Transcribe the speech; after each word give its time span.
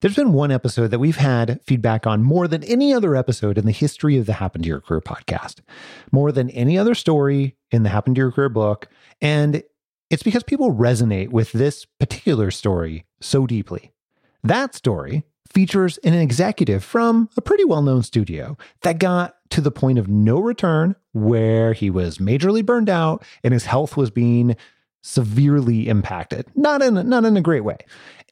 There's 0.00 0.16
been 0.16 0.32
one 0.32 0.50
episode 0.50 0.88
that 0.92 0.98
we've 0.98 1.18
had 1.18 1.60
feedback 1.62 2.06
on 2.06 2.22
more 2.22 2.48
than 2.48 2.64
any 2.64 2.94
other 2.94 3.14
episode 3.14 3.58
in 3.58 3.66
the 3.66 3.70
history 3.70 4.16
of 4.16 4.24
the 4.24 4.32
Happen 4.32 4.62
to 4.62 4.68
Your 4.68 4.80
Career 4.80 5.02
podcast, 5.02 5.56
more 6.10 6.32
than 6.32 6.48
any 6.50 6.78
other 6.78 6.94
story 6.94 7.54
in 7.70 7.82
the 7.82 7.90
Happen 7.90 8.14
to 8.14 8.18
Your 8.18 8.32
Career 8.32 8.48
book. 8.48 8.88
And 9.20 9.62
it's 10.08 10.22
because 10.22 10.42
people 10.42 10.72
resonate 10.72 11.28
with 11.28 11.52
this 11.52 11.84
particular 11.84 12.50
story 12.50 13.04
so 13.20 13.46
deeply. 13.46 13.92
That 14.42 14.74
story 14.74 15.24
features 15.52 15.98
an 15.98 16.14
executive 16.14 16.82
from 16.82 17.28
a 17.36 17.42
pretty 17.42 17.64
well 17.64 17.82
known 17.82 18.02
studio 18.02 18.56
that 18.80 19.00
got 19.00 19.36
to 19.50 19.60
the 19.60 19.70
point 19.70 19.98
of 19.98 20.08
no 20.08 20.40
return 20.40 20.96
where 21.12 21.74
he 21.74 21.90
was 21.90 22.16
majorly 22.16 22.64
burned 22.64 22.88
out 22.88 23.22
and 23.44 23.52
his 23.52 23.66
health 23.66 23.98
was 23.98 24.10
being 24.10 24.56
severely 25.02 25.88
impacted, 25.88 26.46
not 26.54 26.82
in, 26.82 27.08
not 27.08 27.24
in 27.24 27.36
a 27.36 27.40
great 27.40 27.64
way. 27.64 27.78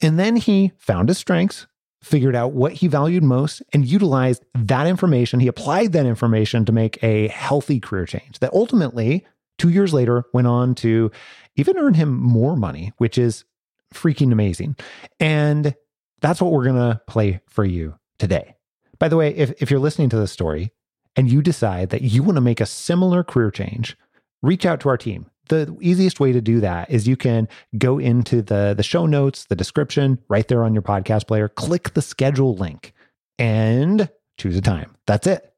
And 0.00 0.18
then 0.18 0.36
he 0.36 0.72
found 0.78 1.08
his 1.08 1.18
strengths, 1.18 1.66
figured 2.02 2.36
out 2.36 2.52
what 2.52 2.74
he 2.74 2.86
valued 2.86 3.24
most, 3.24 3.62
and 3.72 3.84
utilized 3.84 4.44
that 4.54 4.86
information. 4.86 5.40
He 5.40 5.48
applied 5.48 5.92
that 5.92 6.06
information 6.06 6.64
to 6.64 6.72
make 6.72 7.02
a 7.02 7.28
healthy 7.28 7.80
career 7.80 8.06
change 8.06 8.38
that 8.38 8.52
ultimately, 8.52 9.26
two 9.58 9.68
years 9.68 9.92
later, 9.92 10.24
went 10.32 10.46
on 10.46 10.74
to 10.76 11.10
even 11.56 11.76
earn 11.76 11.94
him 11.94 12.16
more 12.20 12.56
money, 12.56 12.92
which 12.98 13.18
is 13.18 13.44
freaking 13.92 14.32
amazing. 14.32 14.76
And 15.18 15.74
that's 16.20 16.40
what 16.40 16.52
we're 16.52 16.64
going 16.64 16.76
to 16.76 17.00
play 17.06 17.40
for 17.48 17.64
you 17.64 17.98
today. 18.18 18.54
By 18.98 19.08
the 19.08 19.16
way, 19.16 19.34
if, 19.34 19.50
if 19.62 19.70
you're 19.70 19.80
listening 19.80 20.08
to 20.10 20.16
this 20.16 20.32
story 20.32 20.72
and 21.16 21.30
you 21.30 21.42
decide 21.42 21.90
that 21.90 22.02
you 22.02 22.22
want 22.22 22.36
to 22.36 22.42
make 22.42 22.60
a 22.60 22.66
similar 22.66 23.24
career 23.24 23.50
change, 23.50 23.96
reach 24.42 24.66
out 24.66 24.80
to 24.80 24.88
our 24.88 24.96
team 24.96 25.30
the 25.48 25.76
easiest 25.80 26.20
way 26.20 26.32
to 26.32 26.40
do 26.40 26.60
that 26.60 26.90
is 26.90 27.08
you 27.08 27.16
can 27.16 27.48
go 27.76 27.98
into 27.98 28.42
the 28.42 28.74
the 28.76 28.82
show 28.82 29.06
notes, 29.06 29.44
the 29.46 29.56
description 29.56 30.18
right 30.28 30.46
there 30.48 30.64
on 30.64 30.74
your 30.74 30.82
podcast 30.82 31.26
player, 31.26 31.48
click 31.48 31.94
the 31.94 32.02
schedule 32.02 32.54
link 32.54 32.92
and 33.38 34.08
choose 34.36 34.56
a 34.56 34.60
time. 34.60 34.96
That's 35.06 35.26
it. 35.26 35.52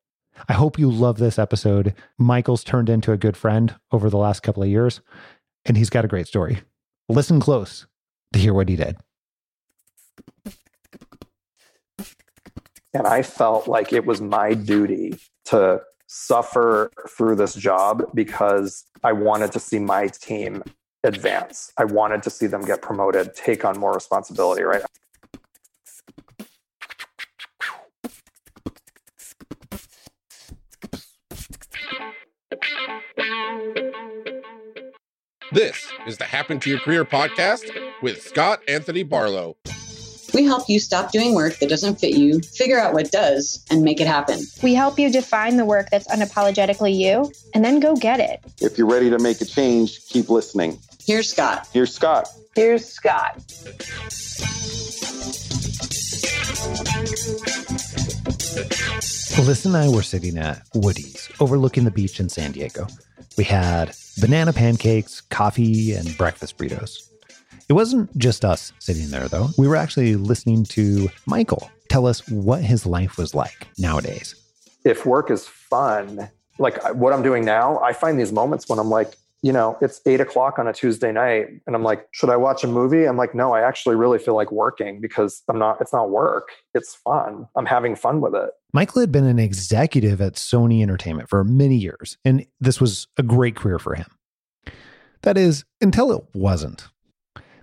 I 0.48 0.54
hope 0.54 0.78
you 0.78 0.90
love 0.90 1.18
this 1.18 1.38
episode. 1.38 1.94
Michael's 2.18 2.64
turned 2.64 2.88
into 2.88 3.12
a 3.12 3.18
good 3.18 3.36
friend 3.36 3.74
over 3.92 4.08
the 4.08 4.16
last 4.16 4.40
couple 4.40 4.62
of 4.62 4.68
years 4.68 5.00
and 5.64 5.76
he's 5.76 5.90
got 5.90 6.04
a 6.04 6.08
great 6.08 6.26
story. 6.26 6.62
Listen 7.08 7.40
close 7.40 7.86
to 8.32 8.38
hear 8.38 8.54
what 8.54 8.68
he 8.68 8.76
did. 8.76 8.96
And 12.92 13.06
I 13.06 13.22
felt 13.22 13.68
like 13.68 13.92
it 13.92 14.04
was 14.04 14.20
my 14.20 14.54
duty 14.54 15.18
to 15.46 15.82
suffer 16.12 16.90
through 17.08 17.36
this 17.36 17.54
job 17.54 18.02
because 18.14 18.84
I 19.04 19.12
wanted 19.12 19.52
to 19.52 19.60
see 19.60 19.78
my 19.78 20.08
team 20.08 20.64
advance. 21.04 21.72
I 21.78 21.84
wanted 21.84 22.24
to 22.24 22.30
see 22.30 22.48
them 22.48 22.62
get 22.62 22.82
promoted, 22.82 23.32
take 23.34 23.64
on 23.64 23.78
more 23.78 23.92
responsibility, 23.92 24.64
right? 24.64 24.82
This 35.52 35.92
is 36.08 36.18
the 36.18 36.24
Happen 36.24 36.58
to 36.60 36.70
Your 36.70 36.80
Career 36.80 37.04
podcast 37.04 37.70
with 38.02 38.20
Scott 38.20 38.62
Anthony 38.66 39.04
Barlow. 39.04 39.56
We 40.32 40.44
help 40.44 40.68
you 40.68 40.78
stop 40.78 41.12
doing 41.12 41.34
work 41.34 41.58
that 41.58 41.68
doesn't 41.68 41.96
fit 41.96 42.16
you, 42.16 42.40
figure 42.40 42.78
out 42.78 42.94
what 42.94 43.10
does, 43.10 43.64
and 43.70 43.82
make 43.82 44.00
it 44.00 44.06
happen. 44.06 44.40
We 44.62 44.74
help 44.74 44.98
you 44.98 45.10
define 45.10 45.56
the 45.56 45.64
work 45.64 45.90
that's 45.90 46.06
unapologetically 46.08 46.96
you, 46.96 47.32
and 47.54 47.64
then 47.64 47.80
go 47.80 47.96
get 47.96 48.20
it. 48.20 48.40
If 48.60 48.78
you're 48.78 48.86
ready 48.86 49.10
to 49.10 49.18
make 49.18 49.40
a 49.40 49.44
change, 49.44 50.06
keep 50.06 50.28
listening. 50.28 50.78
Here's 51.04 51.30
Scott. 51.30 51.68
Here's 51.72 51.92
Scott. 51.94 52.28
Here's 52.54 52.86
Scott. 52.86 53.38
Alyssa 59.36 59.66
and 59.66 59.76
I 59.76 59.88
were 59.88 60.02
sitting 60.02 60.38
at 60.38 60.62
Woody's 60.74 61.28
overlooking 61.40 61.84
the 61.84 61.90
beach 61.90 62.20
in 62.20 62.28
San 62.28 62.52
Diego. 62.52 62.86
We 63.36 63.44
had 63.44 63.92
banana 64.20 64.52
pancakes, 64.52 65.20
coffee, 65.22 65.94
and 65.94 66.16
breakfast 66.18 66.58
burritos. 66.58 67.09
It 67.70 67.74
wasn't 67.74 68.18
just 68.18 68.44
us 68.44 68.72
sitting 68.80 69.10
there, 69.10 69.28
though. 69.28 69.50
We 69.56 69.68
were 69.68 69.76
actually 69.76 70.16
listening 70.16 70.64
to 70.64 71.08
Michael 71.24 71.70
tell 71.88 72.04
us 72.04 72.26
what 72.28 72.64
his 72.64 72.84
life 72.84 73.16
was 73.16 73.32
like 73.32 73.68
nowadays. 73.78 74.34
If 74.84 75.06
work 75.06 75.30
is 75.30 75.46
fun, 75.46 76.28
like 76.58 76.82
what 76.94 77.12
I'm 77.12 77.22
doing 77.22 77.44
now, 77.44 77.78
I 77.78 77.92
find 77.92 78.18
these 78.18 78.32
moments 78.32 78.68
when 78.68 78.80
I'm 78.80 78.90
like, 78.90 79.14
you 79.42 79.52
know, 79.52 79.78
it's 79.80 80.00
eight 80.04 80.20
o'clock 80.20 80.58
on 80.58 80.66
a 80.66 80.72
Tuesday 80.72 81.12
night, 81.12 81.46
and 81.64 81.76
I'm 81.76 81.84
like, 81.84 82.08
should 82.10 82.28
I 82.28 82.36
watch 82.36 82.64
a 82.64 82.66
movie? 82.66 83.04
I'm 83.04 83.16
like, 83.16 83.36
no, 83.36 83.54
I 83.54 83.60
actually 83.60 83.94
really 83.94 84.18
feel 84.18 84.34
like 84.34 84.50
working 84.50 85.00
because 85.00 85.44
I'm 85.48 85.60
not, 85.60 85.80
it's 85.80 85.92
not 85.92 86.10
work. 86.10 86.48
It's 86.74 86.96
fun. 86.96 87.46
I'm 87.54 87.66
having 87.66 87.94
fun 87.94 88.20
with 88.20 88.34
it. 88.34 88.50
Michael 88.72 89.00
had 89.00 89.12
been 89.12 89.26
an 89.26 89.38
executive 89.38 90.20
at 90.20 90.32
Sony 90.32 90.82
Entertainment 90.82 91.28
for 91.28 91.44
many 91.44 91.76
years, 91.76 92.18
and 92.24 92.44
this 92.60 92.80
was 92.80 93.06
a 93.16 93.22
great 93.22 93.54
career 93.54 93.78
for 93.78 93.94
him. 93.94 94.06
That 95.22 95.38
is, 95.38 95.64
until 95.80 96.10
it 96.10 96.24
wasn't. 96.34 96.88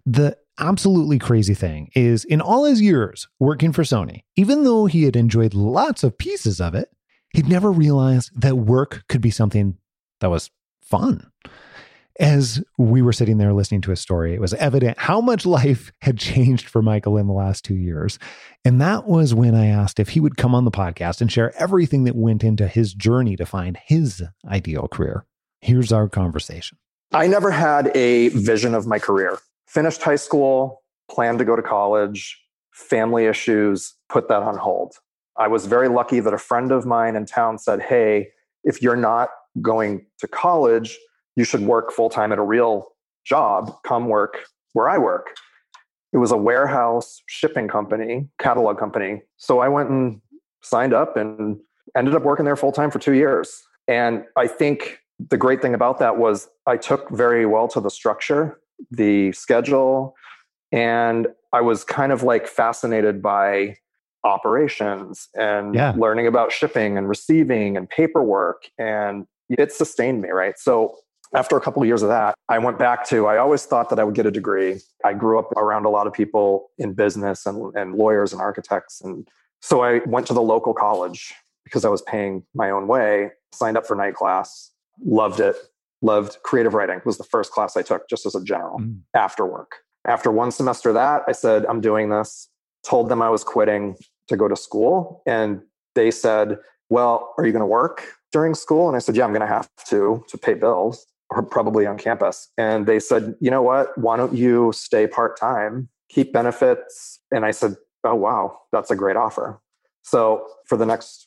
The 0.10 0.38
absolutely 0.58 1.20
crazy 1.20 1.54
thing 1.54 1.90
is, 1.94 2.24
in 2.24 2.40
all 2.40 2.64
his 2.64 2.82
years 2.82 3.28
working 3.40 3.74
for 3.74 3.84
Sony, 3.84 4.22
even 4.38 4.64
though 4.64 4.86
he 4.86 5.04
had 5.04 5.18
enjoyed 5.18 5.54
lots 5.54 6.02
of 6.02 6.18
pieces 6.18 6.62
of 6.62 6.74
it, 6.74 6.90
he'd 7.34 7.50
never 7.50 7.70
realized 7.70 8.32
that 8.40 8.56
work 8.56 9.04
could 9.10 9.20
be 9.20 9.32
something 9.32 9.78
that 10.22 10.30
was 10.30 10.50
fun. 10.82 11.30
As 12.22 12.64
we 12.78 13.02
were 13.02 13.12
sitting 13.12 13.38
there 13.38 13.52
listening 13.52 13.82
to 13.82 13.90
his 13.90 14.00
story, 14.00 14.34
it 14.34 14.40
was 14.40 14.54
evident 14.54 14.98
how 14.98 15.20
much 15.20 15.46
life 15.46 15.92
had 16.02 16.18
changed 16.18 16.70
for 16.70 16.82
Michael 16.82 17.18
in 17.18 17.28
the 17.28 17.34
last 17.34 17.66
two 17.66 17.76
years. 17.76 18.18
And 18.64 18.80
that 18.80 19.08
was 19.08 19.34
when 19.34 19.56
I 19.56 19.66
asked 19.66 20.00
if 20.00 20.10
he 20.10 20.22
would 20.22 20.38
come 20.38 20.56
on 20.56 20.64
the 20.64 20.72
podcast 20.72 21.20
and 21.20 21.30
share 21.30 21.54
everything 21.62 22.06
that 22.06 22.16
went 22.16 22.46
into 22.46 22.70
his 22.70 22.94
journey 22.94 23.36
to 23.36 23.46
find 23.46 23.78
his 23.86 24.24
ideal 24.48 24.88
career. 24.88 25.26
Here's 25.60 25.92
our 25.92 26.08
conversation. 26.08 26.78
I 27.12 27.28
never 27.28 27.52
had 27.52 27.92
a 27.94 28.30
vision 28.30 28.74
of 28.74 28.88
my 28.88 29.00
career 29.00 29.38
finished 29.68 30.02
high 30.02 30.16
school, 30.16 30.82
planned 31.10 31.40
to 31.40 31.46
go 31.46 31.56
to 31.56 31.62
college, 31.62 32.42
family 32.74 33.26
issues, 33.26 33.94
put 34.10 34.28
that 34.30 34.42
on 34.42 34.58
hold. 34.58 34.96
I 35.38 35.48
was 35.48 35.66
very 35.66 35.88
lucky 35.88 36.20
that 36.20 36.34
a 36.34 36.38
friend 36.38 36.72
of 36.72 36.86
mine 36.86 37.16
in 37.16 37.26
town 37.26 37.60
said, 37.60 37.82
Hey, 37.82 38.30
if 38.64 38.82
you're 38.82 38.96
not 38.96 39.30
going 39.62 40.06
to 40.20 40.28
college, 40.28 40.98
you 41.36 41.44
should 41.44 41.62
work 41.62 41.92
full 41.92 42.10
time 42.10 42.32
at 42.32 42.40
a 42.40 42.44
real 42.44 42.88
job. 43.26 43.72
Come 43.84 44.08
work 44.08 44.40
where 44.74 44.90
I 44.90 44.98
work. 44.98 45.36
It 46.14 46.18
was 46.18 46.32
a 46.32 46.38
warehouse 46.38 47.22
shipping 47.28 47.68
company, 47.68 48.28
catalog 48.40 48.80
company. 48.80 49.22
So 49.38 49.60
I 49.60 49.68
went 49.68 49.90
and 49.90 50.22
signed 50.64 50.94
up 50.94 51.18
and 51.18 51.58
ended 51.96 52.16
up 52.16 52.24
working 52.24 52.46
there 52.46 52.56
full 52.56 52.72
time 52.72 52.90
for 52.90 53.00
two 53.00 53.14
years. 53.14 53.62
And 53.88 54.24
I 54.36 54.48
think 54.48 55.00
the 55.20 55.38
great 55.38 55.62
thing 55.62 55.74
about 55.74 56.00
that 56.00 56.18
was 56.18 56.48
I 56.66 56.78
took 56.78 57.10
very 57.10 57.46
well 57.46 57.68
to 57.70 57.80
the 57.80 57.90
structure 57.90 58.60
the 58.92 59.32
schedule. 59.32 60.16
And 60.72 61.28
I 61.54 61.62
was 61.62 61.84
kind 61.84 62.12
of 62.12 62.24
like 62.24 62.48
fascinated 62.48 63.22
by 63.22 63.78
operations 64.24 65.30
and 65.36 65.74
yeah. 65.74 65.94
learning 65.96 66.28
about 66.28 66.52
shipping 66.52 66.98
and 66.98 67.08
receiving 67.08 67.78
and 67.78 67.90
paperwork. 67.90 68.70
And 68.78 69.26
it 69.50 69.72
sustained 69.72 70.22
me, 70.22 70.30
right? 70.30 70.58
So 70.58 70.98
after 71.34 71.58
a 71.58 71.62
couple 71.62 71.82
of 71.82 71.88
years 71.88 72.04
of 72.04 72.10
that, 72.10 72.36
I 72.50 72.58
went 72.60 72.80
back 72.80 73.08
to, 73.10 73.28
I 73.28 73.38
always 73.38 73.66
thought 73.66 73.90
that 73.90 74.00
I 74.00 74.04
would 74.04 74.16
get 74.16 74.26
a 74.26 74.32
degree. 74.32 74.80
I 75.04 75.14
grew 75.14 75.40
up 75.40 75.52
around 75.54 75.86
a 75.86 75.90
lot 75.90 76.08
of 76.08 76.14
people 76.14 76.70
in 76.78 76.94
business 76.94 77.46
and, 77.46 77.76
and 77.76 77.96
lawyers 77.96 78.34
and 78.34 78.42
architects. 78.42 79.02
And 79.02 79.28
so 79.62 79.84
I 79.84 80.00
went 80.06 80.28
to 80.28 80.34
the 80.34 80.42
local 80.42 80.74
college 80.74 81.34
because 81.64 81.84
I 81.84 81.90
was 81.90 82.02
paying 82.02 82.44
my 82.54 82.70
own 82.70 82.88
way, 82.88 83.32
signed 83.54 83.78
up 83.78 83.86
for 83.86 83.96
night 83.96 84.16
class, 84.16 84.72
loved 85.06 85.40
it, 85.40 85.56
loved 86.02 86.38
creative 86.44 86.74
writing 86.74 87.02
was 87.06 87.18
the 87.18 87.24
first 87.24 87.52
class 87.52 87.76
i 87.76 87.82
took 87.82 88.08
just 88.10 88.26
as 88.26 88.36
a 88.36 88.44
general 88.44 88.80
mm. 88.80 89.00
after 89.16 89.46
work. 89.46 89.78
After 90.06 90.32
one 90.32 90.52
semester 90.52 90.94
that 90.94 91.24
i 91.28 91.32
said 91.32 91.66
i'm 91.66 91.82
doing 91.82 92.10
this. 92.10 92.50
Told 92.86 93.10
them 93.10 93.22
i 93.22 93.30
was 93.30 93.44
quitting 93.44 93.96
to 94.28 94.38
go 94.38 94.48
to 94.48 94.56
school 94.56 95.22
and 95.26 95.62
they 95.96 96.12
said 96.12 96.58
well 96.90 97.34
are 97.38 97.46
you 97.46 97.52
going 97.52 97.62
to 97.62 97.66
work 97.66 98.14
during 98.32 98.54
school? 98.54 98.88
And 98.88 98.96
i 98.96 99.00
said 99.00 99.16
yeah 99.16 99.26
i'm 99.26 99.32
going 99.32 99.42
to 99.42 99.48
have 99.48 99.70
to 99.88 100.24
to 100.28 100.38
pay 100.38 100.54
bills 100.54 101.06
or 101.30 101.44
probably 101.44 101.86
on 101.86 101.98
campus. 101.98 102.48
And 102.58 102.86
they 102.86 103.00
said 103.00 103.36
you 103.42 103.52
know 103.52 103.62
what? 103.62 103.98
Why 103.98 104.16
don't 104.18 104.34
you 104.34 104.72
stay 104.74 105.08
part-time 105.08 105.90
keep 106.10 106.32
benefits? 106.32 107.20
And 107.32 107.46
i 107.46 107.52
said 107.52 107.76
oh 108.04 108.16
wow 108.16 108.60
that's 108.72 108.92
a 108.92 108.96
great 108.96 109.16
offer. 109.16 109.60
So 110.04 110.48
for 110.68 110.78
the 110.78 110.86
next 110.86 111.27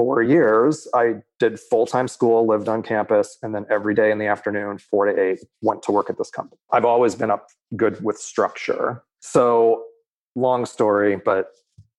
four 0.00 0.22
years, 0.22 0.88
I 0.94 1.16
did 1.38 1.60
full 1.60 1.84
time 1.84 2.08
school, 2.08 2.46
lived 2.46 2.70
on 2.70 2.82
campus, 2.82 3.36
and 3.42 3.54
then 3.54 3.66
every 3.68 3.94
day 3.94 4.10
in 4.10 4.16
the 4.16 4.24
afternoon, 4.24 4.78
four 4.78 5.04
to 5.04 5.22
eight, 5.22 5.40
went 5.60 5.82
to 5.82 5.92
work 5.92 6.08
at 6.08 6.16
this 6.16 6.30
company. 6.30 6.58
I've 6.72 6.86
always 6.86 7.14
been 7.14 7.30
up 7.30 7.48
good 7.76 8.02
with 8.02 8.16
structure. 8.16 9.02
So, 9.20 9.84
long 10.34 10.64
story, 10.64 11.16
but 11.16 11.48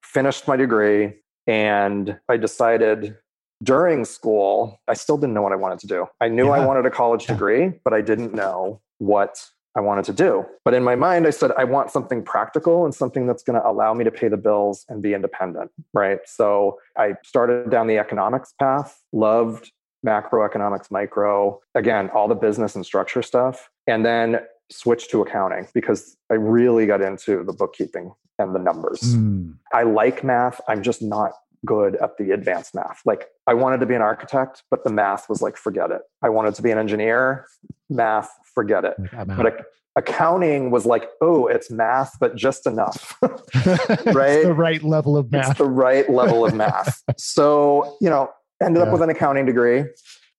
finished 0.04 0.48
my 0.48 0.56
degree 0.56 1.14
and 1.46 2.20
I 2.28 2.38
decided 2.38 3.16
during 3.62 4.04
school, 4.04 4.82
I 4.88 4.96
still 4.96 5.18
didn't 5.18 5.36
know 5.36 5.44
what 5.44 5.52
I 5.52 5.58
wanted 5.58 5.78
to 5.82 5.88
do. 5.88 6.08
I 6.20 6.28
knew 6.28 6.48
yeah. 6.48 6.54
I 6.54 6.66
wanted 6.66 6.88
a 6.88 6.90
college 6.90 7.28
degree, 7.28 7.72
but 7.84 7.94
I 7.94 8.02
didn't 8.02 8.34
know 8.34 8.82
what 8.98 9.46
I 9.76 9.80
wanted 9.80 10.06
to 10.06 10.14
do. 10.14 10.46
But 10.66 10.74
in 10.74 10.84
my 10.84 10.96
mind, 10.96 11.28
I 11.28 11.30
said, 11.30 11.52
I 11.58 11.64
want 11.64 11.92
something 11.92 12.24
practical 12.24 12.84
and 12.84 12.94
something 12.94 13.26
that's 13.26 13.44
going 13.44 13.60
to 13.60 13.66
allow 13.66 13.94
me 13.94 14.04
to 14.04 14.12
pay 14.12 14.28
the 14.28 14.38
bills 14.38 14.86
and 14.90 15.02
be 15.02 15.14
independent. 15.14 15.72
Right. 15.94 16.20
So 16.26 16.80
I 16.98 17.14
started 17.24 17.70
down 17.70 17.88
the 17.88 17.98
economics 17.98 18.54
path, 18.60 19.02
loved 19.14 19.72
macroeconomics, 20.06 20.92
micro, 20.92 21.60
again, 21.76 22.10
all 22.10 22.28
the 22.28 22.36
business 22.36 22.76
and 22.76 22.86
structure 22.86 23.22
stuff. 23.22 23.70
And 23.88 24.06
then 24.06 24.40
switched 24.70 25.12
to 25.12 25.22
accounting 25.22 25.68
because 25.74 26.18
I 26.30 26.36
really 26.36 26.86
got 26.86 27.02
into 27.02 27.44
the 27.44 27.54
bookkeeping 27.54 28.14
and 28.40 28.56
the 28.56 28.60
numbers. 28.60 29.02
Mm. 29.02 29.56
I 29.74 29.84
like 29.84 30.24
math. 30.24 30.62
I'm 30.68 30.82
just 30.82 31.02
not 31.02 31.34
good 31.66 31.96
at 31.98 32.18
the 32.18 32.32
advanced 32.32 32.74
math. 32.76 33.02
Like 33.06 33.28
I 33.48 33.54
wanted 33.54 33.80
to 33.82 33.86
be 33.86 33.96
an 33.96 34.02
architect, 34.02 34.64
but 34.72 34.84
the 34.84 34.92
math 34.92 35.30
was 35.30 35.42
like, 35.42 35.58
forget 35.58 35.92
it. 35.92 36.02
I 36.22 36.30
wanted 36.30 36.56
to 36.56 36.62
be 36.62 36.72
an 36.72 36.78
engineer, 36.78 37.46
math, 37.90 38.30
forget 38.56 38.84
it. 38.86 38.96
But 39.28 39.46
ac- 39.48 39.64
accounting 39.96 40.72
was 40.72 40.86
like, 40.86 41.10
oh, 41.22 41.48
it's 41.48 41.70
math, 41.70 42.18
but 42.20 42.36
just 42.36 42.66
enough. 42.68 43.18
It's 43.54 44.16
right? 44.16 44.44
the 44.44 44.54
right 44.54 44.82
level 44.84 45.18
of 45.18 45.26
it's 45.28 45.50
math. 45.50 45.58
the 45.58 45.66
right 45.66 46.10
level 46.10 46.46
of 46.46 46.54
math. 46.56 47.02
so, 47.18 47.98
you 48.02 48.10
know, 48.10 48.32
ended 48.64 48.82
Yeah. 48.82 48.88
up 48.88 48.94
with 48.94 49.02
an 49.02 49.10
accounting 49.10 49.46
degree. 49.46 49.86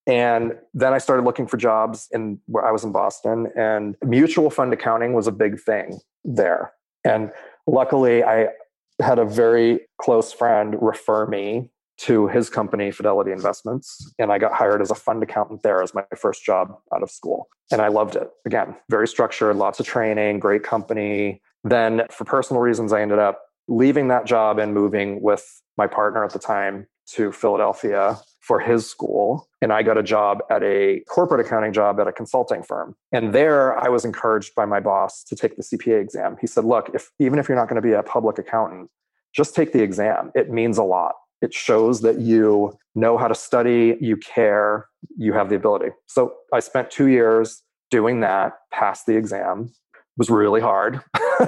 And 0.07 0.55
then 0.75 0.93
I 0.93 0.99
started 0.99 1.23
looking 1.23 1.47
for 1.47 1.57
jobs 1.57 2.09
in 2.11 2.41
where 2.47 2.65
I 2.65 2.73
was 2.73 2.83
in 2.83 2.91
Boston, 2.91 3.53
and 3.57 3.95
mutual 4.05 4.51
fund 4.51 4.73
accounting 4.73 5.13
was 5.13 5.29
a 5.29 5.33
big 5.33 5.61
thing 5.61 6.01
there. 6.25 6.73
And 7.05 7.31
luckily, 7.69 8.25
I 8.25 8.49
had 9.03 9.19
a 9.19 9.25
very 9.25 9.81
close 10.01 10.33
friend 10.33 10.77
refer 10.81 11.27
me 11.27 11.69
to 11.99 12.27
his 12.29 12.49
company, 12.49 12.91
Fidelity 12.91 13.31
Investments, 13.31 14.13
and 14.19 14.33
I 14.33 14.39
got 14.39 14.53
hired 14.53 14.81
as 14.81 14.91
a 14.91 14.95
fund 14.95 15.23
accountant 15.23 15.63
there 15.63 15.83
as 15.83 15.95
my 15.95 16.05
first 16.17 16.45
job 16.45 16.75
out 16.95 17.03
of 17.03 17.11
school. 17.11 17.49
And 17.71 17.81
I 17.81 17.89
loved 17.89 18.17
it. 18.17 18.31
Again, 18.45 18.75
very 18.91 19.07
structured, 19.07 19.57
lots 19.57 19.79
of 19.79 19.87
training, 19.87 20.41
great 20.41 20.63
company. 20.63 21.41
Then, 21.63 22.03
for 22.11 22.25
personal 22.25 22.61
reasons, 22.61 22.93
I 22.93 23.03
ended 23.03 23.19
up 23.19 23.43
leaving 23.69 24.09
that 24.09 24.27
job 24.27 24.59
and 24.59 24.75
moving 24.75 25.23
with 25.23 25.45
my 25.77 25.87
partner 25.87 26.25
at 26.25 26.33
the 26.33 26.39
time 26.39 26.87
to 27.15 27.31
Philadelphia 27.31 28.19
for 28.43 28.59
his 28.59 28.89
school. 28.89 29.49
And 29.63 29.73
I 29.73 29.83
got 29.83 29.97
a 29.97 30.03
job 30.03 30.43
at 30.51 30.63
a 30.63 31.01
corporate 31.09 31.45
accounting 31.47 31.73
job 31.73 32.01
at 32.01 32.09
a 32.09 32.13
consulting 32.13 32.63
firm. 32.63 32.95
And 33.13 33.33
there 33.33 33.79
I 33.79 33.89
was 33.89 34.05
encouraged 34.05 34.55
by 34.55 34.67
my 34.67 34.81
boss 34.81 35.23
to 35.25 35.37
take 35.37 35.57
the 35.57 35.63
CPA 35.63 36.01
exam. 36.01 36.37
He 36.41 36.49
said, 36.49 36.65
look, 36.65 36.91
if 36.93 37.11
even 37.21 37.39
if 37.39 37.49
you're 37.49 37.57
not 37.57 37.69
going 37.69 37.81
to 37.81 37.87
be 37.87 37.93
a 37.93 38.03
public 38.03 38.39
accountant, 38.39 38.91
just 39.33 39.55
take 39.55 39.73
the 39.73 39.83
exam. 39.83 40.33
It 40.35 40.51
means 40.51 40.77
a 40.77 40.83
lot. 40.83 41.15
It 41.41 41.55
shows 41.55 42.03
that 42.03 42.21
you 42.21 42.77
know 42.95 43.17
how 43.17 43.29
to 43.29 43.35
study, 43.35 43.97
you 44.01 44.17
care, 44.17 44.89
you 45.17 45.33
have 45.33 45.49
the 45.49 45.57
ability. 45.57 45.91
So 46.07 46.35
I 46.53 46.61
spent 46.61 46.91
two 46.91 47.07
years 47.07 47.63
doing 47.91 48.21
that, 48.21 48.55
passed 48.73 49.07
the 49.07 49.17
exam. 49.17 49.73
It 49.95 50.01
was 50.19 50.31
really 50.31 50.61
hard. 50.61 51.01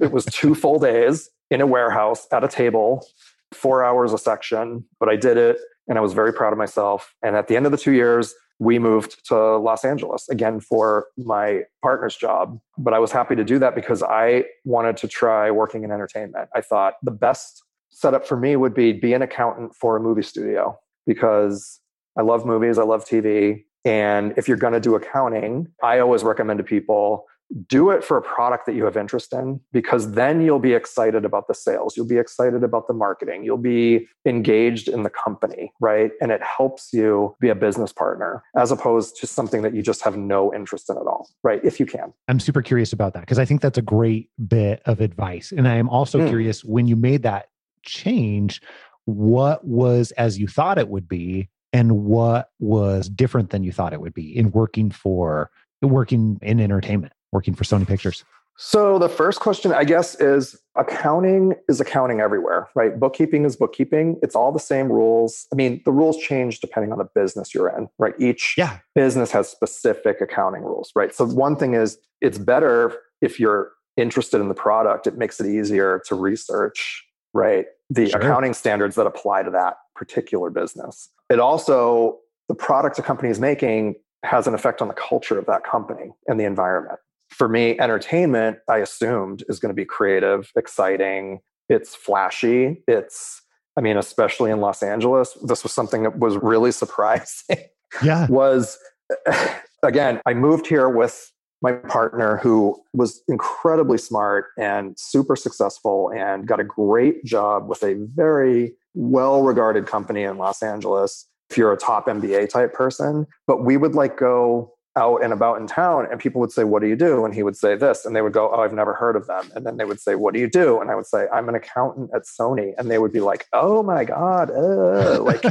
it 0.00 0.10
was 0.12 0.24
two 0.26 0.54
full 0.54 0.78
days 0.78 1.30
in 1.50 1.60
a 1.60 1.66
warehouse 1.66 2.26
at 2.32 2.44
a 2.44 2.48
table, 2.48 3.06
four 3.52 3.84
hours 3.84 4.12
a 4.12 4.18
section, 4.18 4.84
but 4.98 5.08
I 5.08 5.16
did 5.16 5.36
it 5.36 5.58
and 5.92 5.98
I 5.98 6.00
was 6.00 6.14
very 6.14 6.32
proud 6.32 6.54
of 6.54 6.58
myself. 6.58 7.14
And 7.22 7.36
at 7.36 7.48
the 7.48 7.54
end 7.54 7.66
of 7.66 7.72
the 7.72 7.76
two 7.76 7.92
years, 7.92 8.34
we 8.58 8.78
moved 8.78 9.26
to 9.26 9.58
Los 9.58 9.84
Angeles 9.84 10.26
again 10.30 10.58
for 10.58 11.08
my 11.18 11.64
partner's 11.82 12.16
job. 12.16 12.58
But 12.78 12.94
I 12.94 12.98
was 12.98 13.12
happy 13.12 13.36
to 13.36 13.44
do 13.44 13.58
that 13.58 13.74
because 13.74 14.02
I 14.02 14.44
wanted 14.64 14.96
to 14.96 15.06
try 15.06 15.50
working 15.50 15.84
in 15.84 15.90
entertainment. 15.90 16.48
I 16.54 16.62
thought 16.62 16.94
the 17.02 17.10
best 17.10 17.62
setup 17.90 18.26
for 18.26 18.38
me 18.38 18.56
would 18.56 18.72
be 18.72 18.94
be 18.94 19.12
an 19.12 19.20
accountant 19.20 19.74
for 19.74 19.98
a 19.98 20.00
movie 20.00 20.22
studio 20.22 20.78
because 21.06 21.80
I 22.18 22.22
love 22.22 22.46
movies, 22.46 22.78
I 22.78 22.84
love 22.84 23.04
TV. 23.04 23.64
And 23.84 24.32
if 24.38 24.48
you're 24.48 24.56
going 24.56 24.72
to 24.72 24.80
do 24.80 24.94
accounting, 24.94 25.68
I 25.82 25.98
always 25.98 26.22
recommend 26.22 26.56
to 26.56 26.64
people 26.64 27.26
do 27.66 27.90
it 27.90 28.02
for 28.02 28.16
a 28.16 28.22
product 28.22 28.66
that 28.66 28.74
you 28.74 28.84
have 28.84 28.96
interest 28.96 29.32
in 29.32 29.60
because 29.72 30.12
then 30.12 30.40
you'll 30.40 30.58
be 30.58 30.72
excited 30.72 31.24
about 31.24 31.48
the 31.48 31.54
sales. 31.54 31.96
You'll 31.96 32.06
be 32.06 32.16
excited 32.16 32.64
about 32.64 32.88
the 32.88 32.94
marketing. 32.94 33.44
You'll 33.44 33.58
be 33.58 34.08
engaged 34.24 34.88
in 34.88 35.02
the 35.02 35.10
company 35.10 35.72
right? 35.80 36.12
And 36.20 36.30
it 36.30 36.42
helps 36.42 36.92
you 36.92 37.36
be 37.40 37.48
a 37.48 37.54
business 37.54 37.92
partner 37.92 38.42
as 38.56 38.70
opposed 38.70 39.16
to 39.16 39.26
something 39.26 39.62
that 39.62 39.74
you 39.74 39.82
just 39.82 40.02
have 40.02 40.16
no 40.16 40.52
interest 40.54 40.88
in 40.88 40.96
at 40.96 41.02
all 41.02 41.28
right? 41.42 41.60
If 41.64 41.78
you 41.78 41.86
can. 41.86 42.12
I'm 42.28 42.40
super 42.40 42.62
curious 42.62 42.92
about 42.92 43.14
that 43.14 43.20
because 43.20 43.38
I 43.38 43.44
think 43.44 43.60
that's 43.60 43.78
a 43.78 43.82
great 43.82 44.30
bit 44.48 44.82
of 44.86 45.00
advice. 45.00 45.52
And 45.52 45.68
I 45.68 45.76
am 45.76 45.88
also 45.88 46.20
Mm. 46.20 46.28
curious 46.28 46.64
when 46.64 46.86
you 46.86 46.96
made 46.96 47.22
that 47.24 47.46
change, 47.82 48.62
what 49.04 49.64
was 49.66 50.12
as 50.12 50.38
you 50.38 50.46
thought 50.46 50.78
it 50.78 50.88
would 50.88 51.08
be 51.08 51.48
and 51.72 52.04
what 52.04 52.50
was 52.60 53.08
different 53.08 53.50
than 53.50 53.64
you 53.64 53.72
thought 53.72 53.92
it 53.92 54.00
would 54.00 54.14
be 54.14 54.36
in 54.36 54.50
working 54.52 54.90
for 54.90 55.50
working 55.82 56.38
in 56.42 56.60
entertainment, 56.60 57.12
working 57.32 57.54
for 57.54 57.64
Sony 57.64 57.86
Pictures. 57.86 58.24
So 58.58 58.98
the 58.98 59.08
first 59.08 59.40
question, 59.40 59.72
I 59.72 59.84
guess, 59.84 60.14
is 60.20 60.56
accounting 60.76 61.54
is 61.68 61.80
accounting 61.80 62.20
everywhere, 62.20 62.68
right? 62.74 62.98
Bookkeeping 62.98 63.44
is 63.46 63.56
bookkeeping. 63.56 64.18
It's 64.22 64.34
all 64.36 64.52
the 64.52 64.60
same 64.60 64.92
rules. 64.92 65.46
I 65.52 65.56
mean, 65.56 65.80
the 65.86 65.90
rules 65.90 66.18
change 66.18 66.60
depending 66.60 66.92
on 66.92 66.98
the 66.98 67.08
business 67.14 67.54
you're 67.54 67.68
in, 67.70 67.88
right? 67.98 68.14
Each 68.18 68.54
Yeah. 68.58 68.78
business 68.94 69.30
has 69.32 69.48
specific 69.48 70.20
accounting 70.20 70.62
rules, 70.62 70.92
right? 70.94 71.14
So 71.14 71.26
one 71.26 71.56
thing 71.56 71.74
is 71.74 71.98
it's 72.20 72.38
better 72.38 72.92
if 73.22 73.40
you're 73.40 73.72
interested 73.96 74.40
in 74.40 74.48
the 74.48 74.54
product, 74.54 75.06
it 75.06 75.16
makes 75.16 75.40
it 75.40 75.46
easier 75.46 76.02
to 76.06 76.14
research, 76.14 77.04
right? 77.32 77.66
The 77.90 78.10
Sure. 78.10 78.20
accounting 78.20 78.52
standards 78.52 78.96
that 78.96 79.06
apply 79.06 79.44
to 79.44 79.50
that 79.50 79.76
particular 79.96 80.50
business. 80.50 81.08
It 81.30 81.40
also, 81.40 82.18
the 82.48 82.54
product 82.54 82.98
a 82.98 83.02
company 83.02 83.30
is 83.30 83.40
making 83.40 83.96
has 84.24 84.46
an 84.46 84.54
effect 84.54 84.80
on 84.80 84.88
the 84.88 84.94
culture 84.94 85.38
of 85.38 85.46
that 85.46 85.64
company 85.64 86.12
and 86.28 86.38
the 86.38 86.44
environment. 86.44 86.98
For 87.42 87.48
me, 87.48 87.76
entertainment, 87.80 88.58
I 88.68 88.78
assumed, 88.78 89.42
is 89.48 89.58
going 89.58 89.70
to 89.70 89.74
be 89.74 89.84
creative, 89.84 90.52
exciting, 90.54 91.40
it's 91.68 91.92
flashy, 91.92 92.84
it's 92.86 93.42
I 93.76 93.80
mean, 93.80 93.96
especially 93.96 94.52
in 94.52 94.60
Los 94.60 94.80
Angeles, 94.80 95.36
this 95.42 95.64
was 95.64 95.72
something 95.72 96.04
that 96.04 96.20
was 96.20 96.36
really 96.36 96.70
surprising 96.82 97.58
Yeah. 98.00 98.28
was 98.28 98.78
again, 99.82 100.20
I 100.24 100.34
moved 100.34 100.68
here 100.68 100.88
with 100.88 101.32
my 101.62 101.72
partner 101.72 102.36
who 102.36 102.80
was 102.92 103.24
incredibly 103.26 103.98
smart 103.98 104.50
and 104.56 104.96
super 104.96 105.34
successful 105.34 106.12
and 106.14 106.46
got 106.46 106.60
a 106.60 106.64
great 106.64 107.24
job 107.24 107.68
with 107.68 107.82
a 107.82 107.94
very 108.14 108.72
well 108.94 109.42
regarded 109.42 109.88
company 109.88 110.22
in 110.22 110.38
Los 110.38 110.62
Angeles. 110.62 111.26
If 111.50 111.58
you're 111.58 111.72
a 111.72 111.76
top 111.76 112.06
MBA 112.06 112.50
type 112.50 112.72
person, 112.72 113.26
but 113.48 113.64
we 113.64 113.76
would 113.76 113.96
like 113.96 114.16
go 114.16 114.74
out 114.96 115.24
and 115.24 115.32
about 115.32 115.58
in 115.58 115.66
town 115.66 116.06
and 116.10 116.20
people 116.20 116.40
would 116.40 116.52
say, 116.52 116.64
What 116.64 116.82
do 116.82 116.88
you 116.88 116.96
do? 116.96 117.24
And 117.24 117.34
he 117.34 117.42
would 117.42 117.56
say 117.56 117.74
this. 117.76 118.04
And 118.04 118.14
they 118.14 118.20
would 118.22 118.32
go, 118.32 118.50
Oh, 118.52 118.60
I've 118.60 118.74
never 118.74 118.92
heard 118.94 119.16
of 119.16 119.26
them. 119.26 119.50
And 119.54 119.64
then 119.64 119.76
they 119.78 119.84
would 119.84 120.00
say, 120.00 120.14
What 120.14 120.34
do 120.34 120.40
you 120.40 120.48
do? 120.50 120.80
And 120.80 120.90
I 120.90 120.94
would 120.94 121.06
say, 121.06 121.26
I'm 121.32 121.48
an 121.48 121.54
accountant 121.54 122.10
at 122.14 122.22
Sony. 122.24 122.72
And 122.76 122.90
they 122.90 122.98
would 122.98 123.12
be 123.12 123.20
like, 123.20 123.46
Oh 123.52 123.82
my 123.82 124.04
God. 124.04 124.50
uh," 124.50 125.22
like, 125.22 125.42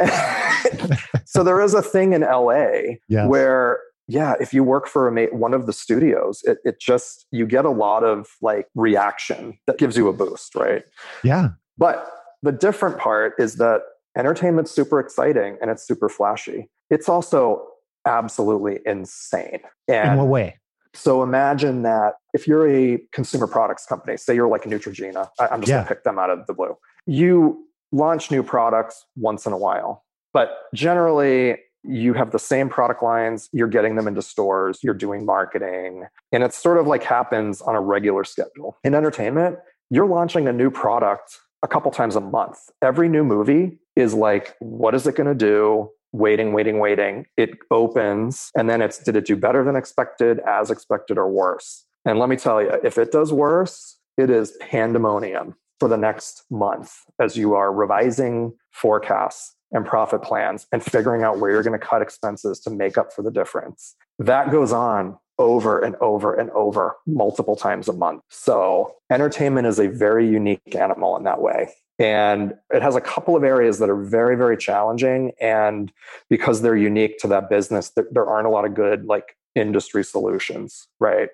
so 1.26 1.44
there 1.44 1.60
is 1.60 1.74
a 1.74 1.82
thing 1.82 2.12
in 2.12 2.22
LA 2.22 2.96
Yes. 3.08 3.28
where 3.28 3.80
yeah 4.06 4.34
if 4.40 4.54
you 4.54 4.64
work 4.64 4.86
for 4.88 5.06
a 5.08 5.26
one 5.34 5.52
of 5.52 5.66
the 5.66 5.72
studios 5.72 6.40
it, 6.44 6.58
it 6.64 6.80
just 6.80 7.26
you 7.30 7.46
get 7.46 7.64
a 7.64 7.70
lot 7.70 8.04
of 8.04 8.26
like 8.40 8.66
reaction 8.74 9.58
that 9.66 9.76
gives 9.78 9.96
you 9.96 10.08
a 10.08 10.12
boost 10.12 10.54
right 10.54 10.82
Yeah. 11.22 11.50
but 11.76 12.10
the 12.42 12.52
different 12.52 12.98
part 12.98 13.34
is 13.38 13.56
that 13.56 13.82
entertainment's 14.16 14.70
super 14.70 14.98
exciting 15.00 15.58
and 15.60 15.70
it's 15.70 15.86
super 15.86 16.08
flashy 16.08 16.70
it's 16.90 17.08
also 17.08 17.66
absolutely 18.08 18.80
insane 18.86 19.60
In 19.88 20.16
what 20.16 20.26
way? 20.26 20.56
so 20.94 21.22
imagine 21.22 21.82
that 21.82 22.14
if 22.34 22.48
you're 22.48 22.68
a 22.68 22.98
consumer 23.12 23.46
products 23.46 23.84
company, 23.86 24.16
say 24.16 24.34
you're 24.34 24.48
like 24.48 24.62
Neutrogena, 24.64 25.28
I'm 25.38 25.60
just 25.60 25.70
Yeah. 25.70 25.76
gonna 25.78 25.88
pick 25.88 26.02
them 26.04 26.18
out 26.18 26.30
of 26.30 26.46
the 26.46 26.54
blue. 26.54 26.76
You 27.06 27.64
launch 27.92 28.30
new 28.30 28.42
products 28.42 29.04
once 29.16 29.46
in 29.46 29.52
a 29.52 29.56
while, 29.58 30.04
but 30.32 30.48
generally 30.74 31.58
you 31.84 32.12
have 32.14 32.32
the 32.32 32.38
same 32.38 32.68
product 32.68 33.02
lines, 33.02 33.48
you're 33.52 33.68
getting 33.68 33.94
them 33.96 34.08
into 34.08 34.20
stores, 34.22 34.80
you're 34.82 34.94
doing 34.94 35.24
marketing, 35.24 36.04
and 36.32 36.42
it's 36.42 36.56
sort 36.58 36.78
of 36.78 36.86
like 36.86 37.02
happens 37.04 37.62
on 37.62 37.74
a 37.76 37.80
regular 37.80 38.24
schedule. 38.24 38.76
In 38.82 38.94
entertainment, 38.94 39.58
you're 39.90 40.06
launching 40.06 40.48
a 40.48 40.52
new 40.52 40.70
product 40.70 41.38
a 41.62 41.68
couple 41.68 41.90
times 41.90 42.16
a 42.16 42.20
month. 42.20 42.58
Every 42.82 43.08
new 43.08 43.24
movie 43.24 43.78
is 43.96 44.12
like, 44.14 44.54
what 44.60 44.94
is 44.94 45.06
it 45.06 45.14
going 45.16 45.28
to 45.28 45.34
do? 45.34 45.90
Waiting, 46.12 46.52
waiting, 46.52 46.78
waiting. 46.78 47.26
It 47.36 47.50
opens, 47.70 48.50
and 48.56 48.68
then 48.68 48.80
it's 48.80 48.98
did 48.98 49.16
it 49.16 49.26
do 49.26 49.36
better 49.36 49.62
than 49.64 49.76
expected, 49.76 50.40
as 50.46 50.70
expected, 50.70 51.18
or 51.18 51.28
worse? 51.28 51.84
And 52.04 52.18
let 52.18 52.28
me 52.28 52.36
tell 52.36 52.62
you, 52.62 52.70
if 52.82 52.96
it 52.96 53.12
does 53.12 53.32
worse, 53.32 53.98
it 54.16 54.30
is 54.30 54.56
pandemonium 54.60 55.54
for 55.78 55.88
the 55.88 55.96
next 55.96 56.44
month 56.50 56.92
as 57.20 57.36
you 57.36 57.54
are 57.54 57.72
revising 57.72 58.54
forecasts 58.72 59.54
and 59.72 59.84
profit 59.84 60.22
plans 60.22 60.66
and 60.72 60.82
figuring 60.82 61.22
out 61.22 61.38
where 61.38 61.50
you're 61.50 61.62
going 61.62 61.78
to 61.78 61.86
cut 61.86 62.02
expenses 62.02 62.60
to 62.60 62.70
make 62.70 62.96
up 62.96 63.12
for 63.12 63.22
the 63.22 63.30
difference. 63.30 63.94
That 64.18 64.50
goes 64.50 64.72
on 64.72 65.18
over 65.38 65.78
and 65.78 65.94
over 65.96 66.34
and 66.34 66.50
over 66.50 66.96
multiple 67.06 67.54
times 67.54 67.88
a 67.88 67.92
month. 67.92 68.22
So, 68.28 68.96
entertainment 69.10 69.66
is 69.66 69.78
a 69.78 69.88
very 69.88 70.28
unique 70.28 70.74
animal 70.74 71.16
in 71.16 71.24
that 71.24 71.40
way. 71.40 71.70
And 71.98 72.54
it 72.72 72.82
has 72.82 72.94
a 72.94 73.00
couple 73.00 73.36
of 73.36 73.42
areas 73.42 73.78
that 73.78 73.90
are 73.90 74.00
very, 74.00 74.36
very 74.36 74.56
challenging. 74.56 75.32
And 75.40 75.92
because 76.30 76.62
they're 76.62 76.76
unique 76.76 77.18
to 77.18 77.28
that 77.28 77.50
business, 77.50 77.90
there, 77.90 78.06
there 78.10 78.26
aren't 78.26 78.46
a 78.46 78.50
lot 78.50 78.64
of 78.64 78.74
good 78.74 79.04
like 79.06 79.36
industry 79.54 80.04
solutions, 80.04 80.86
right? 81.00 81.28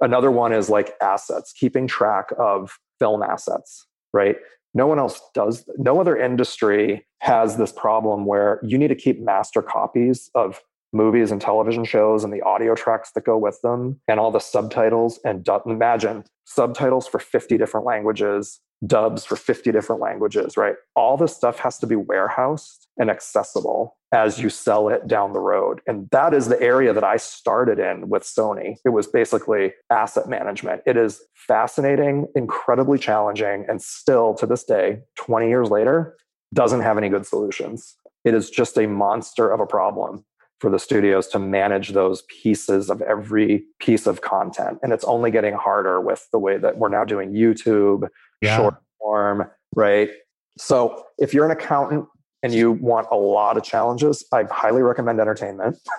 Another 0.00 0.30
one 0.30 0.52
is 0.52 0.68
like 0.68 0.94
assets, 1.00 1.52
keeping 1.52 1.86
track 1.86 2.30
of 2.38 2.78
film 2.98 3.22
assets, 3.22 3.86
right? 4.12 4.36
No 4.74 4.86
one 4.86 4.98
else 4.98 5.20
does, 5.34 5.68
no 5.78 6.00
other 6.00 6.16
industry 6.16 7.06
has 7.20 7.56
this 7.56 7.72
problem 7.72 8.24
where 8.24 8.60
you 8.62 8.78
need 8.78 8.88
to 8.88 8.94
keep 8.94 9.20
master 9.20 9.62
copies 9.62 10.30
of 10.34 10.60
movies 10.92 11.30
and 11.30 11.40
television 11.40 11.84
shows 11.84 12.24
and 12.24 12.32
the 12.32 12.42
audio 12.42 12.74
tracks 12.74 13.12
that 13.12 13.24
go 13.24 13.38
with 13.38 13.60
them 13.62 14.00
and 14.08 14.18
all 14.18 14.32
the 14.32 14.40
subtitles 14.40 15.20
and 15.24 15.48
imagine 15.66 16.24
subtitles 16.44 17.06
for 17.06 17.20
50 17.20 17.56
different 17.58 17.86
languages 17.86 18.60
dubs 18.86 19.24
for 19.24 19.36
50 19.36 19.72
different 19.72 20.00
languages 20.00 20.56
right? 20.56 20.74
All 20.96 21.16
this 21.16 21.34
stuff 21.34 21.58
has 21.60 21.78
to 21.78 21.86
be 21.86 21.96
warehoused 21.96 22.86
and 22.98 23.10
accessible 23.10 23.96
as 24.12 24.38
you 24.38 24.50
sell 24.50 24.88
it 24.88 25.06
down 25.06 25.32
the 25.32 25.40
road. 25.40 25.80
And 25.86 26.08
that 26.10 26.34
is 26.34 26.48
the 26.48 26.60
area 26.60 26.92
that 26.92 27.04
i 27.04 27.16
started 27.16 27.78
in 27.78 28.08
with 28.08 28.24
sony. 28.24 28.76
It 28.84 28.90
was 28.90 29.06
basically 29.06 29.72
asset 29.90 30.28
management. 30.28 30.82
It 30.86 30.96
is 30.96 31.22
fascinating 31.34 32.26
incredibly 32.34 32.98
challenging 32.98 33.64
and 33.68 33.80
still 33.80 34.34
to 34.34 34.46
this 34.46 34.64
day 34.64 35.00
20 35.16 35.48
years 35.48 35.70
later 35.70 36.16
doesn't 36.52 36.80
have 36.80 36.98
any 36.98 37.08
good 37.08 37.26
solutions. 37.26 37.96
It 38.24 38.34
is 38.34 38.50
just 38.50 38.76
a 38.76 38.86
monster 38.86 39.50
of 39.50 39.60
a 39.60 39.66
problem 39.66 40.24
for 40.60 40.70
the 40.70 40.78
studios 40.78 41.26
to 41.28 41.38
manage 41.38 41.90
those 41.90 42.22
pieces 42.22 42.90
of 42.90 43.00
every 43.02 43.64
piece 43.80 44.06
of 44.06 44.20
content. 44.20 44.78
And 44.82 44.92
it's 44.92 45.04
only 45.04 45.30
getting 45.30 45.54
harder 45.54 46.00
with 46.00 46.28
the 46.32 46.38
way 46.38 46.58
that 46.58 46.76
we're 46.78 46.90
now 46.90 47.04
doing 47.04 47.32
YouTube, 47.32 48.08
yeah. 48.42 48.56
short 48.56 48.74
form, 48.98 49.50
right? 49.74 50.10
So 50.58 51.04
if 51.18 51.32
you're 51.32 51.46
an 51.46 51.50
accountant 51.50 52.06
and 52.42 52.52
you 52.52 52.72
want 52.72 53.06
a 53.10 53.16
lot 53.16 53.56
of 53.56 53.62
challenges, 53.62 54.24
I 54.32 54.44
highly 54.50 54.82
recommend 54.82 55.18
entertainment. 55.18 55.78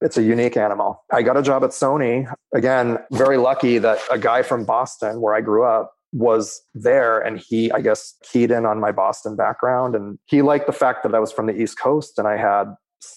it's 0.00 0.16
a 0.16 0.22
unique 0.22 0.56
animal. 0.56 1.04
I 1.12 1.22
got 1.22 1.36
a 1.36 1.42
job 1.42 1.62
at 1.62 1.70
Sony. 1.70 2.32
Again, 2.54 2.98
very 3.12 3.36
lucky 3.36 3.78
that 3.78 3.98
a 4.10 4.18
guy 4.18 4.42
from 4.42 4.64
Boston, 4.64 5.20
where 5.20 5.34
I 5.34 5.42
grew 5.42 5.64
up, 5.64 5.92
was 6.12 6.62
there 6.72 7.18
and 7.18 7.38
he 7.38 7.70
i 7.72 7.80
guess 7.80 8.14
keyed 8.22 8.50
in 8.50 8.64
on 8.64 8.80
my 8.80 8.92
boston 8.92 9.34
background 9.36 9.94
and 9.94 10.18
he 10.26 10.40
liked 10.40 10.66
the 10.66 10.72
fact 10.72 11.02
that 11.02 11.14
i 11.14 11.18
was 11.18 11.32
from 11.32 11.46
the 11.46 11.60
east 11.60 11.78
coast 11.78 12.18
and 12.18 12.28
i 12.28 12.36
had 12.36 12.72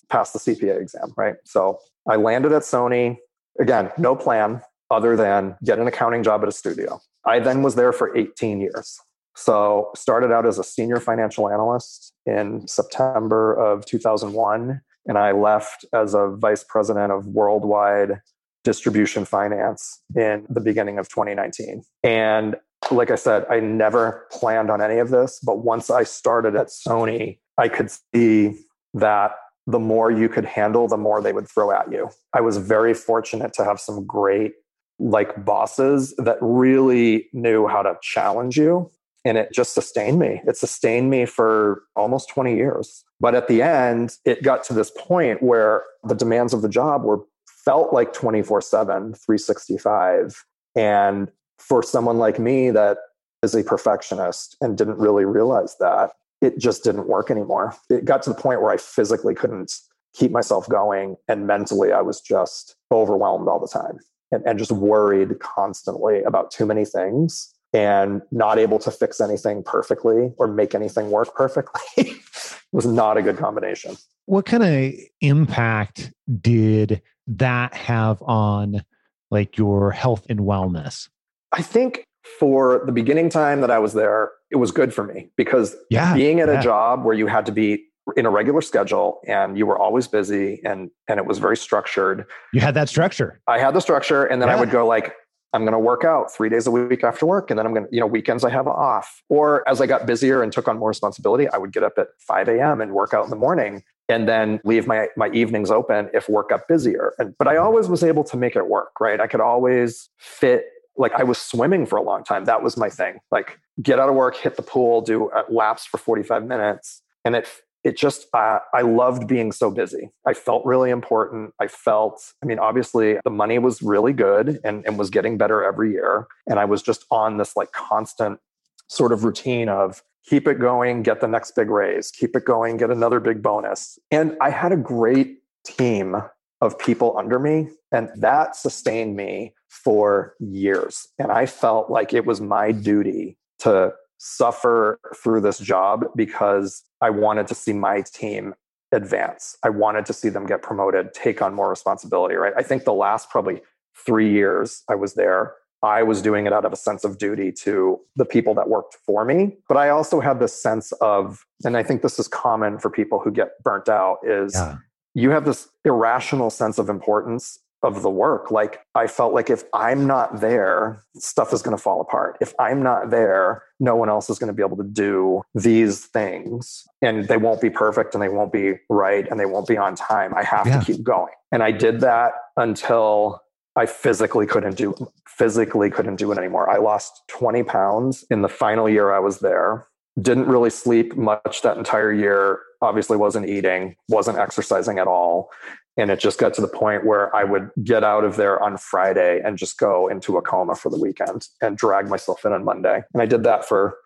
pass 0.09 0.31
the 0.31 0.39
CPA 0.39 0.81
exam, 0.81 1.13
right? 1.17 1.35
So 1.45 1.79
I 2.09 2.15
landed 2.15 2.51
at 2.51 2.63
Sony. 2.63 3.17
Again, 3.59 3.91
no 3.97 4.15
plan 4.15 4.61
other 4.91 5.15
than 5.15 5.55
get 5.63 5.79
an 5.79 5.87
accounting 5.87 6.23
job 6.23 6.41
at 6.43 6.49
a 6.49 6.51
studio. 6.51 6.99
I 7.25 7.39
then 7.39 7.61
was 7.61 7.75
there 7.75 7.91
for 7.91 8.15
18 8.15 8.61
years. 8.61 8.99
So 9.35 9.91
started 9.95 10.31
out 10.31 10.45
as 10.45 10.59
a 10.59 10.63
senior 10.63 10.99
financial 10.99 11.49
analyst 11.49 12.13
in 12.25 12.67
September 12.67 13.53
of 13.53 13.85
2001 13.85 14.81
and 15.05 15.17
I 15.17 15.31
left 15.31 15.85
as 15.93 16.13
a 16.13 16.27
vice 16.27 16.63
president 16.63 17.11
of 17.11 17.25
worldwide 17.27 18.21
distribution 18.63 19.25
finance 19.25 20.01
in 20.15 20.45
the 20.49 20.61
beginning 20.61 20.99
of 20.99 21.09
2019. 21.09 21.83
And 22.03 22.55
like 22.91 23.09
I 23.11 23.15
said, 23.15 23.45
I 23.49 23.59
never 23.59 24.27
planned 24.31 24.69
on 24.69 24.81
any 24.81 24.99
of 24.99 25.09
this, 25.09 25.39
but 25.43 25.59
once 25.63 25.89
I 25.89 26.03
started 26.03 26.55
at 26.55 26.67
Sony, 26.67 27.39
I 27.57 27.69
could 27.69 27.89
see 28.13 28.55
that 28.93 29.31
the 29.69 29.79
more 29.79 30.11
you 30.11 30.29
could 30.29 30.45
handle, 30.45 30.87
the 30.87 30.97
more 30.97 31.21
they 31.21 31.33
would 31.33 31.47
throw 31.47 31.71
at 31.71 31.91
you. 31.91 32.09
I 32.33 32.41
was 32.41 32.57
very 32.57 32.93
fortunate 32.93 33.53
to 33.53 33.63
have 33.63 33.79
some 33.79 34.05
great 34.05 34.53
like 34.97 35.45
bosses 35.45 36.13
that 36.17 36.37
really 36.41 37.29
knew 37.33 37.67
how 37.67 37.81
to 37.81 37.97
challenge 38.01 38.57
you 38.57 38.89
and 39.25 39.37
it 39.37 39.51
just 39.53 39.73
sustained 39.73 40.19
me. 40.19 40.41
It 40.47 40.57
sustained 40.57 41.09
me 41.09 41.25
for 41.25 41.83
almost 41.95 42.29
20 42.29 42.55
years. 42.55 43.03
But 43.19 43.35
at 43.35 43.47
the 43.47 43.61
end, 43.61 44.15
it 44.25 44.43
got 44.43 44.63
to 44.65 44.73
this 44.73 44.91
point 44.97 45.43
where 45.43 45.83
the 46.03 46.15
demands 46.15 46.53
of 46.53 46.61
the 46.61 46.69
job 46.69 47.03
were 47.03 47.19
felt 47.65 47.93
like 47.93 48.13
24/7, 48.13 49.13
365. 49.13 50.45
And 50.75 51.29
for 51.59 51.83
someone 51.83 52.17
like 52.17 52.39
me 52.39 52.71
that 52.71 52.97
is 53.43 53.53
a 53.55 53.63
perfectionist 53.63 54.55
and 54.61 54.77
didn't 54.77 54.97
really 54.97 55.25
realize 55.25 55.75
that, 55.79 56.11
it 56.41 56.57
just 56.57 56.83
didn't 56.83 57.07
work 57.07 57.29
anymore. 57.29 57.75
It 57.89 58.05
got 58.05 58.23
to 58.23 58.29
the 58.29 58.35
point 58.35 58.61
where 58.61 58.71
I 58.71 58.77
physically 58.77 59.35
couldn't 59.35 59.73
keep 60.13 60.31
myself 60.31 60.67
going. 60.69 61.15
And 61.27 61.47
mentally, 61.47 61.91
I 61.91 62.01
was 62.01 62.21
just 62.21 62.75
overwhelmed 62.91 63.47
all 63.47 63.59
the 63.59 63.67
time 63.67 63.99
and, 64.31 64.43
and 64.45 64.57
just 64.57 64.71
worried 64.71 65.39
constantly 65.39 66.23
about 66.23 66.51
too 66.51 66.65
many 66.65 66.85
things 66.85 67.53
and 67.73 68.21
not 68.31 68.57
able 68.57 68.79
to 68.79 68.91
fix 68.91 69.21
anything 69.21 69.63
perfectly 69.63 70.31
or 70.37 70.47
make 70.47 70.73
anything 70.73 71.11
work 71.11 71.35
perfectly 71.35 72.15
was 72.71 72.85
not 72.85 73.17
a 73.17 73.21
good 73.21 73.37
combination. 73.37 73.95
What 74.25 74.45
kind 74.45 74.63
of 74.63 74.93
impact 75.21 76.11
did 76.41 77.01
that 77.27 77.73
have 77.73 78.21
on 78.23 78.83
like 79.29 79.57
your 79.57 79.91
health 79.91 80.25
and 80.29 80.39
wellness? 80.39 81.09
I 81.51 81.61
think 81.61 82.05
for 82.37 82.83
the 82.85 82.91
beginning 82.91 83.29
time 83.29 83.61
that 83.61 83.71
I 83.71 83.79
was 83.79 83.93
there, 83.93 84.31
it 84.51 84.57
was 84.57 84.71
good 84.71 84.93
for 84.93 85.03
me 85.03 85.31
because 85.37 85.75
yeah, 85.89 86.13
being 86.13 86.39
at 86.39 86.47
yeah. 86.47 86.59
a 86.59 86.63
job 86.63 87.03
where 87.03 87.15
you 87.15 87.27
had 87.27 87.45
to 87.47 87.51
be 87.51 87.85
in 88.17 88.25
a 88.25 88.29
regular 88.29 88.61
schedule 88.61 89.19
and 89.27 89.57
you 89.57 89.65
were 89.65 89.77
always 89.77 90.07
busy 90.07 90.61
and 90.65 90.89
and 91.07 91.19
it 91.19 91.25
was 91.25 91.39
very 91.39 91.57
structured. 91.57 92.25
You 92.53 92.61
had 92.61 92.73
that 92.75 92.89
structure. 92.89 93.39
I 93.47 93.59
had 93.59 93.73
the 93.73 93.79
structure 93.79 94.25
and 94.25 94.41
then 94.41 94.49
yeah. 94.49 94.55
I 94.55 94.59
would 94.59 94.71
go 94.71 94.85
like 94.85 95.13
I'm 95.53 95.61
going 95.61 95.73
to 95.73 95.79
work 95.79 96.03
out 96.03 96.31
3 96.31 96.47
days 96.49 96.67
a 96.67 96.71
week 96.71 97.03
after 97.03 97.25
work 97.25 97.49
and 97.49 97.57
then 97.57 97.65
I'm 97.65 97.73
going 97.73 97.85
to 97.85 97.89
you 97.91 97.99
know 97.99 98.07
weekends 98.07 98.43
I 98.43 98.49
have 98.49 98.67
off. 98.67 99.21
Or 99.29 99.67
as 99.67 99.81
I 99.81 99.87
got 99.87 100.05
busier 100.05 100.41
and 100.43 100.51
took 100.51 100.67
on 100.67 100.77
more 100.77 100.89
responsibility, 100.89 101.47
I 101.49 101.57
would 101.57 101.71
get 101.71 101.83
up 101.83 101.93
at 101.97 102.07
5 102.19 102.47
a.m. 102.49 102.81
and 102.81 102.93
work 102.93 103.13
out 103.13 103.23
in 103.23 103.29
the 103.29 103.35
morning 103.35 103.83
and 104.07 104.27
then 104.27 104.59
leave 104.63 104.87
my 104.87 105.07
my 105.15 105.29
evenings 105.29 105.71
open 105.71 106.09
if 106.13 106.27
work 106.29 106.49
got 106.49 106.67
busier. 106.67 107.13
And 107.19 107.35
but 107.37 107.47
I 107.47 107.57
always 107.57 107.87
was 107.87 108.03
able 108.03 108.23
to 108.25 108.37
make 108.37 108.55
it 108.55 108.67
work, 108.67 108.99
right? 108.99 109.19
I 109.19 109.27
could 109.27 109.41
always 109.41 110.09
fit 110.17 110.65
like 110.99 111.13
I 111.13 111.23
was 111.23 111.39
swimming 111.39 111.85
for 111.85 111.95
a 111.95 112.03
long 112.03 112.23
time. 112.23 112.45
That 112.45 112.61
was 112.61 112.77
my 112.77 112.89
thing. 112.89 113.19
Like 113.31 113.59
get 113.81 113.99
out 113.99 114.09
of 114.09 114.15
work, 114.15 114.35
hit 114.35 114.57
the 114.57 114.61
pool, 114.61 115.01
do 115.01 115.31
laps 115.49 115.85
for 115.85 115.97
45 115.97 116.45
minutes. 116.45 117.01
And 117.25 117.35
it, 117.35 117.47
it 117.85 117.97
just, 117.97 118.27
uh, 118.33 118.59
I 118.73 118.81
loved 118.81 119.25
being 119.25 119.53
so 119.53 119.71
busy. 119.71 120.09
I 120.27 120.33
felt 120.33 120.65
really 120.65 120.89
important. 120.89 121.53
I 121.59 121.67
felt, 121.67 122.21
I 122.43 122.45
mean, 122.45 122.59
obviously 122.59 123.17
the 123.23 123.29
money 123.29 123.57
was 123.57 123.81
really 123.81 124.11
good 124.11 124.59
and, 124.65 124.85
and 124.85 124.99
was 124.99 125.09
getting 125.09 125.37
better 125.37 125.63
every 125.63 125.93
year. 125.93 126.27
And 126.45 126.59
I 126.59 126.65
was 126.65 126.81
just 126.81 127.05
on 127.09 127.37
this 127.37 127.55
like 127.55 127.71
constant 127.71 128.39
sort 128.87 129.13
of 129.13 129.23
routine 129.23 129.69
of 129.69 130.03
keep 130.25 130.49
it 130.49 130.59
going, 130.59 131.01
get 131.01 131.21
the 131.21 131.27
next 131.27 131.55
big 131.55 131.69
raise, 131.69 132.11
keep 132.11 132.35
it 132.35 132.43
going, 132.43 132.75
get 132.75 132.91
another 132.91 133.21
big 133.21 133.41
bonus. 133.41 133.97
And 134.11 134.35
I 134.41 134.49
had 134.49 134.73
a 134.73 134.77
great 134.77 135.37
team 135.65 136.17
of 136.59 136.77
people 136.77 137.17
under 137.17 137.39
me. 137.39 137.69
And 137.93 138.09
that 138.17 138.57
sustained 138.57 139.15
me 139.15 139.53
for 139.69 140.35
years. 140.39 141.07
And 141.17 141.31
I 141.31 141.45
felt 141.45 141.89
like 141.89 142.13
it 142.13 142.25
was 142.25 142.41
my 142.41 142.71
duty 142.71 143.37
to 143.59 143.93
suffer 144.17 144.99
through 145.15 145.41
this 145.41 145.59
job 145.59 146.05
because 146.15 146.83
I 147.01 147.09
wanted 147.09 147.47
to 147.47 147.55
see 147.55 147.73
my 147.73 148.01
team 148.01 148.53
advance. 148.91 149.57
I 149.63 149.69
wanted 149.69 150.05
to 150.07 150.13
see 150.13 150.29
them 150.29 150.45
get 150.45 150.61
promoted, 150.61 151.13
take 151.13 151.41
on 151.41 151.53
more 151.53 151.69
responsibility, 151.69 152.35
right? 152.35 152.53
I 152.57 152.63
think 152.63 152.83
the 152.83 152.93
last 152.93 153.29
probably 153.29 153.61
three 154.05 154.31
years 154.31 154.83
I 154.89 154.95
was 154.95 155.13
there, 155.13 155.53
I 155.81 156.03
was 156.03 156.21
doing 156.21 156.45
it 156.45 156.53
out 156.53 156.65
of 156.65 156.73
a 156.73 156.75
sense 156.75 157.03
of 157.03 157.17
duty 157.17 157.51
to 157.63 157.99
the 158.15 158.25
people 158.25 158.53
that 158.55 158.67
worked 158.67 158.97
for 159.05 159.23
me. 159.23 159.57
But 159.69 159.77
I 159.77 159.89
also 159.89 160.19
had 160.19 160.39
this 160.39 160.59
sense 160.59 160.91
of, 160.93 161.45
and 161.63 161.77
I 161.77 161.83
think 161.83 162.01
this 162.01 162.19
is 162.19 162.27
common 162.27 162.79
for 162.79 162.89
people 162.89 163.19
who 163.19 163.31
get 163.31 163.51
burnt 163.63 163.87
out, 163.87 164.17
is 164.23 164.55
yeah. 164.55 164.77
you 165.13 165.29
have 165.29 165.45
this 165.45 165.69
irrational 165.85 166.49
sense 166.49 166.77
of 166.77 166.89
importance 166.89 167.59
of 167.83 168.01
the 168.01 168.09
work. 168.09 168.51
Like 168.51 168.81
I 168.95 169.07
felt 169.07 169.33
like 169.33 169.49
if 169.49 169.63
I'm 169.73 170.05
not 170.05 170.41
there, 170.41 171.03
stuff 171.15 171.53
is 171.53 171.61
going 171.61 171.75
to 171.75 171.81
fall 171.81 172.01
apart. 172.01 172.37
If 172.41 172.53
I'm 172.59 172.83
not 172.83 173.09
there, 173.09 173.63
no 173.79 173.95
one 173.95 174.09
else 174.09 174.29
is 174.29 174.39
going 174.39 174.49
to 174.49 174.53
be 174.53 174.63
able 174.63 174.77
to 174.77 174.83
do 174.83 175.41
these 175.55 176.05
things 176.07 176.83
and 177.01 177.27
they 177.27 177.37
won't 177.37 177.61
be 177.61 177.69
perfect 177.69 178.13
and 178.13 178.21
they 178.21 178.29
won't 178.29 178.51
be 178.51 178.75
right 178.89 179.27
and 179.29 179.39
they 179.39 179.45
won't 179.45 179.67
be 179.67 179.77
on 179.77 179.95
time. 179.95 180.33
I 180.35 180.43
have 180.43 180.67
yeah. 180.67 180.79
to 180.79 180.85
keep 180.85 181.03
going. 181.03 181.33
And 181.51 181.63
I 181.63 181.71
did 181.71 182.01
that 182.01 182.33
until 182.57 183.41
I 183.75 183.85
physically 183.85 184.45
couldn't 184.45 184.75
do 184.75 184.93
physically 185.25 185.89
couldn't 185.89 186.17
do 186.17 186.33
it 186.33 186.37
anymore. 186.37 186.69
I 186.69 186.79
lost 186.79 187.21
20 187.29 187.63
pounds 187.63 188.25
in 188.29 188.41
the 188.41 188.49
final 188.49 188.89
year 188.89 189.13
I 189.13 189.19
was 189.19 189.39
there. 189.39 189.87
Didn't 190.21 190.47
really 190.47 190.69
sleep 190.69 191.15
much 191.15 191.61
that 191.61 191.77
entire 191.77 192.11
year. 192.11 192.59
Obviously 192.81 193.15
wasn't 193.15 193.47
eating, 193.47 193.95
wasn't 194.09 194.37
exercising 194.37 194.99
at 194.99 195.07
all 195.07 195.49
and 195.97 196.09
it 196.11 196.19
just 196.19 196.39
got 196.39 196.53
to 196.55 196.61
the 196.61 196.67
point 196.67 197.05
where 197.05 197.35
I 197.35 197.43
would 197.43 197.71
get 197.83 198.03
out 198.03 198.23
of 198.23 198.35
there 198.35 198.61
on 198.61 198.77
Friday 198.77 199.41
and 199.43 199.57
just 199.57 199.77
go 199.77 200.07
into 200.07 200.37
a 200.37 200.41
coma 200.41 200.75
for 200.75 200.89
the 200.89 200.99
weekend 200.99 201.47
and 201.61 201.77
drag 201.77 202.07
myself 202.07 202.45
in 202.45 202.53
on 202.53 202.63
Monday. 202.63 203.03
And 203.13 203.21
I 203.21 203.25
did 203.25 203.43
that 203.43 203.65
for 203.65 203.97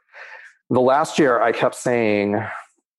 the 0.70 0.82
last 0.82 1.20
year. 1.20 1.42
I 1.42 1.52
kept 1.52 1.76
saying, 1.76 2.44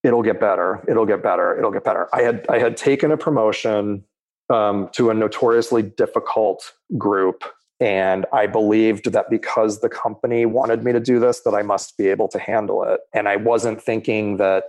it'll 0.04 0.22
get 0.22 0.38
better. 0.38 0.84
It'll 0.86 1.06
get 1.06 1.22
better. 1.22 1.58
It'll 1.58 1.72
get 1.72 1.82
better. 1.82 2.08
I 2.14 2.22
had, 2.22 2.46
I 2.48 2.58
had 2.58 2.76
taken 2.76 3.10
a 3.10 3.16
promotion 3.16 4.04
um, 4.50 4.90
to 4.92 5.10
a 5.10 5.14
notoriously 5.14 5.82
difficult 5.82 6.72
group. 6.98 7.42
And 7.80 8.26
I 8.32 8.46
believed 8.46 9.10
that 9.12 9.28
because 9.30 9.80
the 9.80 9.88
company 9.88 10.46
wanted 10.46 10.84
me 10.84 10.92
to 10.92 11.00
do 11.00 11.18
this, 11.18 11.40
that 11.40 11.54
I 11.54 11.62
must 11.62 11.96
be 11.96 12.08
able 12.08 12.28
to 12.28 12.38
handle 12.38 12.84
it. 12.84 13.00
And 13.12 13.28
I 13.28 13.36
wasn't 13.36 13.82
thinking 13.82 14.36
that 14.36 14.64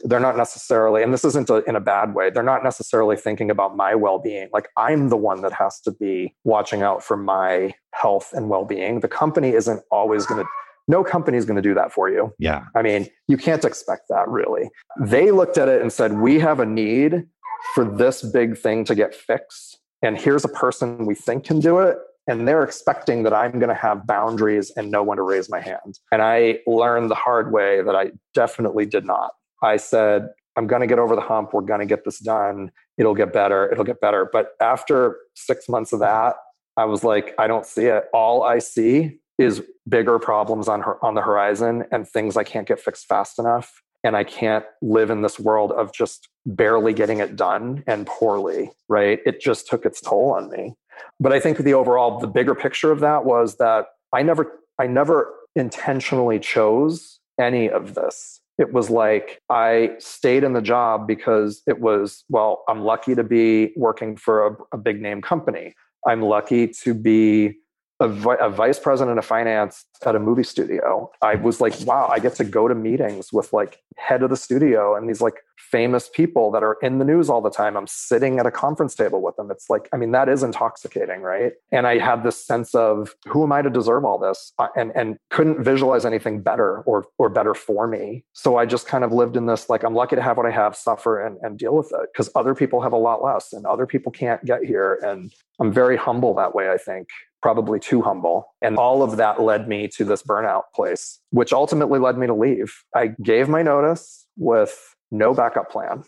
they're 0.00 0.20
not 0.20 0.36
necessarily, 0.36 1.02
and 1.02 1.12
this 1.12 1.24
isn't 1.24 1.48
a, 1.50 1.64
in 1.64 1.76
a 1.76 1.80
bad 1.80 2.14
way, 2.14 2.30
they're 2.30 2.42
not 2.42 2.62
necessarily 2.62 3.16
thinking 3.16 3.50
about 3.50 3.76
my 3.76 3.94
well 3.94 4.18
being. 4.18 4.48
Like 4.52 4.68
I'm 4.76 5.08
the 5.08 5.16
one 5.16 5.42
that 5.42 5.52
has 5.52 5.80
to 5.80 5.90
be 5.90 6.34
watching 6.44 6.82
out 6.82 7.02
for 7.02 7.16
my 7.16 7.74
health 7.92 8.30
and 8.32 8.48
well 8.48 8.64
being. 8.64 9.00
The 9.00 9.08
company 9.08 9.50
isn't 9.50 9.82
always 9.90 10.26
going 10.26 10.44
to, 10.44 10.48
no 10.88 11.02
company 11.02 11.38
is 11.38 11.44
going 11.44 11.56
to 11.56 11.62
do 11.62 11.74
that 11.74 11.92
for 11.92 12.08
you. 12.08 12.32
Yeah. 12.38 12.64
I 12.74 12.82
mean, 12.82 13.08
you 13.26 13.36
can't 13.36 13.64
expect 13.64 14.02
that 14.08 14.28
really. 14.28 14.70
They 15.00 15.30
looked 15.30 15.58
at 15.58 15.68
it 15.68 15.80
and 15.82 15.92
said, 15.92 16.20
we 16.20 16.38
have 16.40 16.60
a 16.60 16.66
need 16.66 17.26
for 17.74 17.84
this 17.84 18.22
big 18.22 18.56
thing 18.56 18.84
to 18.84 18.94
get 18.94 19.14
fixed. 19.14 19.78
And 20.02 20.18
here's 20.18 20.44
a 20.44 20.48
person 20.48 21.06
we 21.06 21.14
think 21.14 21.44
can 21.44 21.58
do 21.58 21.78
it 21.78 21.98
and 22.28 22.46
they're 22.46 22.64
expecting 22.64 23.22
that 23.22 23.32
I'm 23.32 23.52
going 23.52 23.68
to 23.68 23.74
have 23.74 24.06
boundaries 24.06 24.70
and 24.76 24.90
know 24.90 25.02
when 25.02 25.16
to 25.16 25.22
raise 25.22 25.48
my 25.48 25.60
hand. 25.60 25.98
And 26.10 26.22
I 26.22 26.58
learned 26.66 27.10
the 27.10 27.14
hard 27.14 27.52
way 27.52 27.82
that 27.82 27.94
I 27.94 28.10
definitely 28.34 28.84
did 28.84 29.04
not. 29.04 29.32
I 29.66 29.76
said, 29.76 30.28
I'm 30.56 30.66
going 30.66 30.80
to 30.80 30.86
get 30.86 30.98
over 30.98 31.14
the 31.14 31.22
hump. 31.22 31.52
We're 31.52 31.60
going 31.60 31.80
to 31.80 31.86
get 31.86 32.04
this 32.04 32.18
done. 32.18 32.70
It'll 32.96 33.14
get 33.14 33.32
better. 33.32 33.70
It'll 33.70 33.84
get 33.84 34.00
better. 34.00 34.28
But 34.32 34.50
after 34.60 35.18
six 35.34 35.68
months 35.68 35.92
of 35.92 36.00
that, 36.00 36.36
I 36.76 36.84
was 36.84 37.04
like, 37.04 37.34
I 37.38 37.46
don't 37.46 37.66
see 37.66 37.86
it. 37.86 38.04
All 38.14 38.42
I 38.42 38.58
see 38.58 39.18
is 39.38 39.62
bigger 39.88 40.18
problems 40.18 40.68
on 40.68 40.80
her, 40.82 41.04
on 41.04 41.14
the 41.14 41.20
horizon 41.20 41.84
and 41.92 42.08
things 42.08 42.36
I 42.36 42.44
can't 42.44 42.66
get 42.66 42.80
fixed 42.80 43.06
fast 43.06 43.38
enough. 43.38 43.82
And 44.04 44.16
I 44.16 44.24
can't 44.24 44.64
live 44.82 45.10
in 45.10 45.22
this 45.22 45.38
world 45.38 45.72
of 45.72 45.92
just 45.92 46.28
barely 46.46 46.92
getting 46.92 47.18
it 47.18 47.34
done 47.34 47.82
and 47.86 48.06
poorly, 48.06 48.70
right? 48.88 49.18
It 49.26 49.40
just 49.40 49.66
took 49.66 49.84
its 49.84 50.00
toll 50.00 50.32
on 50.32 50.48
me. 50.48 50.74
But 51.18 51.32
I 51.32 51.40
think 51.40 51.58
the 51.58 51.74
overall, 51.74 52.18
the 52.20 52.28
bigger 52.28 52.54
picture 52.54 52.92
of 52.92 53.00
that 53.00 53.24
was 53.24 53.56
that 53.56 53.86
I 54.12 54.22
never, 54.22 54.60
I 54.78 54.86
never 54.86 55.34
intentionally 55.56 56.38
chose 56.38 57.18
any 57.38 57.68
of 57.68 57.94
this. 57.94 58.40
It 58.58 58.72
was 58.72 58.88
like 58.88 59.40
I 59.50 59.92
stayed 59.98 60.44
in 60.44 60.54
the 60.54 60.62
job 60.62 61.06
because 61.06 61.62
it 61.66 61.80
was, 61.80 62.24
well, 62.28 62.64
I'm 62.68 62.82
lucky 62.82 63.14
to 63.14 63.24
be 63.24 63.72
working 63.76 64.16
for 64.16 64.46
a, 64.46 64.56
a 64.72 64.78
big 64.78 65.00
name 65.00 65.20
company. 65.20 65.74
I'm 66.06 66.22
lucky 66.22 66.68
to 66.68 66.94
be 66.94 67.58
a, 68.00 68.08
a, 68.08 68.50
vice 68.50 68.78
president 68.78 69.18
of 69.18 69.24
finance 69.24 69.84
at 70.04 70.14
a 70.14 70.18
movie 70.18 70.44
studio. 70.44 71.10
I 71.22 71.36
was 71.36 71.60
like, 71.60 71.74
wow, 71.82 72.08
I 72.10 72.18
get 72.18 72.34
to 72.36 72.44
go 72.44 72.68
to 72.68 72.74
meetings 72.74 73.32
with 73.32 73.52
like 73.52 73.78
head 73.96 74.22
of 74.22 74.30
the 74.30 74.36
studio 74.36 74.94
and 74.94 75.08
these 75.08 75.22
like 75.22 75.36
famous 75.56 76.08
people 76.08 76.50
that 76.50 76.62
are 76.62 76.76
in 76.82 76.98
the 76.98 77.04
news 77.04 77.28
all 77.28 77.40
the 77.40 77.50
time. 77.50 77.76
I'm 77.76 77.86
sitting 77.86 78.38
at 78.38 78.46
a 78.46 78.50
conference 78.50 78.94
table 78.94 79.20
with 79.20 79.36
them. 79.36 79.50
It's 79.50 79.68
like, 79.68 79.88
I 79.92 79.96
mean, 79.96 80.12
that 80.12 80.28
is 80.28 80.42
intoxicating, 80.42 81.22
right? 81.22 81.52
And 81.72 81.86
I 81.86 81.98
had 81.98 82.22
this 82.22 82.44
sense 82.44 82.74
of 82.74 83.14
who 83.26 83.42
am 83.42 83.52
I 83.52 83.62
to 83.62 83.70
deserve 83.70 84.04
all 84.04 84.18
this, 84.18 84.52
and 84.76 84.92
and 84.94 85.18
couldn't 85.30 85.64
visualize 85.64 86.04
anything 86.04 86.40
better 86.40 86.80
or 86.82 87.06
or 87.18 87.28
better 87.28 87.54
for 87.54 87.86
me. 87.86 88.24
So 88.32 88.56
I 88.56 88.66
just 88.66 88.86
kind 88.86 89.04
of 89.04 89.12
lived 89.12 89.36
in 89.36 89.46
this 89.46 89.68
like 89.68 89.82
I'm 89.82 89.94
lucky 89.94 90.16
to 90.16 90.22
have 90.22 90.36
what 90.36 90.46
I 90.46 90.50
have, 90.50 90.76
suffer 90.76 91.24
and 91.24 91.38
and 91.42 91.58
deal 91.58 91.74
with 91.74 91.92
it 91.92 92.08
because 92.12 92.30
other 92.34 92.54
people 92.54 92.80
have 92.82 92.92
a 92.92 92.98
lot 92.98 93.22
less, 93.22 93.52
and 93.52 93.64
other 93.66 93.86
people 93.86 94.12
can't 94.12 94.44
get 94.44 94.64
here, 94.64 95.00
and 95.02 95.32
I'm 95.58 95.72
very 95.72 95.96
humble 95.96 96.34
that 96.34 96.54
way. 96.54 96.70
I 96.70 96.76
think 96.76 97.08
probably 97.46 97.78
too 97.78 98.02
humble. 98.02 98.52
And 98.60 98.76
all 98.76 99.04
of 99.04 99.18
that 99.18 99.40
led 99.40 99.68
me 99.68 99.86
to 99.94 100.04
this 100.04 100.20
burnout 100.20 100.62
place, 100.74 101.20
which 101.30 101.52
ultimately 101.52 102.00
led 102.00 102.18
me 102.18 102.26
to 102.26 102.34
leave. 102.34 102.74
I 102.92 103.14
gave 103.22 103.48
my 103.48 103.62
notice 103.62 104.26
with 104.36 104.76
no 105.12 105.32
backup 105.32 105.70
plan. 105.70 106.02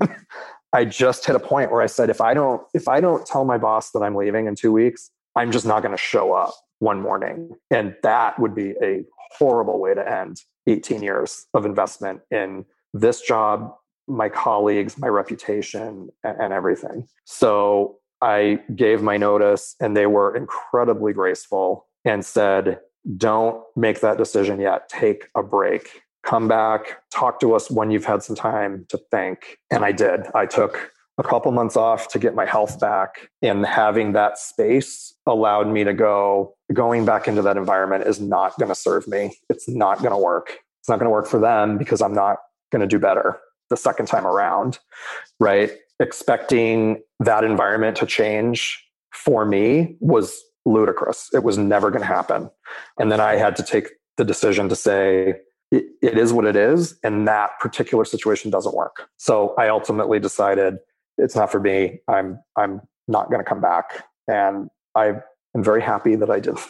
I 0.72 0.84
just 0.84 1.26
hit 1.26 1.34
a 1.34 1.40
point 1.40 1.72
where 1.72 1.82
I 1.82 1.86
said, 1.86 2.08
if 2.08 2.20
I 2.20 2.34
don't, 2.34 2.62
if 2.72 2.86
I 2.86 3.00
don't 3.00 3.26
tell 3.26 3.44
my 3.44 3.58
boss 3.58 3.90
that 3.90 3.98
I'm 4.04 4.14
leaving 4.14 4.46
in 4.46 4.54
two 4.54 4.70
weeks, 4.70 5.10
I'm 5.34 5.50
just 5.50 5.66
not 5.66 5.82
going 5.82 5.90
to 5.90 6.00
show 6.00 6.32
up 6.32 6.54
one 6.78 7.02
morning. 7.02 7.56
And 7.68 7.96
that 8.04 8.38
would 8.38 8.54
be 8.54 8.74
a 8.80 9.02
horrible 9.36 9.80
way 9.80 9.92
to 9.92 10.08
end 10.08 10.40
18 10.68 11.02
years 11.02 11.46
of 11.52 11.66
investment 11.66 12.20
in 12.30 12.64
this 12.94 13.22
job, 13.22 13.74
my 14.06 14.28
colleagues, 14.28 14.98
my 14.98 15.08
reputation, 15.08 16.10
and, 16.22 16.52
everything. 16.52 17.08
So 17.24 17.98
I 18.26 18.58
gave 18.74 19.02
my 19.02 19.16
notice 19.16 19.76
and 19.80 19.96
they 19.96 20.06
were 20.06 20.34
incredibly 20.34 21.12
graceful 21.12 21.86
and 22.04 22.24
said, 22.24 22.80
don't 23.16 23.62
make 23.76 24.00
that 24.00 24.18
decision 24.18 24.60
yet. 24.60 24.88
Take 24.88 25.28
a 25.36 25.44
break. 25.44 26.02
Come 26.24 26.48
back, 26.48 27.02
talk 27.14 27.38
to 27.38 27.54
us 27.54 27.70
when 27.70 27.92
you've 27.92 28.04
had 28.04 28.24
some 28.24 28.34
time 28.34 28.84
to 28.88 28.98
think. 29.12 29.58
And 29.70 29.84
I 29.84 29.92
did. 29.92 30.22
I 30.34 30.46
took 30.46 30.90
a 31.18 31.22
couple 31.22 31.52
months 31.52 31.76
off 31.76 32.08
to 32.08 32.18
get 32.18 32.34
my 32.34 32.44
health 32.44 32.80
back. 32.80 33.30
And 33.42 33.64
having 33.64 34.12
that 34.14 34.38
space 34.38 35.14
allowed 35.24 35.68
me 35.68 35.84
to 35.84 35.94
go, 35.94 36.56
going 36.72 37.04
back 37.04 37.28
into 37.28 37.42
that 37.42 37.56
environment 37.56 38.08
is 38.08 38.20
not 38.20 38.58
going 38.58 38.70
to 38.70 38.74
serve 38.74 39.06
me. 39.06 39.38
It's 39.48 39.68
not 39.68 39.98
going 39.98 40.10
to 40.10 40.18
work. 40.18 40.58
It's 40.80 40.88
not 40.88 40.98
going 40.98 41.06
to 41.06 41.12
work 41.12 41.28
for 41.28 41.38
them 41.38 41.78
because 41.78 42.02
I'm 42.02 42.14
not 42.14 42.38
going 42.72 42.80
to 42.80 42.88
do 42.88 42.98
better 42.98 43.38
the 43.70 43.76
second 43.76 44.06
time 44.06 44.26
around. 44.26 44.80
Right 45.38 45.70
expecting 46.00 47.02
that 47.20 47.44
environment 47.44 47.96
to 47.98 48.06
change 48.06 48.82
for 49.12 49.44
me 49.44 49.96
was 50.00 50.42
ludicrous. 50.64 51.30
It 51.32 51.42
was 51.42 51.56
never 51.56 51.90
going 51.90 52.02
to 52.02 52.06
happen. 52.06 52.50
And 52.98 53.10
then 53.10 53.20
I 53.20 53.36
had 53.36 53.56
to 53.56 53.62
take 53.62 53.88
the 54.16 54.24
decision 54.24 54.68
to 54.68 54.76
say, 54.76 55.36
it, 55.70 55.84
is 56.02 56.32
what 56.32 56.44
it 56.44 56.56
is. 56.56 56.98
And 57.02 57.26
that 57.26 57.58
particular 57.60 58.04
situation 58.04 58.50
doesn't 58.50 58.74
work. 58.74 59.08
So 59.16 59.54
I 59.58 59.68
ultimately 59.68 60.18
decided 60.18 60.78
it's 61.18 61.34
not 61.34 61.50
for 61.50 61.60
me. 61.60 62.00
I'm, 62.08 62.38
I'm 62.56 62.82
not 63.08 63.30
going 63.30 63.40
to 63.40 63.44
come 63.44 63.60
back. 63.60 64.04
And 64.28 64.68
I 64.94 65.14
am 65.54 65.64
very 65.64 65.82
happy 65.82 66.16
that 66.16 66.30
I 66.30 66.40
didn't. 66.40 66.60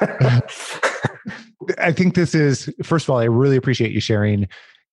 I 1.78 1.92
think 1.92 2.14
this 2.14 2.34
is, 2.34 2.68
first 2.82 3.06
of 3.06 3.10
all, 3.10 3.18
I 3.18 3.24
really 3.24 3.56
appreciate 3.56 3.92
you 3.92 4.00
sharing 4.00 4.48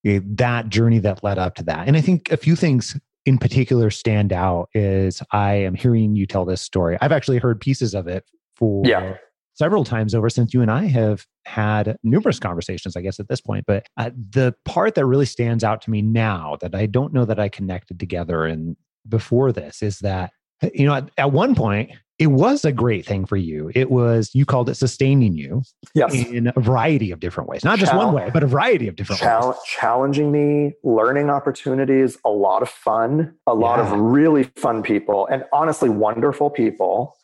eh, 0.05 0.19
that 0.23 0.69
journey 0.69 0.99
that 0.99 1.23
led 1.23 1.39
up 1.39 1.55
to 1.55 1.63
that. 1.63 1.87
And 1.87 1.97
I 1.97 2.01
think 2.01 2.31
a 2.31 2.37
few 2.37 2.55
things 2.55 2.97
in 3.25 3.37
particular 3.37 3.89
stand 3.89 4.33
out 4.33 4.69
is 4.73 5.21
I 5.31 5.53
am 5.53 5.75
hearing 5.75 6.15
you 6.15 6.25
tell 6.25 6.45
this 6.45 6.61
story. 6.61 6.97
I've 7.01 7.11
actually 7.11 7.37
heard 7.37 7.59
pieces 7.59 7.93
of 7.93 8.07
it 8.07 8.25
for 8.55 8.85
yeah. 8.85 9.15
several 9.53 9.83
times 9.83 10.15
over 10.15 10.29
since 10.29 10.53
you 10.53 10.61
and 10.61 10.71
I 10.71 10.85
have 10.85 11.25
had 11.45 11.97
numerous 12.03 12.39
conversations, 12.39 12.95
I 12.95 13.01
guess, 13.01 13.19
at 13.19 13.27
this 13.27 13.41
point. 13.41 13.65
But 13.67 13.85
uh, 13.97 14.11
the 14.31 14.55
part 14.65 14.95
that 14.95 15.05
really 15.05 15.25
stands 15.25 15.63
out 15.63 15.81
to 15.83 15.91
me 15.91 16.01
now 16.01 16.57
that 16.61 16.75
I 16.75 16.85
don't 16.85 17.13
know 17.13 17.25
that 17.25 17.39
I 17.39 17.49
connected 17.49 17.99
together 17.99 18.45
and 18.45 18.75
before 19.07 19.51
this 19.51 19.81
is 19.81 19.99
that, 19.99 20.31
you 20.73 20.85
know, 20.85 20.93
at, 20.93 21.09
at 21.17 21.31
one 21.31 21.55
point, 21.55 21.91
it 22.19 22.27
was 22.27 22.65
a 22.65 22.71
great 22.73 23.05
thing 23.05 23.25
for 23.25 23.37
you. 23.37 23.71
It 23.73 23.89
was, 23.89 24.29
you 24.33 24.45
called 24.45 24.69
it 24.69 24.75
sustaining 24.75 25.33
you 25.33 25.63
yes. 25.95 26.13
in 26.13 26.51
a 26.53 26.59
variety 26.59 27.11
of 27.11 27.21
different 27.21 27.49
ways, 27.49 27.63
not 27.63 27.79
just 27.79 27.93
Chal- 27.93 28.05
one 28.05 28.13
way, 28.13 28.29
but 28.33 28.43
a 28.43 28.47
variety 28.47 28.89
of 28.89 28.97
different 28.97 29.21
Chal- 29.21 29.49
ways. 29.49 29.57
Challenging 29.65 30.29
me, 30.31 30.73
learning 30.83 31.29
opportunities, 31.29 32.17
a 32.25 32.29
lot 32.29 32.61
of 32.61 32.69
fun, 32.69 33.33
a 33.47 33.55
lot 33.55 33.79
of 33.79 33.91
really 33.97 34.43
fun 34.43 34.83
people, 34.83 35.27
and 35.27 35.45
honestly, 35.53 35.87
wonderful 35.89 36.49
people 36.49 37.15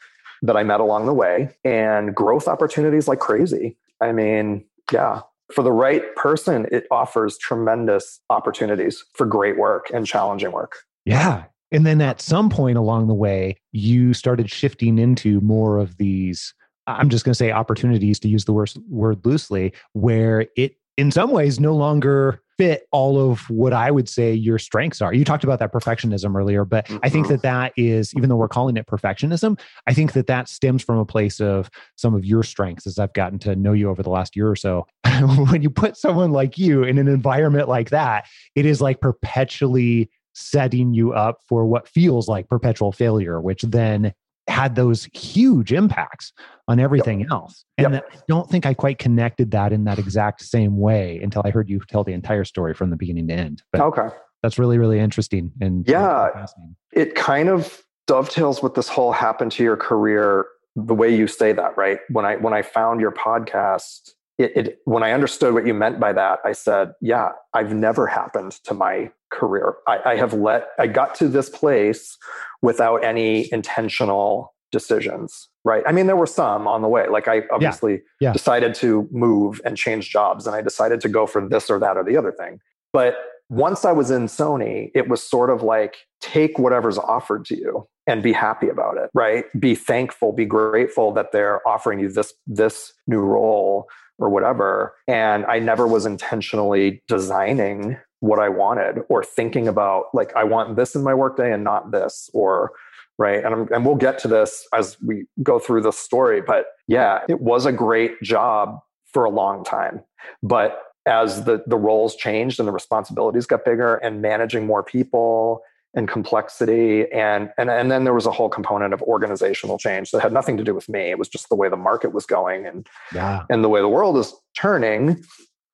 that 0.41 0.55
I 0.55 0.63
met 0.63 0.79
along 0.79 1.05
the 1.05 1.13
way, 1.13 1.49
and 1.65 2.15
growth 2.15 2.47
opportunities 2.47 3.07
like 3.07 3.19
crazy. 3.19 3.77
I 3.99 4.13
mean, 4.13 4.63
yeah, 4.91 5.21
for 5.53 5.61
the 5.61 5.71
right 5.71 6.15
person, 6.15 6.67
it 6.71 6.87
offers 6.89 7.37
tremendous 7.37 8.21
opportunities 8.29 9.03
for 9.13 9.25
great 9.25 9.57
work 9.57 9.87
and 9.93 10.07
challenging 10.07 10.51
work. 10.51 10.77
Yeah. 11.03 11.45
And 11.71 11.85
then 11.85 12.01
at 12.01 12.21
some 12.21 12.49
point 12.49 12.77
along 12.77 13.07
the 13.07 13.13
way, 13.13 13.57
you 13.71 14.13
started 14.13 14.49
shifting 14.49 14.99
into 14.99 15.41
more 15.41 15.77
of 15.77 15.97
these, 15.97 16.53
I'm 16.87 17.09
just 17.09 17.25
going 17.25 17.31
to 17.31 17.37
say 17.37 17.51
opportunities 17.51 18.19
to 18.19 18.27
use 18.27 18.45
the 18.45 18.53
word, 18.53 18.71
word 18.89 19.25
loosely, 19.25 19.73
where 19.93 20.47
it 20.55 20.75
in 20.97 21.11
some 21.11 21.31
ways 21.31 21.59
no 21.59 21.75
longer 21.75 22.41
fit 22.57 22.87
all 22.91 23.19
of 23.19 23.49
what 23.49 23.73
I 23.73 23.91
would 23.91 24.07
say 24.07 24.33
your 24.33 24.57
strengths 24.57 25.01
are. 25.01 25.13
You 25.13 25.25
talked 25.25 25.43
about 25.43 25.59
that 25.59 25.73
perfectionism 25.73 26.35
earlier, 26.35 26.63
but 26.63 26.85
mm-hmm. 26.87 26.99
I 27.03 27.09
think 27.09 27.27
that 27.27 27.41
that 27.41 27.73
is, 27.75 28.13
even 28.15 28.29
though 28.29 28.37
we're 28.37 28.47
calling 28.47 28.77
it 28.77 28.87
perfectionism, 28.87 29.59
I 29.87 29.93
think 29.93 30.13
that 30.13 30.27
that 30.27 30.47
stems 30.47 30.81
from 30.81 30.97
a 30.97 31.05
place 31.05 31.41
of 31.41 31.69
some 31.97 32.15
of 32.15 32.23
your 32.23 32.43
strengths 32.43 32.87
as 32.87 32.97
I've 32.97 33.13
gotten 33.13 33.39
to 33.39 33.55
know 33.55 33.73
you 33.73 33.89
over 33.89 34.03
the 34.03 34.09
last 34.09 34.35
year 34.35 34.49
or 34.49 34.55
so. 34.55 34.87
when 35.49 35.61
you 35.61 35.69
put 35.69 35.97
someone 35.97 36.31
like 36.31 36.57
you 36.57 36.83
in 36.83 36.97
an 36.97 37.07
environment 37.07 37.67
like 37.67 37.89
that, 37.89 38.25
it 38.55 38.65
is 38.65 38.79
like 38.81 39.01
perpetually 39.01 40.09
setting 40.35 40.93
you 40.93 41.13
up 41.13 41.39
for 41.47 41.65
what 41.65 41.87
feels 41.87 42.27
like 42.27 42.47
perpetual 42.49 42.91
failure, 42.91 43.41
which 43.41 43.61
then 43.63 44.13
had 44.47 44.75
those 44.75 45.05
huge 45.13 45.73
impacts 45.73 46.31
on 46.67 46.79
everything 46.79 47.21
yep. 47.21 47.31
else. 47.31 47.65
And 47.77 47.93
yep. 47.93 48.09
I 48.13 48.17
don't 48.27 48.49
think 48.49 48.65
I 48.65 48.73
quite 48.73 48.99
connected 48.99 49.51
that 49.51 49.73
in 49.73 49.85
that 49.85 49.97
exact 49.97 50.43
same 50.43 50.77
way 50.77 51.19
until 51.23 51.41
I 51.45 51.49
heard 51.49 51.67
you 51.67 51.79
tell 51.87 52.03
the 52.03 52.13
entire 52.13 52.43
story 52.43 52.73
from 52.75 52.91
the 52.91 52.95
beginning 52.95 53.27
to 53.29 53.33
end. 53.33 53.63
But 53.71 53.81
okay. 53.81 54.09
That's 54.43 54.59
really, 54.59 54.77
really 54.77 54.99
interesting. 54.99 55.51
And 55.59 55.87
yeah, 55.87 56.45
it 56.93 57.15
kind 57.15 57.49
of 57.49 57.81
dovetails 58.05 58.61
with 58.61 58.75
this 58.75 58.87
whole 58.87 59.11
happen 59.11 59.49
to 59.49 59.63
your 59.63 59.77
career 59.77 60.45
the 60.75 60.93
way 60.93 61.15
you 61.15 61.25
say 61.25 61.51
that, 61.53 61.75
right? 61.77 61.99
When 62.09 62.25
I 62.25 62.35
when 62.35 62.53
I 62.53 62.61
found 62.61 63.01
your 63.01 63.11
podcast, 63.11 64.11
it, 64.37 64.51
it, 64.55 64.79
when 64.85 65.03
I 65.03 65.11
understood 65.11 65.53
what 65.53 65.65
you 65.65 65.73
meant 65.73 65.99
by 65.99 66.13
that, 66.13 66.39
I 66.43 66.51
said, 66.51 66.93
yeah, 67.01 67.29
I've 67.53 67.73
never 67.73 68.07
happened 68.07 68.53
to 68.65 68.73
my 68.73 69.11
career. 69.31 69.75
I, 69.87 69.99
I 70.05 70.15
have 70.17 70.33
let, 70.33 70.67
I 70.77 70.87
got 70.87 71.15
to 71.15 71.27
this 71.27 71.49
place 71.49 72.17
without 72.61 72.97
any 72.97 73.51
intentional 73.53 74.53
decisions, 74.71 75.47
right? 75.63 75.83
I 75.87 75.93
mean, 75.93 76.07
there 76.07 76.17
were 76.17 76.25
some 76.25 76.67
on 76.67 76.81
the 76.81 76.87
way. 76.89 77.07
Like 77.07 77.27
I 77.27 77.43
obviously 77.51 77.93
yeah. 77.93 78.29
Yeah. 78.29 78.33
decided 78.33 78.75
to 78.75 79.07
move 79.11 79.61
and 79.63 79.77
change 79.77 80.09
jobs 80.09 80.47
and 80.47 80.55
I 80.55 80.61
decided 80.61 80.99
to 81.01 81.09
go 81.09 81.25
for 81.27 81.47
this 81.47 81.69
or 81.69 81.79
that 81.79 81.95
or 81.95 82.03
the 82.03 82.17
other 82.17 82.33
thing. 82.33 82.59
But 82.91 83.15
once 83.49 83.85
I 83.85 83.91
was 83.91 84.11
in 84.11 84.25
Sony, 84.25 84.91
it 84.95 85.07
was 85.07 85.23
sort 85.23 85.49
of 85.49 85.61
like 85.61 85.95
take 86.19 86.57
whatever's 86.57 86.97
offered 86.97 87.45
to 87.45 87.55
you 87.55 87.87
and 88.07 88.21
be 88.21 88.33
happy 88.33 88.67
about 88.67 88.97
it, 88.97 89.09
right? 89.13 89.45
Be 89.59 89.75
thankful, 89.75 90.33
be 90.33 90.45
grateful 90.45 91.11
that 91.13 91.31
they're 91.31 91.65
offering 91.67 91.99
you 91.99 92.09
this 92.09 92.33
this 92.47 92.93
new 93.07 93.19
role 93.19 93.87
or 94.19 94.29
whatever. 94.29 94.93
And 95.07 95.45
I 95.45 95.59
never 95.59 95.87
was 95.87 96.05
intentionally 96.05 97.03
designing 97.07 97.97
what 98.19 98.39
I 98.39 98.49
wanted 98.49 99.03
or 99.09 99.23
thinking 99.23 99.67
about 99.67 100.05
like 100.13 100.35
I 100.35 100.43
want 100.43 100.75
this 100.75 100.95
in 100.95 101.03
my 101.03 101.13
workday 101.13 101.51
and 101.51 101.63
not 101.63 101.91
this 101.91 102.29
or 102.33 102.71
right 103.17 103.43
and, 103.43 103.53
I'm, 103.53 103.67
and 103.71 103.85
we'll 103.85 103.95
get 103.95 104.17
to 104.19 104.27
this 104.27 104.67
as 104.73 104.97
we 105.01 105.25
go 105.43 105.59
through 105.59 105.81
the 105.81 105.91
story 105.91 106.41
but 106.41 106.65
yeah 106.87 107.19
it 107.29 107.39
was 107.39 107.65
a 107.65 107.71
great 107.71 108.21
job 108.21 108.79
for 109.05 109.25
a 109.25 109.29
long 109.29 109.63
time 109.63 110.01
but 110.41 110.81
as 111.05 111.43
the 111.43 111.63
the 111.67 111.77
roles 111.77 112.15
changed 112.15 112.59
and 112.59 112.67
the 112.67 112.73
responsibilities 112.73 113.45
got 113.45 113.63
bigger 113.63 113.95
and 113.97 114.21
managing 114.21 114.65
more 114.65 114.81
people 114.81 115.61
and 115.95 116.07
complexity 116.07 117.09
and 117.11 117.49
and 117.57 117.69
and 117.69 117.89
then 117.89 118.03
there 118.03 118.13
was 118.13 118.25
a 118.25 118.31
whole 118.31 118.49
component 118.49 118.93
of 118.93 119.01
organizational 119.03 119.77
change 119.77 120.11
that 120.11 120.21
had 120.21 120.33
nothing 120.33 120.57
to 120.57 120.63
do 120.63 120.75
with 120.75 120.89
me. 120.89 121.09
It 121.09 121.17
was 121.17 121.29
just 121.29 121.49
the 121.49 121.55
way 121.55 121.69
the 121.69 121.77
market 121.77 122.13
was 122.13 122.25
going 122.25 122.65
and 122.65 122.87
Yeah. 123.13 123.43
and 123.49 123.63
the 123.63 123.69
way 123.69 123.81
the 123.81 123.89
world 123.89 124.17
is 124.17 124.33
turning. 124.57 125.23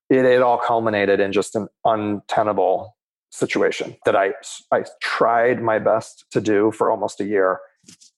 It, 0.09 0.25
it 0.25 0.41
all 0.41 0.57
culminated 0.57 1.19
in 1.19 1.31
just 1.31 1.55
an 1.55 1.67
untenable 1.85 2.95
situation 3.31 3.95
that 4.05 4.15
I 4.15 4.33
I 4.71 4.83
tried 5.01 5.61
my 5.61 5.79
best 5.79 6.25
to 6.31 6.41
do 6.41 6.71
for 6.71 6.91
almost 6.91 7.19
a 7.21 7.25
year 7.25 7.59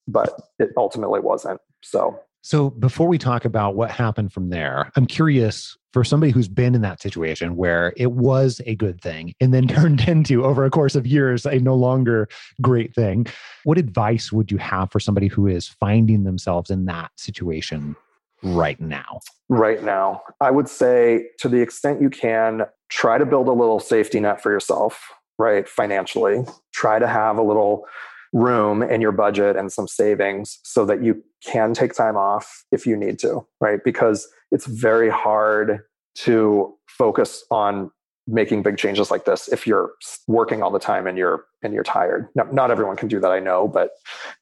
but 0.08 0.34
it 0.60 0.70
ultimately 0.76 1.22
wasn't. 1.22 1.62
So 1.82 2.20
So 2.42 2.70
before 2.72 3.08
we 3.08 3.18
talk 3.18 3.46
about 3.46 3.76
what 3.76 3.90
happened 3.92 4.34
from 4.34 4.50
there, 4.50 4.92
I'm 4.98 5.06
curious 5.06 5.78
for 5.94 6.04
somebody 6.04 6.32
who's 6.32 6.48
been 6.48 6.76
in 6.76 6.82
that 6.82 7.02
situation 7.02 7.56
where 7.56 7.94
it 7.96 8.12
was 8.12 8.60
a 8.66 8.76
good 8.76 9.00
thing 9.02 9.34
and 9.40 9.54
then 9.54 9.68
turned 9.68 10.02
into 10.08 10.44
over 10.44 10.66
a 10.66 10.70
course 10.70 10.96
of 10.96 11.08
years 11.08 11.46
a 11.46 11.60
no 11.60 11.76
longer 11.76 12.28
great 12.62 12.94
thing. 12.94 13.26
What 13.64 13.78
advice 13.78 14.32
would 14.32 14.52
you 14.52 14.58
have 14.58 14.92
for 14.92 15.00
somebody 15.00 15.28
who 15.28 15.48
is 15.48 15.68
finding 15.68 16.24
themselves 16.24 16.70
in 16.70 16.86
that 16.86 17.12
situation 17.18 17.96
right 18.42 18.80
now? 18.82 19.20
right 19.54 19.84
now. 19.84 20.22
I 20.42 20.52
would 20.52 20.68
say, 20.68 21.30
to 21.40 21.50
the 21.50 21.62
extent 21.62 22.02
you 22.02 22.10
can, 22.10 22.64
try 22.90 23.18
to 23.18 23.26
build 23.26 23.48
a 23.48 23.52
little 23.52 23.80
safety 23.80 24.20
net 24.20 24.42
for 24.42 24.52
yourself, 24.52 25.10
right? 25.38 25.68
Financially, 25.68 26.44
try 26.74 27.00
to 27.00 27.08
have 27.08 27.38
a 27.38 27.44
little 27.44 27.86
room 28.34 28.82
in 28.82 29.00
your 29.00 29.12
budget 29.12 29.56
and 29.56 29.72
some 29.72 29.88
savings 29.88 30.60
so 30.64 30.86
that 30.86 31.04
you 31.04 31.24
can 31.46 31.74
take 31.74 31.94
time 31.94 32.18
off 32.18 32.66
if 32.72 32.86
you 32.86 32.98
need 32.98 33.20
to, 33.20 33.46
right? 33.62 33.84
Because 33.84 34.28
it's 34.54 34.66
very 34.68 35.10
hard 35.10 35.82
to 36.16 36.74
focus 36.88 37.44
on 37.52 37.92
making 38.26 38.64
big 38.64 38.78
changes 38.78 39.12
like 39.12 39.26
this 39.26 39.50
if 39.50 39.68
you're 39.68 39.92
working 40.28 40.64
all 40.64 40.72
the 40.72 40.80
time 40.80 41.08
and 41.08 41.18
you're 41.18 41.46
and 41.62 41.74
you're 41.74 41.84
tired. 41.84 42.30
Now, 42.36 42.48
not 42.52 42.72
everyone 42.72 42.96
can 42.96 43.10
do 43.10 43.20
that, 43.20 43.32
I 43.32 43.40
know, 43.40 43.68
but 43.68 43.92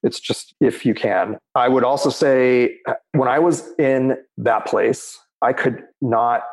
it's 0.03 0.19
just 0.19 0.53
if 0.59 0.85
you 0.85 0.93
can. 0.93 1.37
I 1.55 1.67
would 1.67 1.83
also 1.83 2.09
say 2.09 2.77
uh, 2.87 2.93
when 3.13 3.27
I 3.27 3.39
was 3.39 3.71
in 3.79 4.17
that 4.37 4.65
place, 4.65 5.19
I 5.41 5.53
could 5.53 5.83
not 6.01 6.43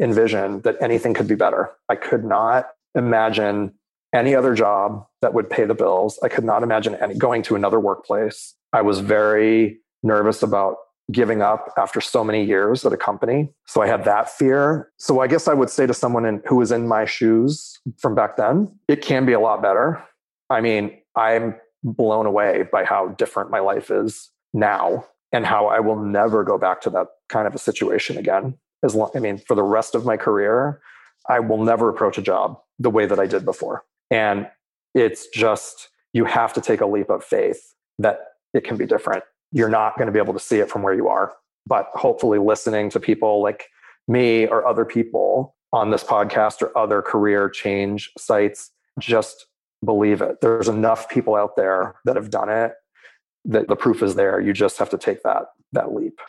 envision 0.00 0.60
that 0.60 0.76
anything 0.80 1.14
could 1.14 1.28
be 1.28 1.34
better. 1.34 1.70
I 1.88 1.96
could 1.96 2.24
not 2.24 2.68
imagine 2.94 3.72
any 4.12 4.34
other 4.34 4.54
job 4.54 5.06
that 5.22 5.34
would 5.34 5.50
pay 5.50 5.64
the 5.64 5.74
bills. 5.74 6.18
I 6.22 6.28
could 6.28 6.44
not 6.44 6.62
imagine 6.62 6.94
any, 6.96 7.14
going 7.14 7.42
to 7.44 7.56
another 7.56 7.80
workplace. 7.80 8.54
I 8.72 8.82
was 8.82 9.00
very 9.00 9.78
nervous 10.02 10.42
about 10.42 10.76
giving 11.12 11.40
up 11.40 11.72
after 11.76 12.00
so 12.00 12.24
many 12.24 12.44
years 12.44 12.84
at 12.84 12.92
a 12.92 12.96
company. 12.96 13.48
So 13.66 13.80
I 13.80 13.86
had 13.86 14.04
that 14.04 14.28
fear. 14.28 14.90
So 14.98 15.20
I 15.20 15.28
guess 15.28 15.46
I 15.46 15.54
would 15.54 15.70
say 15.70 15.86
to 15.86 15.94
someone 15.94 16.24
in, 16.24 16.42
who 16.46 16.56
was 16.56 16.72
in 16.72 16.88
my 16.88 17.04
shoes 17.04 17.78
from 17.98 18.14
back 18.14 18.36
then, 18.36 18.76
it 18.88 19.02
can 19.02 19.24
be 19.24 19.32
a 19.32 19.40
lot 19.40 19.62
better. 19.62 20.02
I 20.50 20.60
mean, 20.60 20.98
I'm 21.14 21.54
blown 21.84 22.26
away 22.26 22.64
by 22.72 22.84
how 22.84 23.08
different 23.08 23.50
my 23.50 23.60
life 23.60 23.90
is 23.90 24.30
now 24.52 25.06
and 25.32 25.46
how 25.46 25.66
I 25.66 25.80
will 25.80 25.96
never 25.96 26.42
go 26.42 26.58
back 26.58 26.80
to 26.82 26.90
that 26.90 27.06
kind 27.28 27.46
of 27.46 27.54
a 27.54 27.58
situation 27.58 28.16
again. 28.18 28.56
As 28.82 28.94
long, 28.94 29.10
I 29.14 29.20
mean, 29.20 29.38
for 29.38 29.54
the 29.54 29.62
rest 29.62 29.94
of 29.94 30.04
my 30.04 30.16
career, 30.16 30.80
I 31.28 31.40
will 31.40 31.62
never 31.62 31.88
approach 31.88 32.18
a 32.18 32.22
job 32.22 32.58
the 32.78 32.90
way 32.90 33.06
that 33.06 33.18
I 33.18 33.26
did 33.26 33.44
before. 33.44 33.84
And 34.10 34.48
it's 34.94 35.28
just, 35.28 35.88
you 36.12 36.24
have 36.24 36.52
to 36.54 36.60
take 36.60 36.80
a 36.80 36.86
leap 36.86 37.10
of 37.10 37.24
faith 37.24 37.74
that 37.98 38.20
it 38.54 38.64
can 38.64 38.76
be 38.76 38.86
different. 38.86 39.24
You're 39.56 39.70
not 39.70 39.96
going 39.96 40.04
to 40.04 40.12
be 40.12 40.18
able 40.18 40.34
to 40.34 40.38
see 40.40 40.58
it 40.58 40.70
from 40.70 40.82
where 40.82 40.92
you 40.92 41.08
are. 41.08 41.32
But 41.66 41.88
hopefully, 41.94 42.38
listening 42.38 42.90
to 42.90 43.00
people 43.00 43.42
like 43.42 43.70
me 44.06 44.46
or 44.46 44.66
other 44.66 44.84
people 44.84 45.56
on 45.72 45.90
this 45.90 46.04
podcast 46.04 46.60
or 46.60 46.76
other 46.76 47.00
career 47.00 47.48
change 47.48 48.10
sites, 48.18 48.70
just 49.00 49.46
believe 49.82 50.20
it. 50.20 50.42
There's 50.42 50.68
enough 50.68 51.08
people 51.08 51.34
out 51.34 51.56
there 51.56 51.94
that 52.04 52.16
have 52.16 52.28
done 52.28 52.50
it 52.50 52.72
that 53.46 53.66
the 53.68 53.76
proof 53.76 54.02
is 54.02 54.14
there. 54.14 54.38
You 54.40 54.52
just 54.52 54.76
have 54.78 54.90
to 54.90 54.98
take 54.98 55.22
that 55.22 55.46
that 55.72 55.94
leap. 55.94 56.20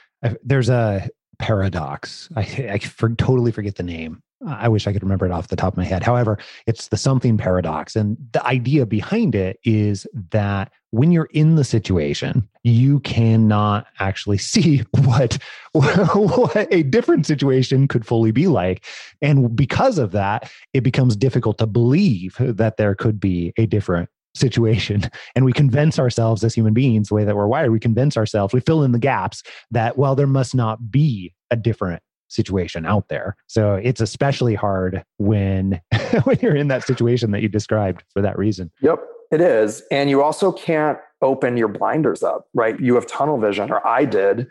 There's 0.42 0.70
a 0.70 1.10
paradox. 1.38 2.30
I, 2.34 2.70
I 2.72 2.78
for, 2.80 3.10
totally 3.10 3.52
forget 3.52 3.76
the 3.76 3.84
name. 3.84 4.22
I 4.46 4.68
wish 4.68 4.86
I 4.86 4.94
could 4.94 5.02
remember 5.02 5.26
it 5.26 5.32
off 5.32 5.48
the 5.48 5.56
top 5.56 5.74
of 5.74 5.78
my 5.78 5.84
head. 5.84 6.04
However, 6.04 6.38
it's 6.68 6.90
the 6.90 6.98
something 6.98 7.38
paradox. 7.38 7.96
And 7.96 8.18
the 8.34 8.46
idea 8.46 8.86
behind 8.86 9.34
it 9.34 9.60
is 9.64 10.06
that 10.32 10.72
when 10.92 11.12
you're 11.12 11.30
in 11.34 11.56
the 11.56 11.64
situation, 11.64 12.48
you 12.64 13.00
cannot 13.00 13.88
actually 14.00 14.38
see 14.38 14.84
what, 15.04 15.40
what 15.74 16.68
a 16.72 16.84
different 16.84 17.26
situation 17.26 17.88
could 17.88 18.06
fully 18.06 18.32
be 18.32 18.48
like. 18.48 18.86
And 19.22 19.56
because 19.56 19.98
of 19.98 20.12
that, 20.12 20.52
it 20.74 20.82
becomes 20.82 21.16
difficult 21.16 21.58
to 21.58 21.66
believe 21.66 22.36
that 22.40 22.78
there 22.78 22.94
could 22.94 23.20
be 23.20 23.54
a 23.58 23.66
different 23.66 24.10
situation. 24.36 25.10
And 25.36 25.46
we 25.46 25.54
convince 25.54 26.00
ourselves 26.00 26.44
as 26.44 26.56
human 26.56 26.74
beings, 26.74 27.10
the 27.10 27.16
way 27.16 27.24
that 27.24 27.36
we're 27.36 27.48
wired, 27.48 27.72
we 27.72 27.80
convince 27.80 28.18
ourselves, 28.18 28.54
we 28.54 28.60
fill 28.60 28.84
in 28.84 28.92
the 28.92 29.00
gaps 29.00 29.44
that, 29.70 29.98
well, 29.98 30.16
there 30.16 30.28
must 30.28 30.56
not 30.56 30.92
be 30.92 31.34
a 31.52 31.56
different 31.56 32.02
situation 32.28 32.86
out 32.86 33.08
there. 33.10 33.36
So 33.48 33.76
it's 33.76 34.02
especially 34.02 34.56
hard 34.56 35.04
when 35.18 35.82
when 36.24 36.38
you're 36.42 36.56
in 36.56 36.68
that 36.68 36.84
situation 36.84 37.32
that 37.32 37.42
you 37.42 37.50
described 37.50 38.04
for 38.14 38.22
that 38.22 38.38
reason. 38.38 38.72
Yep, 38.82 39.00
it 39.32 39.42
is. 39.42 39.84
And 39.92 40.10
you 40.10 40.24
also 40.24 40.52
can't 40.52 40.98
open 41.22 41.58
your 41.58 41.68
blinders 41.68 42.24
up, 42.24 42.48
right? 42.54 42.80
You 42.80 42.96
have 42.96 43.08
tunnel 43.08 43.40
vision, 43.40 43.72
or 43.72 43.86
I 43.86 44.06
did, 44.06 44.48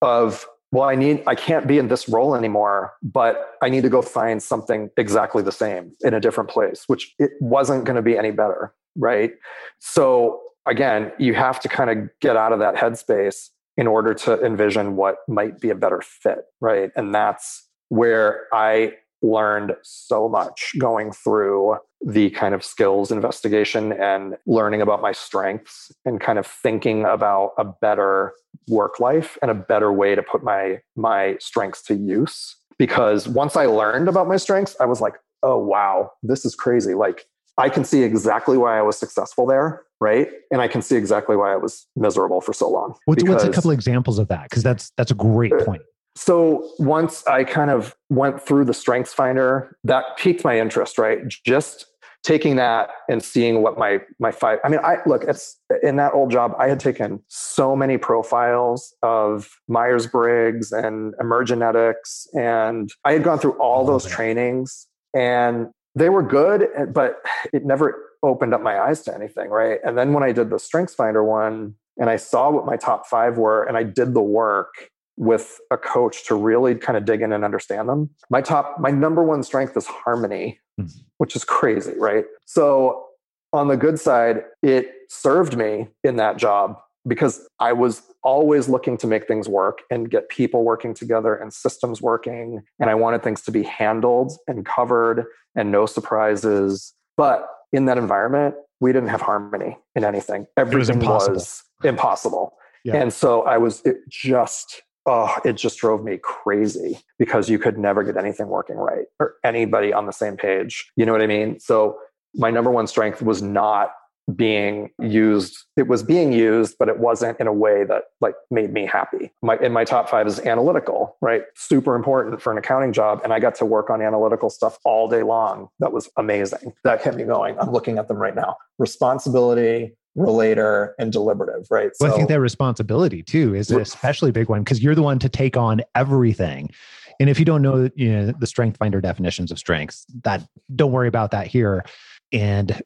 of, 0.00 0.46
well, 0.70 0.88
I 0.88 0.94
need, 0.94 1.22
I 1.26 1.34
can't 1.34 1.66
be 1.66 1.78
in 1.78 1.88
this 1.88 2.08
role 2.08 2.34
anymore, 2.34 2.94
but 3.02 3.56
I 3.62 3.68
need 3.68 3.82
to 3.82 3.90
go 3.90 4.02
find 4.02 4.42
something 4.42 4.90
exactly 4.96 5.42
the 5.42 5.52
same 5.52 5.92
in 6.00 6.14
a 6.14 6.20
different 6.20 6.50
place, 6.50 6.84
which 6.86 7.14
it 7.18 7.32
wasn't 7.40 7.84
going 7.84 7.96
to 7.96 8.02
be 8.02 8.16
any 8.16 8.30
better, 8.30 8.74
right? 8.96 9.32
So 9.80 10.40
again, 10.66 11.12
you 11.18 11.34
have 11.34 11.60
to 11.60 11.68
kind 11.68 11.90
of 11.90 12.08
get 12.20 12.36
out 12.36 12.52
of 12.52 12.58
that 12.60 12.74
headspace 12.74 13.50
in 13.76 13.86
order 13.86 14.14
to 14.14 14.40
envision 14.44 14.96
what 14.96 15.16
might 15.28 15.60
be 15.60 15.70
a 15.70 15.74
better 15.74 16.02
fit, 16.02 16.44
right? 16.60 16.90
And 16.96 17.14
that's 17.14 17.68
where 17.88 18.46
I 18.52 18.94
learned 19.22 19.76
so 19.82 20.28
much 20.28 20.72
going 20.78 21.12
through 21.12 21.76
the 22.04 22.30
kind 22.30 22.54
of 22.54 22.64
skills 22.64 23.12
investigation 23.12 23.92
and 23.92 24.36
learning 24.46 24.82
about 24.82 25.00
my 25.00 25.12
strengths 25.12 25.92
and 26.04 26.20
kind 26.20 26.38
of 26.38 26.46
thinking 26.46 27.04
about 27.04 27.52
a 27.56 27.64
better 27.64 28.32
work 28.68 28.98
life 28.98 29.38
and 29.40 29.50
a 29.50 29.54
better 29.54 29.92
way 29.92 30.14
to 30.14 30.22
put 30.22 30.42
my 30.42 30.80
my 30.96 31.36
strengths 31.38 31.82
to 31.82 31.94
use 31.94 32.56
because 32.78 33.28
once 33.28 33.56
I 33.56 33.66
learned 33.66 34.08
about 34.08 34.26
my 34.26 34.36
strengths 34.36 34.76
I 34.80 34.86
was 34.86 35.00
like 35.00 35.14
oh 35.44 35.58
wow 35.58 36.10
this 36.24 36.44
is 36.44 36.56
crazy 36.56 36.94
like 36.94 37.26
I 37.58 37.68
can 37.68 37.84
see 37.84 38.02
exactly 38.02 38.56
why 38.56 38.78
I 38.78 38.82
was 38.82 38.96
successful 38.98 39.46
there 39.46 39.82
right 40.00 40.28
and 40.50 40.60
I 40.60 40.68
can 40.68 40.82
see 40.82 40.96
exactly 40.96 41.36
why 41.36 41.52
I 41.52 41.56
was 41.56 41.86
miserable 41.96 42.40
for 42.40 42.52
so 42.52 42.68
long 42.68 42.94
What's, 43.04 43.22
what's 43.24 43.42
a 43.44 43.46
Because- 43.46 43.54
couple 43.54 43.70
examples 43.70 44.18
of 44.18 44.28
that? 44.28 44.44
Because 44.50 44.62
that's 44.62 44.90
that's 44.96 45.10
a 45.10 45.14
great 45.14 45.52
Uh, 45.52 45.64
point. 45.64 45.82
so 46.16 46.68
once 46.78 47.24
I 47.26 47.44
kind 47.44 47.70
of 47.70 47.94
went 48.10 48.40
through 48.42 48.64
the 48.64 48.74
strengths 48.74 49.12
finder, 49.14 49.76
that 49.84 50.04
piqued 50.18 50.44
my 50.44 50.58
interest, 50.58 50.98
right? 50.98 51.18
Just 51.28 51.86
taking 52.24 52.54
that 52.54 52.88
and 53.08 53.20
seeing 53.22 53.62
what 53.62 53.76
my 53.78 54.00
my 54.20 54.30
five 54.30 54.58
I 54.64 54.68
mean, 54.68 54.80
I 54.84 54.98
look, 55.06 55.24
it's 55.24 55.58
in 55.82 55.96
that 55.96 56.14
old 56.14 56.30
job, 56.30 56.54
I 56.58 56.68
had 56.68 56.78
taken 56.80 57.20
so 57.28 57.74
many 57.76 57.98
profiles 57.98 58.94
of 59.02 59.48
Myers-Briggs 59.68 60.70
and 60.72 61.14
emergenetics, 61.20 62.26
and 62.34 62.90
I 63.04 63.12
had 63.12 63.24
gone 63.24 63.38
through 63.38 63.58
all 63.60 63.82
Oh, 63.82 63.86
those 63.92 64.04
man. 64.06 64.14
trainings 64.14 64.86
and 65.14 65.68
they 65.94 66.08
were 66.08 66.22
good, 66.22 66.68
but 66.92 67.16
it 67.52 67.64
never 67.64 68.10
opened 68.22 68.54
up 68.54 68.62
my 68.62 68.80
eyes 68.80 69.02
to 69.02 69.14
anything, 69.14 69.48
right? 69.48 69.78
And 69.84 69.98
then 69.98 70.12
when 70.12 70.22
I 70.22 70.32
did 70.32 70.50
the 70.50 70.58
strengths 70.58 70.94
finder 70.94 71.24
one 71.24 71.74
and 71.98 72.08
I 72.08 72.16
saw 72.16 72.50
what 72.50 72.64
my 72.64 72.76
top 72.76 73.06
five 73.06 73.36
were 73.36 73.64
and 73.64 73.76
I 73.76 73.82
did 73.82 74.14
the 74.14 74.22
work 74.22 74.90
with 75.16 75.60
a 75.70 75.76
coach 75.76 76.26
to 76.26 76.34
really 76.34 76.74
kind 76.74 76.96
of 76.96 77.04
dig 77.04 77.20
in 77.20 77.32
and 77.32 77.44
understand 77.44 77.88
them. 77.88 78.10
My 78.30 78.40
top, 78.40 78.80
my 78.80 78.90
number 78.90 79.22
one 79.22 79.42
strength 79.42 79.76
is 79.76 79.86
harmony, 79.86 80.58
Hmm. 80.78 80.86
which 81.18 81.36
is 81.36 81.44
crazy, 81.44 81.92
right? 81.98 82.24
So 82.46 83.04
on 83.52 83.68
the 83.68 83.76
good 83.76 84.00
side, 84.00 84.44
it 84.62 84.90
served 85.10 85.56
me 85.56 85.88
in 86.02 86.16
that 86.16 86.38
job 86.38 86.78
because 87.06 87.46
I 87.60 87.74
was 87.74 88.02
always 88.22 88.68
looking 88.68 88.96
to 88.98 89.06
make 89.06 89.26
things 89.26 89.48
work 89.48 89.82
and 89.90 90.10
get 90.10 90.28
people 90.28 90.64
working 90.64 90.94
together 90.94 91.34
and 91.34 91.52
systems 91.52 92.00
working. 92.00 92.62
And 92.80 92.88
I 92.88 92.94
wanted 92.94 93.22
things 93.22 93.42
to 93.42 93.50
be 93.50 93.64
handled 93.64 94.32
and 94.46 94.64
covered 94.64 95.26
and 95.54 95.70
no 95.70 95.86
surprises. 95.86 96.94
But 97.16 97.46
in 97.72 97.86
that 97.86 97.98
environment, 97.98 98.54
we 98.80 98.92
didn't 98.92 99.08
have 99.10 99.20
harmony 99.20 99.78
in 99.94 100.04
anything. 100.04 100.46
Everything 100.56 100.78
was 100.78 100.90
impossible. 100.90 101.34
Was 101.34 101.62
impossible. 101.84 102.54
Yeah. 102.84 102.96
And 102.96 103.12
so 103.12 103.42
I 103.42 103.58
was 103.58 103.80
it 103.84 103.98
just 104.08 104.82
oh, 105.06 105.36
it 105.44 105.54
just 105.54 105.78
drove 105.78 106.04
me 106.04 106.18
crazy 106.22 106.98
because 107.18 107.48
you 107.48 107.58
could 107.58 107.78
never 107.78 108.02
get 108.02 108.16
anything 108.16 108.48
working 108.48 108.76
right 108.76 109.06
or 109.18 109.34
anybody 109.44 109.92
on 109.92 110.06
the 110.06 110.12
same 110.12 110.36
page. 110.36 110.90
You 110.96 111.06
know 111.06 111.12
what 111.12 111.22
I 111.22 111.26
mean? 111.26 111.58
So 111.60 111.98
my 112.34 112.50
number 112.50 112.70
one 112.70 112.86
strength 112.86 113.22
was 113.22 113.42
not 113.42 113.90
being 114.36 114.88
used 115.00 115.64
it 115.76 115.88
was 115.88 116.02
being 116.02 116.32
used 116.32 116.76
but 116.78 116.88
it 116.88 116.98
wasn't 116.98 117.38
in 117.40 117.48
a 117.48 117.52
way 117.52 117.84
that 117.84 118.04
like 118.20 118.34
made 118.50 118.72
me 118.72 118.86
happy. 118.86 119.32
My 119.42 119.56
in 119.58 119.72
my 119.72 119.84
top 119.84 120.08
5 120.08 120.26
is 120.26 120.40
analytical 120.40 121.16
right? 121.20 121.42
Super 121.54 121.94
important 121.94 122.40
for 122.40 122.52
an 122.52 122.58
accounting 122.58 122.92
job 122.92 123.20
and 123.24 123.32
i 123.32 123.40
got 123.40 123.54
to 123.56 123.64
work 123.64 123.90
on 123.90 124.00
analytical 124.00 124.48
stuff 124.48 124.78
all 124.84 125.08
day 125.08 125.22
long. 125.22 125.68
That 125.80 125.92
was 125.92 126.08
amazing. 126.16 126.72
That 126.84 127.02
kept 127.02 127.16
me 127.16 127.24
going. 127.24 127.58
I'm 127.58 127.70
looking 127.70 127.98
at 127.98 128.08
them 128.08 128.18
right 128.18 128.34
now. 128.34 128.56
Responsibility 128.78 129.94
relator 130.14 130.94
and 130.98 131.10
deliberative 131.10 131.66
right? 131.70 131.90
Well, 131.98 132.10
so, 132.10 132.14
i 132.14 132.16
think 132.16 132.28
that 132.28 132.40
responsibility 132.40 133.22
too 133.22 133.54
is 133.54 133.70
an 133.70 133.80
especially 133.80 134.30
big 134.30 134.48
one 134.48 134.62
because 134.62 134.82
you're 134.82 134.94
the 134.94 135.02
one 135.02 135.18
to 135.20 135.28
take 135.28 135.56
on 135.56 135.82
everything. 135.94 136.70
And 137.18 137.30
if 137.30 137.38
you 137.38 137.44
don't 137.44 137.62
know, 137.62 137.88
you 137.94 138.12
know 138.12 138.32
the 138.38 138.46
strength 138.46 138.76
finder 138.76 139.00
definitions 139.00 139.50
of 139.50 139.58
strengths 139.58 140.06
that 140.22 140.46
don't 140.74 140.92
worry 140.92 141.08
about 141.08 141.30
that 141.30 141.46
here. 141.46 141.84
And 142.32 142.82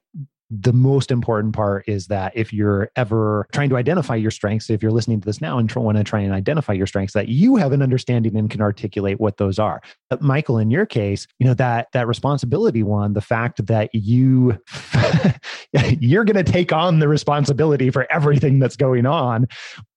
the 0.50 0.72
most 0.72 1.10
important 1.10 1.54
part 1.54 1.84
is 1.88 2.06
that 2.06 2.32
if 2.36 2.52
you're 2.52 2.90
ever 2.94 3.46
trying 3.52 3.68
to 3.68 3.76
identify 3.76 4.14
your 4.14 4.30
strengths, 4.30 4.70
if 4.70 4.82
you're 4.82 4.92
listening 4.92 5.20
to 5.20 5.26
this 5.26 5.40
now 5.40 5.58
and 5.58 5.72
want 5.74 5.98
to 5.98 6.04
try 6.04 6.20
and 6.20 6.32
identify 6.32 6.72
your 6.72 6.86
strengths, 6.86 7.14
that 7.14 7.28
you 7.28 7.56
have 7.56 7.72
an 7.72 7.82
understanding 7.82 8.36
and 8.36 8.48
can 8.48 8.60
articulate 8.60 9.18
what 9.18 9.38
those 9.38 9.58
are. 9.58 9.80
But 10.08 10.22
Michael, 10.22 10.58
in 10.58 10.70
your 10.70 10.86
case, 10.86 11.26
you 11.38 11.46
know 11.46 11.54
that 11.54 11.88
that 11.92 12.06
responsibility 12.06 12.82
one, 12.82 13.14
the 13.14 13.20
fact 13.20 13.66
that 13.66 13.90
you 13.92 14.58
you're 16.00 16.24
going 16.24 16.44
to 16.44 16.52
take 16.52 16.72
on 16.72 17.00
the 17.00 17.08
responsibility 17.08 17.90
for 17.90 18.06
everything 18.12 18.60
that's 18.60 18.76
going 18.76 19.04
on 19.04 19.46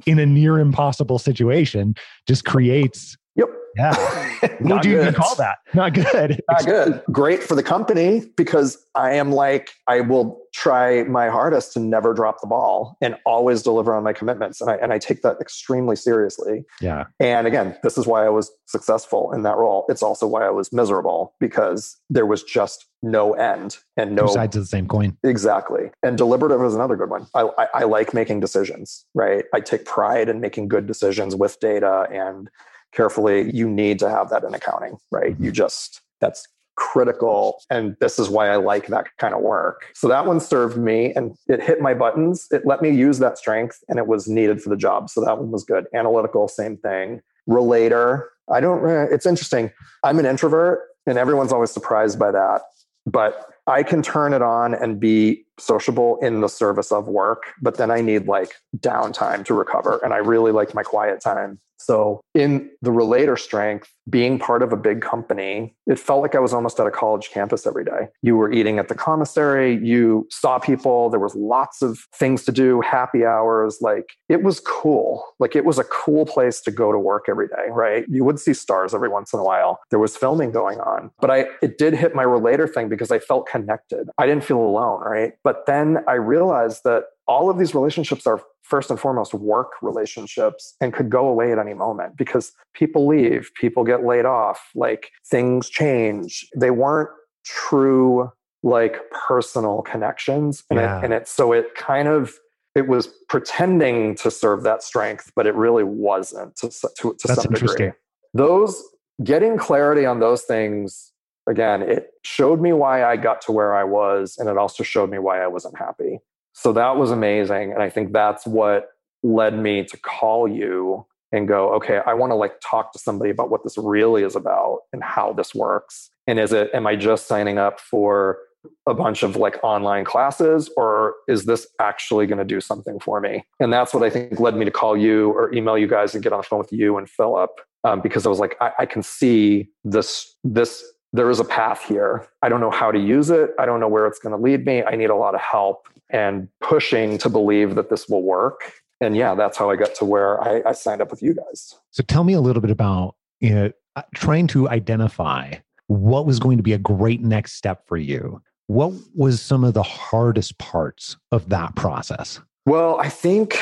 in 0.07 0.17
a 0.17 0.25
near 0.25 0.59
impossible 0.59 1.19
situation, 1.19 1.93
just 2.27 2.45
creates 2.45 3.17
Yep. 3.35 3.49
Yeah. 3.77 4.49
what 4.59 4.81
do 4.81 4.89
you 4.89 5.01
even 5.01 5.13
call 5.13 5.35
that? 5.35 5.59
Not 5.73 5.93
good. 5.93 6.41
Not 6.49 6.65
good. 6.65 7.01
Great 7.11 7.43
for 7.43 7.55
the 7.55 7.63
company 7.63 8.23
because 8.35 8.77
I 8.95 9.13
am 9.13 9.31
like, 9.31 9.71
I 9.87 10.01
will 10.01 10.41
try 10.53 11.03
my 11.03 11.29
hardest 11.29 11.73
to 11.73 11.79
never 11.79 12.13
drop 12.13 12.41
the 12.41 12.47
ball 12.47 12.97
and 13.01 13.15
always 13.25 13.61
deliver 13.61 13.93
on 13.93 14.03
my 14.03 14.13
commitments. 14.13 14.59
And 14.59 14.69
I, 14.69 14.75
and 14.75 14.91
I 14.91 14.97
take 14.97 15.21
that 15.21 15.37
extremely 15.39 15.95
seriously. 15.95 16.65
Yeah. 16.81 17.05
And 17.19 17.47
again, 17.47 17.77
this 17.83 17.97
is 17.97 18.07
why 18.07 18.25
I 18.25 18.29
was 18.29 18.51
successful 18.65 19.31
in 19.31 19.43
that 19.43 19.57
role. 19.57 19.85
It's 19.89 20.03
also 20.03 20.25
why 20.27 20.45
I 20.45 20.49
was 20.49 20.73
miserable 20.73 21.35
because 21.39 21.97
there 22.09 22.25
was 22.25 22.43
just 22.43 22.87
no 23.01 23.33
end 23.33 23.77
and 23.95 24.15
no 24.15 24.27
Two 24.27 24.33
sides 24.33 24.55
of 24.57 24.63
the 24.63 24.67
same 24.67 24.87
coin. 24.87 25.17
Exactly. 25.23 25.91
And 26.03 26.17
deliberative 26.17 26.61
is 26.63 26.75
another 26.75 26.95
good 26.95 27.09
one. 27.09 27.27
I, 27.33 27.47
I, 27.57 27.67
I 27.75 27.83
like 27.83 28.13
making 28.13 28.39
decisions, 28.39 29.05
right? 29.13 29.45
I 29.53 29.61
take 29.61 29.85
pride 29.85 30.27
in 30.27 30.41
making 30.41 30.67
good 30.67 30.87
decisions 30.87 31.35
with 31.35 31.59
data 31.59 32.07
and 32.11 32.49
carefully, 32.93 33.51
you 33.53 33.69
need 33.69 33.99
to 33.99 34.09
have 34.09 34.29
that 34.29 34.43
in 34.43 34.53
accounting, 34.53 34.97
right? 35.11 35.31
You 35.39 35.47
mm-hmm. 35.47 35.51
just, 35.51 36.01
that's 36.19 36.47
critical. 36.75 37.61
And 37.69 37.97
this 37.99 38.17
is 38.17 38.29
why 38.29 38.49
I 38.49 38.55
like 38.55 38.87
that 38.87 39.07
kind 39.17 39.33
of 39.33 39.41
work. 39.41 39.85
So 39.93 40.07
that 40.07 40.25
one 40.25 40.39
served 40.39 40.77
me 40.77 41.13
and 41.13 41.35
it 41.47 41.61
hit 41.61 41.81
my 41.81 41.93
buttons. 41.93 42.47
It 42.51 42.65
let 42.65 42.81
me 42.81 42.89
use 42.89 43.19
that 43.19 43.37
strength 43.37 43.83
and 43.89 43.99
it 43.99 44.07
was 44.07 44.27
needed 44.29 44.61
for 44.61 44.69
the 44.69 44.77
job. 44.77 45.09
So 45.09 45.23
that 45.25 45.37
one 45.37 45.51
was 45.51 45.65
good. 45.65 45.85
Analytical, 45.93 46.47
same 46.47 46.77
thing. 46.77 47.21
Relator, 47.47 48.29
I 48.49 48.61
don't, 48.61 48.87
it's 49.11 49.25
interesting. 49.25 49.71
I'm 50.03 50.19
an 50.19 50.25
introvert 50.25 50.79
and 51.05 51.17
everyone's 51.17 51.51
always 51.51 51.71
surprised 51.71 52.17
by 52.17 52.31
that. 52.31 52.61
But 53.05 53.45
I 53.69 53.83
can 53.83 54.01
turn 54.01 54.33
it 54.33 54.41
on 54.41 54.73
and 54.73 54.99
be 54.99 55.45
sociable 55.59 56.17
in 56.21 56.41
the 56.41 56.49
service 56.49 56.91
of 56.91 57.07
work, 57.07 57.43
but 57.61 57.77
then 57.77 57.91
I 57.91 58.01
need 58.01 58.27
like 58.27 58.55
downtime 58.77 59.45
to 59.45 59.53
recover. 59.53 59.99
And 60.03 60.13
I 60.13 60.17
really 60.17 60.51
like 60.51 60.73
my 60.73 60.83
quiet 60.83 61.21
time. 61.21 61.59
So, 61.77 62.21
in 62.35 62.69
the 62.81 62.91
relator 62.91 63.37
strength, 63.37 63.89
being 64.09 64.37
part 64.37 64.63
of 64.63 64.73
a 64.73 64.77
big 64.77 65.01
company, 65.01 65.75
it 65.87 65.97
felt 65.97 66.21
like 66.21 66.35
I 66.35 66.39
was 66.39 66.53
almost 66.53 66.79
at 66.79 66.87
a 66.87 66.91
college 66.91 67.29
campus 67.31 67.65
every 67.65 67.85
day. 67.85 68.07
You 68.21 68.35
were 68.35 68.51
eating 68.51 68.79
at 68.79 68.87
the 68.87 68.95
commissary, 68.95 69.79
you 69.83 70.27
saw 70.29 70.59
people, 70.59 71.09
there 71.09 71.19
was 71.19 71.35
lots 71.35 71.81
of 71.81 71.99
things 72.15 72.43
to 72.45 72.51
do, 72.51 72.81
happy 72.81 73.25
hours. 73.25 73.77
Like 73.81 74.09
it 74.27 74.43
was 74.43 74.59
cool. 74.59 75.23
Like 75.39 75.55
it 75.55 75.65
was 75.65 75.79
a 75.79 75.83
cool 75.85 76.25
place 76.25 76.59
to 76.61 76.71
go 76.71 76.91
to 76.91 76.99
work 76.99 77.25
every 77.29 77.47
day, 77.47 77.67
right? 77.71 78.05
You 78.09 78.23
would 78.23 78.39
see 78.39 78.53
stars 78.53 78.93
every 78.93 79.09
once 79.09 79.33
in 79.33 79.39
a 79.39 79.43
while. 79.43 79.79
There 79.89 79.99
was 79.99 80.17
filming 80.17 80.51
going 80.51 80.79
on. 80.79 81.11
But 81.19 81.31
I 81.31 81.45
it 81.61 81.77
did 81.77 81.93
hit 81.93 82.15
my 82.15 82.23
relator 82.23 82.67
thing 82.67 82.89
because 82.89 83.11
I 83.11 83.19
felt 83.19 83.47
connected. 83.59 84.09
I 84.17 84.25
didn't 84.25 84.43
feel 84.43 84.59
alone, 84.59 85.01
right? 85.01 85.33
But 85.43 85.65
then 85.65 85.99
I 86.07 86.13
realized 86.13 86.81
that 86.85 87.03
all 87.27 87.49
of 87.49 87.57
these 87.57 87.75
relationships 87.75 88.25
are 88.25 88.41
first 88.63 88.89
and 88.89 88.99
foremost 88.99 89.33
work 89.33 89.71
relationships 89.81 90.75
and 90.79 90.93
could 90.93 91.09
go 91.09 91.27
away 91.27 91.51
at 91.51 91.59
any 91.59 91.73
moment 91.73 92.17
because 92.17 92.51
people 92.73 93.07
leave, 93.07 93.49
people 93.59 93.83
get 93.83 94.03
laid 94.03 94.25
off, 94.25 94.69
like 94.75 95.11
things 95.29 95.69
change. 95.69 96.47
They 96.55 96.71
weren't 96.71 97.09
true 97.45 98.31
like 98.63 98.99
personal 99.11 99.81
connections 99.81 100.63
and, 100.69 100.79
yeah. 100.79 100.99
it, 100.99 101.05
and 101.05 101.13
it 101.13 101.27
so 101.27 101.53
it 101.53 101.75
kind 101.75 102.07
of 102.07 102.33
it 102.75 102.87
was 102.87 103.07
pretending 103.29 104.15
to 104.15 104.29
serve 104.29 104.63
that 104.63 104.83
strength 104.83 105.31
but 105.35 105.47
it 105.47 105.55
really 105.55 105.83
wasn't 105.83 106.53
to, 106.57 106.69
to, 106.97 107.15
to 107.17 107.33
some 107.33 107.53
degree 107.53 107.91
those 108.33 108.83
getting 109.23 109.57
clarity 109.57 110.05
on 110.05 110.19
those 110.19 110.41
things 110.43 111.13
again 111.49 111.81
it 111.81 112.11
showed 112.23 112.61
me 112.61 112.71
why 112.71 113.03
i 113.03 113.17
got 113.17 113.41
to 113.41 113.51
where 113.51 113.75
i 113.75 113.83
was 113.83 114.35
and 114.37 114.47
it 114.47 114.57
also 114.57 114.83
showed 114.83 115.09
me 115.09 115.17
why 115.17 115.41
i 115.41 115.47
wasn't 115.47 115.77
happy 115.77 116.19
so 116.59 116.73
that 116.73 116.97
was 116.97 117.09
amazing. 117.09 117.71
And 117.71 117.81
I 117.81 117.89
think 117.89 118.11
that's 118.11 118.45
what 118.45 118.89
led 119.23 119.57
me 119.57 119.85
to 119.85 119.97
call 119.97 120.45
you 120.45 121.05
and 121.31 121.47
go, 121.47 121.73
okay, 121.75 122.01
I 122.05 122.13
want 122.15 122.31
to 122.31 122.35
like 122.35 122.59
talk 122.59 122.91
to 122.93 122.99
somebody 122.99 123.29
about 123.29 123.49
what 123.49 123.63
this 123.63 123.77
really 123.77 124.23
is 124.23 124.35
about 124.35 124.79
and 124.91 125.01
how 125.01 125.31
this 125.31 125.55
works. 125.55 126.09
And 126.27 126.37
is 126.37 126.51
it, 126.51 126.69
am 126.73 126.85
I 126.85 126.97
just 126.97 127.27
signing 127.27 127.57
up 127.57 127.79
for 127.79 128.39
a 128.87 128.93
bunch 128.93 129.23
of 129.23 129.37
like 129.37 129.57
online 129.63 130.03
classes 130.03 130.69
or 130.75 131.15
is 131.29 131.45
this 131.45 131.65
actually 131.79 132.27
going 132.27 132.39
to 132.39 132.45
do 132.45 132.59
something 132.59 132.99
for 132.99 133.21
me? 133.21 133.45
And 133.61 133.71
that's 133.71 133.93
what 133.93 134.03
I 134.03 134.09
think 134.09 134.37
led 134.41 134.57
me 134.57 134.65
to 134.65 134.71
call 134.71 134.97
you 134.97 135.31
or 135.31 135.53
email 135.53 135.77
you 135.77 135.87
guys 135.87 136.13
and 136.13 136.21
get 136.21 136.33
on 136.33 136.39
the 136.39 136.43
phone 136.43 136.59
with 136.59 136.73
you 136.73 136.97
and 136.97 137.09
Philip 137.09 137.51
um, 137.85 138.01
because 138.01 138.25
I 138.25 138.29
was 138.29 138.39
like, 138.39 138.57
I, 138.59 138.71
I 138.79 138.85
can 138.85 139.01
see 139.01 139.69
this, 139.85 140.35
this 140.43 140.83
there 141.13 141.29
is 141.29 141.39
a 141.39 141.43
path 141.43 141.83
here. 141.85 142.27
I 142.41 142.49
don't 142.49 142.61
know 142.61 142.71
how 142.71 142.91
to 142.91 142.99
use 142.99 143.29
it. 143.29 143.51
I 143.57 143.65
don't 143.65 143.79
know 143.79 143.87
where 143.87 144.05
it's 144.05 144.19
going 144.19 144.35
to 144.35 144.41
lead 144.41 144.65
me. 144.65 144.83
I 144.83 144.95
need 144.95 145.09
a 145.09 145.15
lot 145.15 145.35
of 145.35 145.41
help 145.41 145.87
and 146.09 146.47
pushing 146.61 147.17
to 147.19 147.29
believe 147.29 147.75
that 147.75 147.89
this 147.89 148.07
will 148.07 148.23
work. 148.23 148.73
And 149.01 149.15
yeah, 149.15 149.33
that's 149.35 149.57
how 149.57 149.69
I 149.69 149.75
got 149.75 149.95
to 149.95 150.05
where 150.05 150.41
I, 150.43 150.61
I 150.69 150.71
signed 150.73 151.01
up 151.01 151.09
with 151.09 151.21
you 151.21 151.33
guys. 151.33 151.75
So 151.91 152.03
tell 152.03 152.23
me 152.23 152.33
a 152.33 152.41
little 152.41 152.61
bit 152.61 152.71
about 152.71 153.15
you 153.39 153.53
know, 153.53 153.71
uh, 153.95 154.01
trying 154.13 154.47
to 154.47 154.69
identify 154.69 155.53
what 155.87 156.25
was 156.25 156.39
going 156.39 156.57
to 156.57 156.63
be 156.63 156.73
a 156.73 156.77
great 156.77 157.21
next 157.21 157.53
step 157.53 157.87
for 157.87 157.97
you. 157.97 158.41
What 158.67 158.93
was 159.15 159.41
some 159.41 159.63
of 159.63 159.73
the 159.73 159.83
hardest 159.83 160.57
parts 160.59 161.17
of 161.31 161.49
that 161.49 161.75
process? 161.75 162.39
Well, 162.65 162.99
I 162.99 163.09
think 163.09 163.59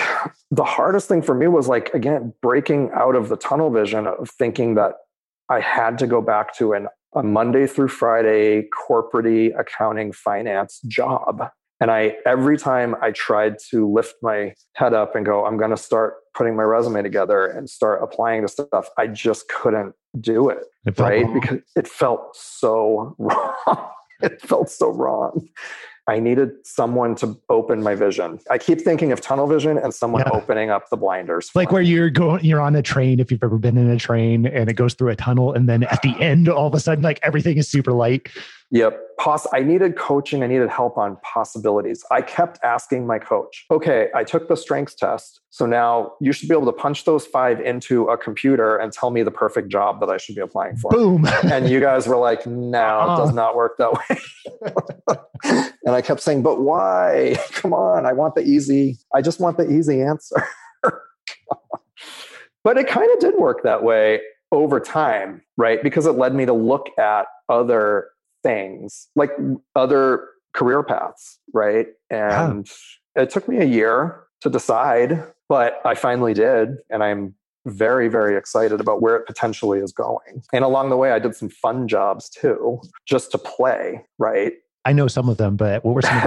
the 0.51 0.65
hardest 0.65 1.07
thing 1.07 1.21
for 1.21 1.33
me 1.33 1.47
was 1.47 1.69
like, 1.69 1.93
again, 1.93 2.33
breaking 2.41 2.91
out 2.93 3.15
of 3.15 3.29
the 3.29 3.37
tunnel 3.37 3.69
vision 3.69 4.05
of 4.05 4.29
thinking 4.29 4.75
that 4.75 4.95
I 5.49 5.61
had 5.61 5.97
to 5.99 6.07
go 6.07 6.21
back 6.21 6.53
to 6.57 6.73
an 6.73 6.87
a 7.15 7.23
Monday 7.23 7.67
through 7.67 7.87
Friday 7.87 8.63
corporate 8.63 9.53
accounting 9.57 10.11
finance 10.11 10.79
job. 10.87 11.49
And 11.79 11.91
I 11.91 12.15
every 12.25 12.57
time 12.57 12.95
I 13.01 13.11
tried 13.11 13.57
to 13.69 13.91
lift 13.91 14.15
my 14.21 14.53
head 14.73 14.93
up 14.93 15.15
and 15.15 15.25
go, 15.25 15.45
I'm 15.45 15.57
going 15.57 15.69
to 15.71 15.77
start 15.77 16.15
putting 16.33 16.55
my 16.55 16.63
resume 16.63 17.01
together 17.03 17.47
and 17.47 17.69
start 17.69 18.01
applying 18.01 18.41
to 18.41 18.47
stuff, 18.47 18.89
I 18.97 19.07
just 19.07 19.47
couldn't 19.47 19.93
do 20.19 20.49
it. 20.49 20.65
it 20.85 20.97
right? 20.99 21.23
Wrong. 21.23 21.39
Because 21.39 21.59
it 21.75 21.87
felt 21.87 22.35
so 22.35 23.15
wrong. 23.19 23.89
it 24.21 24.41
felt 24.41 24.69
so 24.69 24.89
wrong. 24.89 25.47
I 26.07 26.19
needed 26.19 26.65
someone 26.65 27.15
to 27.15 27.37
open 27.49 27.83
my 27.83 27.93
vision. 27.93 28.39
I 28.49 28.57
keep 28.57 28.79
thinking 28.79 29.11
of 29.11 29.19
tunnel 29.19 29.45
vision 29.45 29.77
and 29.77 29.93
someone 29.93 30.23
yeah. 30.25 30.37
opening 30.37 30.69
up 30.69 30.89
the 30.89 30.95
blinders. 30.95 31.51
Like 31.53 31.71
where 31.71 31.81
you're 31.81 32.09
going, 32.09 32.45
you're 32.45 32.61
on 32.61 32.75
a 32.77 32.81
train. 32.81 33.19
If 33.19 33.29
you've 33.29 33.43
ever 33.43 33.57
been 33.57 33.77
in 33.77 33.89
a 33.89 33.97
train 33.97 34.45
and 34.45 34.69
it 34.69 34.75
goes 34.75 34.93
through 34.93 35.09
a 35.09 35.15
tunnel, 35.17 35.51
and 35.53 35.67
then 35.67 35.83
at 35.83 36.01
the 36.01 36.15
end, 36.21 36.47
all 36.47 36.67
of 36.67 36.73
a 36.73 36.79
sudden, 36.79 37.03
like 37.03 37.19
everything 37.23 37.57
is 37.57 37.67
super 37.67 37.91
light. 37.91 38.29
Yep. 38.71 38.99
Poss- 39.17 39.47
I 39.53 39.61
needed 39.61 39.95
coaching. 39.95 40.43
I 40.43 40.47
needed 40.47 40.69
help 40.69 40.97
on 40.97 41.17
possibilities. 41.23 42.03
I 42.11 42.21
kept 42.21 42.59
asking 42.63 43.07
my 43.07 43.17
coach, 43.17 43.65
okay, 43.71 44.09
I 44.13 44.23
took 44.23 44.49
the 44.49 44.57
strengths 44.57 44.93
test. 44.93 45.39
So 45.51 45.65
now 45.65 46.13
you 46.19 46.33
should 46.33 46.49
be 46.49 46.55
able 46.55 46.65
to 46.65 46.73
punch 46.73 47.05
those 47.05 47.25
five 47.25 47.61
into 47.61 48.07
a 48.09 48.17
computer 48.17 48.77
and 48.77 48.91
tell 48.91 49.09
me 49.09 49.23
the 49.23 49.31
perfect 49.31 49.69
job 49.69 50.01
that 50.01 50.09
I 50.09 50.17
should 50.17 50.35
be 50.35 50.41
applying 50.41 50.75
for. 50.77 50.91
Boom. 50.91 51.25
and 51.45 51.69
you 51.69 51.79
guys 51.79 52.07
were 52.07 52.17
like, 52.17 52.45
no, 52.45 52.77
Uh-uh. 52.77 53.05
it 53.05 53.09
uh-huh. 53.09 53.17
does 53.17 53.33
not 53.33 53.55
work 53.55 53.77
that 53.77 53.93
way. 53.93 55.17
and 55.85 55.95
I 55.95 56.01
kept 56.01 56.19
saying, 56.19 56.43
but 56.43 56.59
why? 56.61 57.37
Come 57.51 57.73
on. 57.73 58.05
I 58.05 58.11
want 58.13 58.35
the 58.35 58.41
easy, 58.43 58.97
I 59.15 59.21
just 59.21 59.39
want 59.39 59.57
the 59.57 59.69
easy 59.69 60.01
answer. 60.01 60.43
but 62.63 62.77
it 62.77 62.87
kind 62.87 63.09
of 63.13 63.19
did 63.19 63.35
work 63.35 63.63
that 63.63 63.81
way 63.83 64.19
over 64.51 64.79
time, 64.81 65.41
right? 65.55 65.81
Because 65.81 66.05
it 66.05 66.13
led 66.13 66.35
me 66.35 66.45
to 66.45 66.53
look 66.53 66.89
at 66.99 67.27
other 67.49 68.09
things, 68.47 69.07
like 69.15 69.31
other 69.75 70.27
career 70.53 70.83
paths, 70.83 71.39
right? 71.53 71.87
And 72.09 72.69
it 73.15 73.29
took 73.29 73.47
me 73.47 73.57
a 73.57 73.65
year 73.65 74.23
to 74.41 74.49
decide, 74.49 75.23
but 75.49 75.79
I 75.85 75.95
finally 75.95 76.33
did. 76.33 76.69
And 76.89 77.03
I'm 77.03 77.35
very, 77.65 78.07
very 78.07 78.37
excited 78.37 78.79
about 78.79 79.01
where 79.01 79.15
it 79.17 79.25
potentially 79.27 79.79
is 79.79 79.91
going. 79.91 80.41
And 80.53 80.63
along 80.63 80.89
the 80.89 80.97
way, 80.97 81.11
I 81.11 81.19
did 81.19 81.35
some 81.35 81.49
fun 81.49 81.87
jobs 81.87 82.29
too, 82.29 82.79
just 83.05 83.31
to 83.31 83.37
play, 83.37 84.05
right? 84.17 84.53
I 84.85 84.93
know 84.93 85.07
some 85.09 85.27
of 85.27 85.35
them, 85.37 85.57
but 85.57 85.83
what 85.83 85.95
were 85.95 86.01
some 86.01 86.17
of 86.17 86.23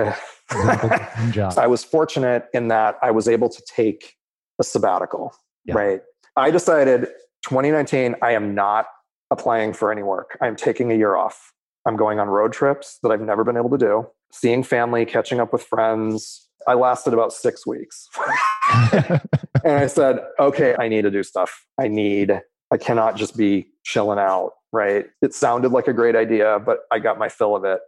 the 0.51 1.09
fun 1.17 1.33
jobs? 1.33 1.57
I 1.57 1.67
was 1.67 1.83
fortunate 1.83 2.49
in 2.53 2.69
that 2.69 2.99
I 3.03 3.11
was 3.11 3.27
able 3.27 3.49
to 3.49 3.63
take 3.67 4.17
a 4.61 4.65
sabbatical, 4.65 5.33
Yeah. 5.65 5.75
right? 5.75 6.01
I 6.37 6.51
decided 6.51 7.07
2019, 7.45 8.17
I 8.21 8.33
am 8.33 8.55
not 8.55 8.87
applying 9.31 9.73
for 9.73 9.91
any 9.91 10.03
work. 10.03 10.37
I'm 10.43 10.57
taking 10.57 10.93
a 10.93 10.95
year 10.95 11.17
off. 11.17 11.53
I'm 11.91 11.97
going 11.97 12.21
on 12.21 12.29
road 12.29 12.53
trips 12.53 13.01
that 13.03 13.11
I've 13.11 13.21
never 13.21 13.43
been 13.43 13.57
able 13.57 13.71
to 13.71 13.79
do, 13.79 14.07
seeing 14.31 14.63
family, 14.63 15.05
catching 15.05 15.41
up 15.41 15.53
with 15.53 15.65
friends. 15.65 16.47
I 16.69 16.75
lasted 16.75 17.13
about 17.13 17.33
six 17.33 17.67
weeks. 17.67 18.07
and 18.93 19.21
I 19.65 19.89
said, 19.89 20.21
okay, 20.39 20.77
I 20.79 20.87
need 20.87 21.03
to 21.03 21.11
do 21.11 21.25
stuff. 21.25 21.67
I 21.81 21.89
need, 21.89 22.41
I 22.71 22.77
cannot 22.77 23.17
just 23.17 23.37
be 23.37 23.67
chilling 23.83 24.21
out, 24.21 24.53
right? 24.71 25.07
It 25.21 25.35
sounded 25.35 25.73
like 25.73 25.89
a 25.89 25.93
great 25.93 26.15
idea, 26.15 26.61
but 26.65 26.83
I 26.93 27.01
got 27.01 27.19
my 27.19 27.29
fill 27.29 27.57
of 27.57 27.65
it 27.65 27.81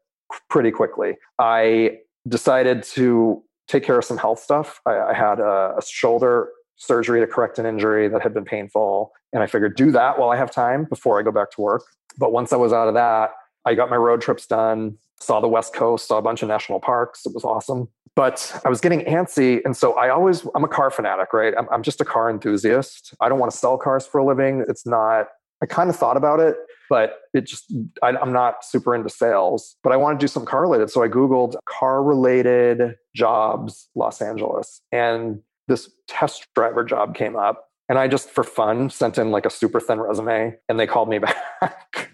pretty 0.51 0.73
quickly. 0.73 1.17
I 1.38 1.99
decided 2.27 2.83
to 2.95 3.41
take 3.69 3.85
care 3.85 3.99
of 3.99 4.05
some 4.05 4.19
health 4.19 4.41
stuff. 4.41 4.81
I, 4.85 4.99
I 4.99 5.15
had 5.15 5.38
a, 5.38 5.77
a 5.79 5.83
shoulder 5.88 6.49
surgery 6.77 7.21
to 7.21 7.27
correct 7.29 7.61
an 7.61 7.67
injury 7.67 8.09
that 8.09 8.21
had 8.21 8.35
been 8.35 8.45
painful. 8.45 9.12
And 9.33 9.45
I 9.45 9.47
figured 9.47 9.77
do 9.77 9.93
that 9.93 10.19
while 10.19 10.31
I 10.31 10.37
have 10.37 10.51
time 10.51 10.87
before 10.87 11.21
I 11.21 11.23
go 11.23 11.31
back 11.31 11.53
to 11.53 11.61
work. 11.61 11.85
But 12.19 12.33
once 12.33 12.53
I 12.53 12.57
was 12.57 12.73
out 12.73 12.88
of 12.88 12.95
that, 12.95 13.31
I 13.64 13.75
got 13.75 13.90
my 13.90 13.96
road 13.96 14.20
trips 14.20 14.46
done, 14.46 14.98
saw 15.20 15.40
the 15.40 15.48
West 15.48 15.75
Coast, 15.75 16.09
saw 16.09 16.18
a 16.18 16.22
bunch 16.22 16.42
of 16.42 16.48
national 16.48 16.81
parks. 16.81 17.25
It 17.27 17.35
was 17.35 17.44
awesome. 17.44 17.88
But 18.14 18.61
I 18.64 18.68
was 18.68 18.81
getting 18.81 19.01
antsy. 19.03 19.61
And 19.64 19.77
so 19.77 19.94
I 19.94 20.11
always, 20.11 20.46
I'm 20.55 20.64
a 20.64 20.68
car 20.68 20.90
fanatic, 20.90 21.33
right? 21.33 21.55
I'm, 21.57 21.66
I'm 21.70 21.83
just 21.83 22.01
a 22.01 22.05
car 22.05 22.29
enthusiast. 22.29 23.14
I 23.20 23.29
don't 23.29 23.38
want 23.38 23.51
to 23.53 23.57
sell 23.57 23.79
cars 23.79 24.07
for 24.07 24.18
a 24.18 24.25
living. 24.25 24.64
It's 24.68 24.87
not, 24.87 25.29
I 25.62 25.66
kind 25.66 25.88
of 25.88 25.96
thought 25.96 26.16
about 26.16 26.40
it, 26.40 26.57
but 26.90 27.20
it 27.33 27.46
just, 27.46 27.72
I, 28.03 28.09
I'm 28.09 28.33
not 28.33 28.64
super 28.64 28.94
into 28.94 29.09
sales, 29.09 29.77
but 29.83 29.92
I 29.92 29.96
want 29.96 30.18
to 30.18 30.22
do 30.22 30.29
some 30.29 30.44
car 30.44 30.61
related. 30.62 30.90
So 30.90 31.03
I 31.03 31.09
Googled 31.09 31.55
car 31.66 32.03
related 32.03 32.96
jobs, 33.14 33.88
Los 33.94 34.20
Angeles. 34.20 34.83
And 34.90 35.40
this 35.68 35.90
test 36.07 36.48
driver 36.55 36.85
job 36.85 37.14
came 37.14 37.37
up. 37.37 37.68
And 37.88 37.98
I 37.98 38.09
just, 38.09 38.31
for 38.31 38.44
fun, 38.44 38.90
sent 38.90 39.16
in 39.16 39.31
like 39.31 39.46
a 39.46 39.51
super 39.51 39.81
thin 39.81 40.01
resume 40.01 40.55
and 40.68 40.79
they 40.79 40.87
called 40.87 41.09
me 41.09 41.18
back. 41.61 42.12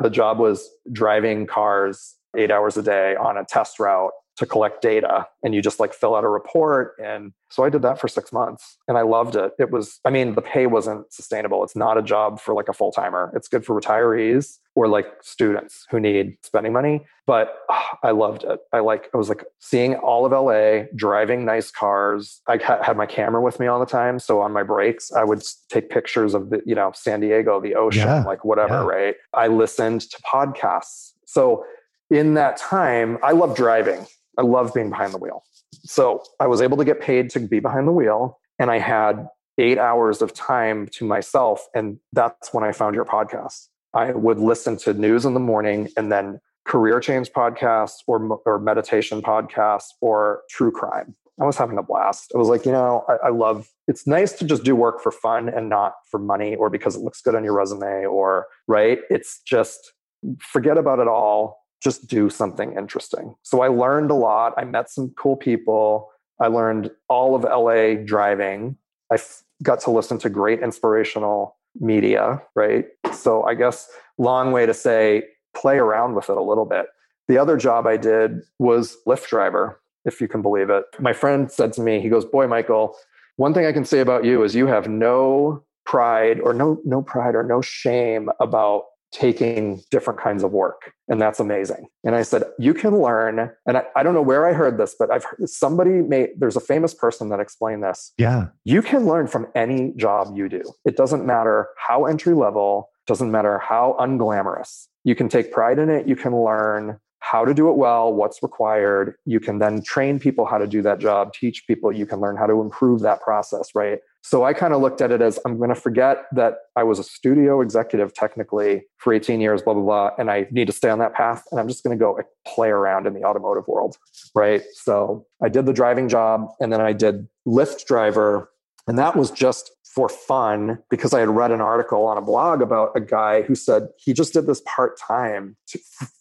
The 0.00 0.10
job 0.10 0.38
was 0.38 0.68
driving 0.92 1.46
cars 1.46 2.16
eight 2.36 2.50
hours 2.50 2.76
a 2.76 2.82
day 2.82 3.14
on 3.16 3.36
a 3.36 3.44
test 3.44 3.78
route 3.78 4.12
to 4.36 4.46
collect 4.46 4.82
data 4.82 5.26
and 5.44 5.54
you 5.54 5.62
just 5.62 5.78
like 5.78 5.92
fill 5.94 6.14
out 6.16 6.24
a 6.24 6.28
report. 6.28 6.94
And 7.02 7.32
so 7.50 7.62
i 7.62 7.70
did 7.70 7.82
that 7.82 8.00
for 8.00 8.08
six 8.08 8.32
months 8.32 8.78
and 8.88 8.98
i 8.98 9.02
loved 9.02 9.36
it. 9.36 9.52
It 9.60 9.70
was 9.70 10.00
i 10.04 10.10
mean 10.10 10.34
the 10.34 10.42
pay 10.42 10.66
wasn't 10.66 11.12
sustainable. 11.12 11.62
It's 11.62 11.76
not 11.76 11.96
a 11.96 12.02
job 12.02 12.40
for 12.40 12.52
like 12.54 12.68
a 12.68 12.72
full-timer. 12.72 13.32
It's 13.36 13.46
good 13.48 13.64
for 13.64 13.80
retirees 13.80 14.58
or 14.74 14.88
like 14.88 15.06
students 15.22 15.86
who 15.90 16.00
need 16.00 16.36
spending 16.42 16.72
money. 16.72 17.06
But 17.26 17.54
ah, 17.70 17.98
i 18.02 18.10
loved 18.10 18.42
it. 18.44 18.58
I 18.72 18.80
like 18.80 19.08
i 19.14 19.16
was 19.16 19.28
like 19.28 19.44
seeing 19.60 19.94
all 19.96 20.26
of 20.26 20.32
la 20.32 20.82
driving 20.96 21.44
nice 21.44 21.70
cars. 21.70 22.40
I 22.48 22.56
ha- 22.56 22.82
had 22.82 22.96
my 22.96 23.06
camera 23.06 23.40
with 23.40 23.60
me 23.60 23.68
all 23.68 23.78
the 23.78 23.86
time. 23.86 24.18
So 24.18 24.40
on 24.40 24.52
my 24.52 24.64
breaks 24.64 25.12
i 25.12 25.22
would 25.22 25.42
take 25.68 25.90
pictures 25.90 26.34
of 26.34 26.50
the 26.50 26.60
you 26.66 26.74
know 26.74 26.90
san 26.94 27.20
diego 27.20 27.60
the 27.60 27.76
ocean 27.76 28.08
Yeah, 28.08 28.24
like 28.24 28.44
whatever 28.44 28.74
yeah. 28.74 28.84
right? 28.96 29.14
I 29.32 29.46
listened 29.46 30.00
to 30.10 30.16
podcasts. 30.22 31.12
So 31.24 31.64
in 32.10 32.34
that 32.34 32.56
time 32.58 33.16
i 33.22 33.32
love 33.32 33.56
driving 33.56 34.06
I 34.38 34.42
love 34.42 34.74
being 34.74 34.90
behind 34.90 35.12
the 35.12 35.18
wheel. 35.18 35.44
So 35.84 36.22
I 36.40 36.46
was 36.46 36.62
able 36.62 36.76
to 36.78 36.84
get 36.84 37.00
paid 37.00 37.30
to 37.30 37.40
be 37.40 37.60
behind 37.60 37.86
the 37.86 37.92
wheel, 37.92 38.38
and 38.58 38.70
I 38.70 38.78
had 38.78 39.28
eight 39.58 39.78
hours 39.78 40.22
of 40.22 40.34
time 40.34 40.88
to 40.92 41.04
myself. 41.04 41.66
And 41.74 41.98
that's 42.12 42.52
when 42.52 42.64
I 42.64 42.72
found 42.72 42.94
your 42.94 43.04
podcast. 43.04 43.68
I 43.92 44.12
would 44.12 44.38
listen 44.38 44.76
to 44.78 44.94
news 44.94 45.24
in 45.24 45.34
the 45.34 45.40
morning 45.40 45.88
and 45.96 46.10
then 46.10 46.40
career 46.64 46.98
change 46.98 47.30
podcasts 47.30 47.98
or, 48.06 48.40
or 48.44 48.58
meditation 48.58 49.22
podcasts 49.22 49.88
or 50.00 50.42
true 50.50 50.72
crime. 50.72 51.14
I 51.40 51.44
was 51.44 51.56
having 51.56 51.78
a 51.78 51.82
blast. 51.82 52.32
I 52.34 52.38
was 52.38 52.48
like, 52.48 52.64
you 52.64 52.72
know, 52.72 53.04
I, 53.08 53.26
I 53.26 53.30
love 53.30 53.68
it's 53.88 54.06
nice 54.06 54.32
to 54.34 54.44
just 54.44 54.64
do 54.64 54.74
work 54.74 55.00
for 55.00 55.10
fun 55.10 55.48
and 55.48 55.68
not 55.68 55.94
for 56.10 56.18
money 56.18 56.54
or 56.54 56.70
because 56.70 56.96
it 56.96 57.00
looks 57.00 57.20
good 57.20 57.34
on 57.34 57.44
your 57.44 57.54
resume 57.54 58.06
or 58.06 58.46
right. 58.66 58.98
It's 59.10 59.40
just 59.42 59.92
forget 60.40 60.78
about 60.78 61.00
it 61.00 61.08
all 61.08 61.63
just 61.84 62.08
do 62.08 62.30
something 62.30 62.76
interesting. 62.76 63.36
So 63.42 63.60
I 63.60 63.68
learned 63.68 64.10
a 64.10 64.14
lot. 64.14 64.54
I 64.56 64.64
met 64.64 64.90
some 64.90 65.10
cool 65.18 65.36
people. 65.36 66.10
I 66.40 66.46
learned 66.46 66.90
all 67.08 67.36
of 67.36 67.42
LA 67.44 68.02
driving. 68.02 68.76
I 69.12 69.16
f- 69.16 69.42
got 69.62 69.80
to 69.80 69.90
listen 69.90 70.18
to 70.20 70.30
great 70.30 70.60
inspirational 70.60 71.56
media, 71.78 72.42
right? 72.56 72.86
So 73.12 73.44
I 73.44 73.54
guess 73.54 73.88
long 74.16 74.50
way 74.50 74.64
to 74.64 74.74
say 74.74 75.24
play 75.54 75.76
around 75.76 76.14
with 76.14 76.30
it 76.30 76.36
a 76.36 76.42
little 76.42 76.64
bit. 76.64 76.86
The 77.28 77.38
other 77.38 77.56
job 77.56 77.86
I 77.86 77.96
did 77.96 78.40
was 78.58 78.96
Lyft 79.06 79.28
driver, 79.28 79.80
if 80.04 80.20
you 80.20 80.28
can 80.28 80.42
believe 80.42 80.70
it. 80.70 80.84
My 80.98 81.12
friend 81.12 81.50
said 81.50 81.72
to 81.74 81.82
me, 81.82 82.00
he 82.00 82.08
goes, 82.08 82.24
"Boy, 82.24 82.46
Michael, 82.46 82.96
one 83.36 83.54
thing 83.54 83.66
I 83.66 83.72
can 83.72 83.84
say 83.84 84.00
about 84.00 84.24
you 84.24 84.42
is 84.42 84.54
you 84.54 84.66
have 84.66 84.88
no 84.88 85.62
pride 85.84 86.40
or 86.40 86.54
no 86.54 86.80
no 86.84 87.02
pride 87.02 87.34
or 87.34 87.42
no 87.42 87.60
shame 87.60 88.30
about 88.40 88.84
taking 89.14 89.80
different 89.92 90.18
kinds 90.18 90.42
of 90.42 90.50
work. 90.50 90.92
And 91.08 91.22
that's 91.22 91.38
amazing. 91.38 91.86
And 92.02 92.16
I 92.16 92.22
said, 92.22 92.42
you 92.58 92.74
can 92.74 92.98
learn. 92.98 93.50
And 93.66 93.78
I, 93.78 93.84
I 93.94 94.02
don't 94.02 94.12
know 94.12 94.22
where 94.22 94.46
I 94.46 94.52
heard 94.52 94.76
this, 94.76 94.96
but 94.98 95.10
I've 95.10 95.24
heard 95.24 95.48
somebody 95.48 96.02
made, 96.02 96.30
there's 96.36 96.56
a 96.56 96.60
famous 96.60 96.92
person 96.92 97.28
that 97.28 97.38
explained 97.38 97.84
this. 97.84 98.12
yeah. 98.18 98.48
You 98.64 98.82
can 98.82 99.06
learn 99.06 99.28
from 99.28 99.46
any 99.54 99.92
job 99.96 100.36
you 100.36 100.48
do. 100.48 100.62
It 100.84 100.96
doesn't 100.96 101.24
matter 101.24 101.68
how 101.78 102.06
entry 102.06 102.34
level, 102.34 102.90
doesn't 103.06 103.30
matter 103.30 103.58
how 103.58 103.96
unglamorous. 104.00 104.88
You 105.04 105.14
can 105.14 105.28
take 105.28 105.52
pride 105.52 105.78
in 105.78 105.90
it. 105.90 106.08
You 106.08 106.16
can 106.16 106.34
learn 106.36 106.98
how 107.20 107.44
to 107.44 107.54
do 107.54 107.70
it 107.70 107.76
well, 107.76 108.12
what's 108.12 108.42
required. 108.42 109.14
You 109.24 109.38
can 109.38 109.58
then 109.58 109.82
train 109.82 110.18
people 110.18 110.44
how 110.44 110.58
to 110.58 110.66
do 110.66 110.82
that 110.82 110.98
job, 110.98 111.32
teach 111.32 111.66
people. 111.66 111.92
You 111.92 112.04
can 112.04 112.20
learn 112.20 112.36
how 112.36 112.46
to 112.46 112.60
improve 112.60 113.00
that 113.00 113.20
process, 113.20 113.70
right? 113.74 114.00
So 114.24 114.42
I 114.42 114.54
kind 114.54 114.72
of 114.72 114.80
looked 114.80 115.02
at 115.02 115.12
it 115.12 115.20
as 115.20 115.38
I'm 115.44 115.58
going 115.58 115.68
to 115.68 115.74
forget 115.74 116.24
that 116.32 116.54
I 116.76 116.82
was 116.82 116.98
a 116.98 117.04
studio 117.04 117.60
executive 117.60 118.14
technically 118.14 118.84
for 118.96 119.12
18 119.12 119.38
years, 119.38 119.60
blah, 119.60 119.74
blah, 119.74 119.82
blah. 119.82 120.10
And 120.18 120.30
I 120.30 120.46
need 120.50 120.66
to 120.66 120.72
stay 120.72 120.88
on 120.88 120.98
that 121.00 121.12
path. 121.12 121.44
And 121.50 121.60
I'm 121.60 121.68
just 121.68 121.84
going 121.84 121.96
to 121.96 122.02
go 122.02 122.18
play 122.46 122.70
around 122.70 123.06
in 123.06 123.12
the 123.12 123.22
automotive 123.22 123.68
world, 123.68 123.98
right? 124.34 124.62
So 124.72 125.26
I 125.42 125.50
did 125.50 125.66
the 125.66 125.74
driving 125.74 126.08
job 126.08 126.48
and 126.58 126.72
then 126.72 126.80
I 126.80 126.94
did 126.94 127.28
Lyft 127.46 127.84
driver. 127.84 128.50
And 128.88 128.98
that 128.98 129.14
was 129.14 129.30
just 129.30 129.70
for 129.84 130.08
fun 130.08 130.78
because 130.88 131.12
I 131.12 131.20
had 131.20 131.28
read 131.28 131.50
an 131.50 131.60
article 131.60 132.06
on 132.06 132.16
a 132.16 132.22
blog 132.22 132.62
about 132.62 132.92
a 132.96 133.02
guy 133.02 133.42
who 133.42 133.54
said 133.54 133.88
he 133.98 134.14
just 134.14 134.32
did 134.32 134.46
this 134.46 134.62
part 134.64 134.98
time 134.98 135.54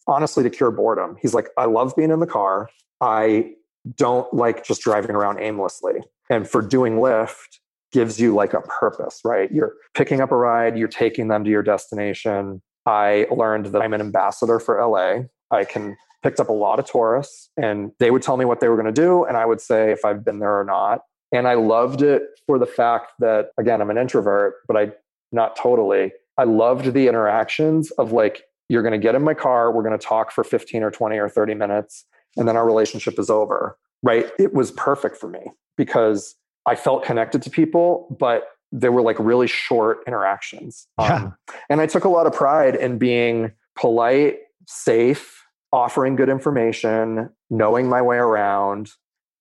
honestly 0.08 0.44
to 0.44 0.50
cure 0.50 0.72
boredom. 0.72 1.16
He's 1.22 1.34
like, 1.34 1.48
I 1.58 1.66
love 1.66 1.96
being 1.96 2.12
in 2.12 2.20
the 2.20 2.28
car. 2.28 2.70
I 3.00 3.54
don't 3.96 4.32
like 4.34 4.66
just 4.66 4.82
driving 4.82 5.12
around 5.16 5.40
aimlessly. 5.40 6.02
And 6.30 6.50
for 6.50 6.62
doing 6.62 6.98
Lyft 6.98 7.60
gives 7.94 8.20
you 8.20 8.34
like 8.34 8.54
a 8.54 8.62
purpose, 8.62 9.22
right? 9.24 9.52
You're 9.52 9.74
picking 9.94 10.20
up 10.20 10.32
a 10.32 10.36
ride, 10.36 10.78
you're 10.78 10.88
taking 10.88 11.30
them 11.30 11.44
to 11.44 11.50
your 11.50 11.64
destination. 11.64 12.62
I 12.86 13.28
learned 13.32 13.68
that 13.68 13.82
I'm 13.82 13.94
an 13.94 14.02
ambassador 14.02 14.60
for 14.60 14.86
LA. 14.86 15.24
I 15.56 15.64
can 15.64 15.96
picked 16.24 16.40
up 16.40 16.50
a 16.50 16.54
lot 16.54 16.80
of 16.80 16.86
tourists 16.90 17.50
and 17.58 17.92
they 18.00 18.10
would 18.10 18.22
tell 18.22 18.38
me 18.38 18.46
what 18.46 18.62
they 18.62 18.70
were 18.70 18.76
going 18.76 18.94
to 18.94 19.02
do 19.02 19.26
and 19.26 19.36
I 19.38 19.46
would 19.46 19.60
say 19.60 19.92
if 19.92 20.06
I've 20.06 20.24
been 20.24 20.40
there 20.40 20.58
or 20.58 20.64
not. 20.64 21.02
And 21.34 21.48
I 21.48 21.56
loved 21.56 22.02
it 22.02 22.24
for 22.48 22.58
the 22.58 22.66
fact 22.66 23.12
that 23.20 23.50
again, 23.58 23.82
I'm 23.82 23.90
an 23.90 23.98
introvert, 23.98 24.56
but 24.68 24.78
I 24.78 24.92
not 25.32 25.56
totally. 25.56 26.14
I 26.38 26.46
loved 26.46 26.94
the 26.94 27.08
interactions 27.08 27.92
of 27.92 28.12
like 28.12 28.44
you're 28.70 28.82
going 28.84 28.94
to 28.94 28.98
get 28.98 29.16
in 29.16 29.22
my 29.22 29.34
car, 29.34 29.72
we're 29.72 29.84
going 29.84 29.98
to 29.98 30.04
talk 30.04 30.32
for 30.32 30.44
15 30.44 30.82
or 30.82 30.92
20 30.92 31.18
or 31.18 31.30
30 31.30 31.54
minutes 31.54 32.06
and 32.38 32.48
then 32.48 32.56
our 32.56 32.66
relationship 32.66 33.20
is 33.20 33.30
over. 33.30 33.78
Right? 34.02 34.32
It 34.40 34.54
was 34.54 34.72
perfect 34.72 35.18
for 35.18 35.30
me 35.30 35.52
because 35.78 36.36
I 36.66 36.76
felt 36.76 37.04
connected 37.04 37.42
to 37.44 37.50
people, 37.50 38.16
but 38.20 38.44
they 38.72 38.90
were 38.90 39.02
like 39.02 39.18
really 39.20 39.48
short 39.48 40.00
interactions. 40.08 40.88
Yeah. 41.00 41.16
Um, 41.16 41.36
and 41.70 41.80
I 41.80 41.86
took 41.86 42.06
a 42.06 42.10
lot 42.10 42.26
of 42.26 42.34
pride 42.34 42.76
in 42.76 42.98
being 42.98 43.52
polite, 43.76 44.40
safe, 44.68 45.44
offering 45.72 46.16
good 46.16 46.30
information, 46.30 47.30
knowing 47.50 47.88
my 47.88 48.02
way 48.02 48.18
around. 48.18 48.92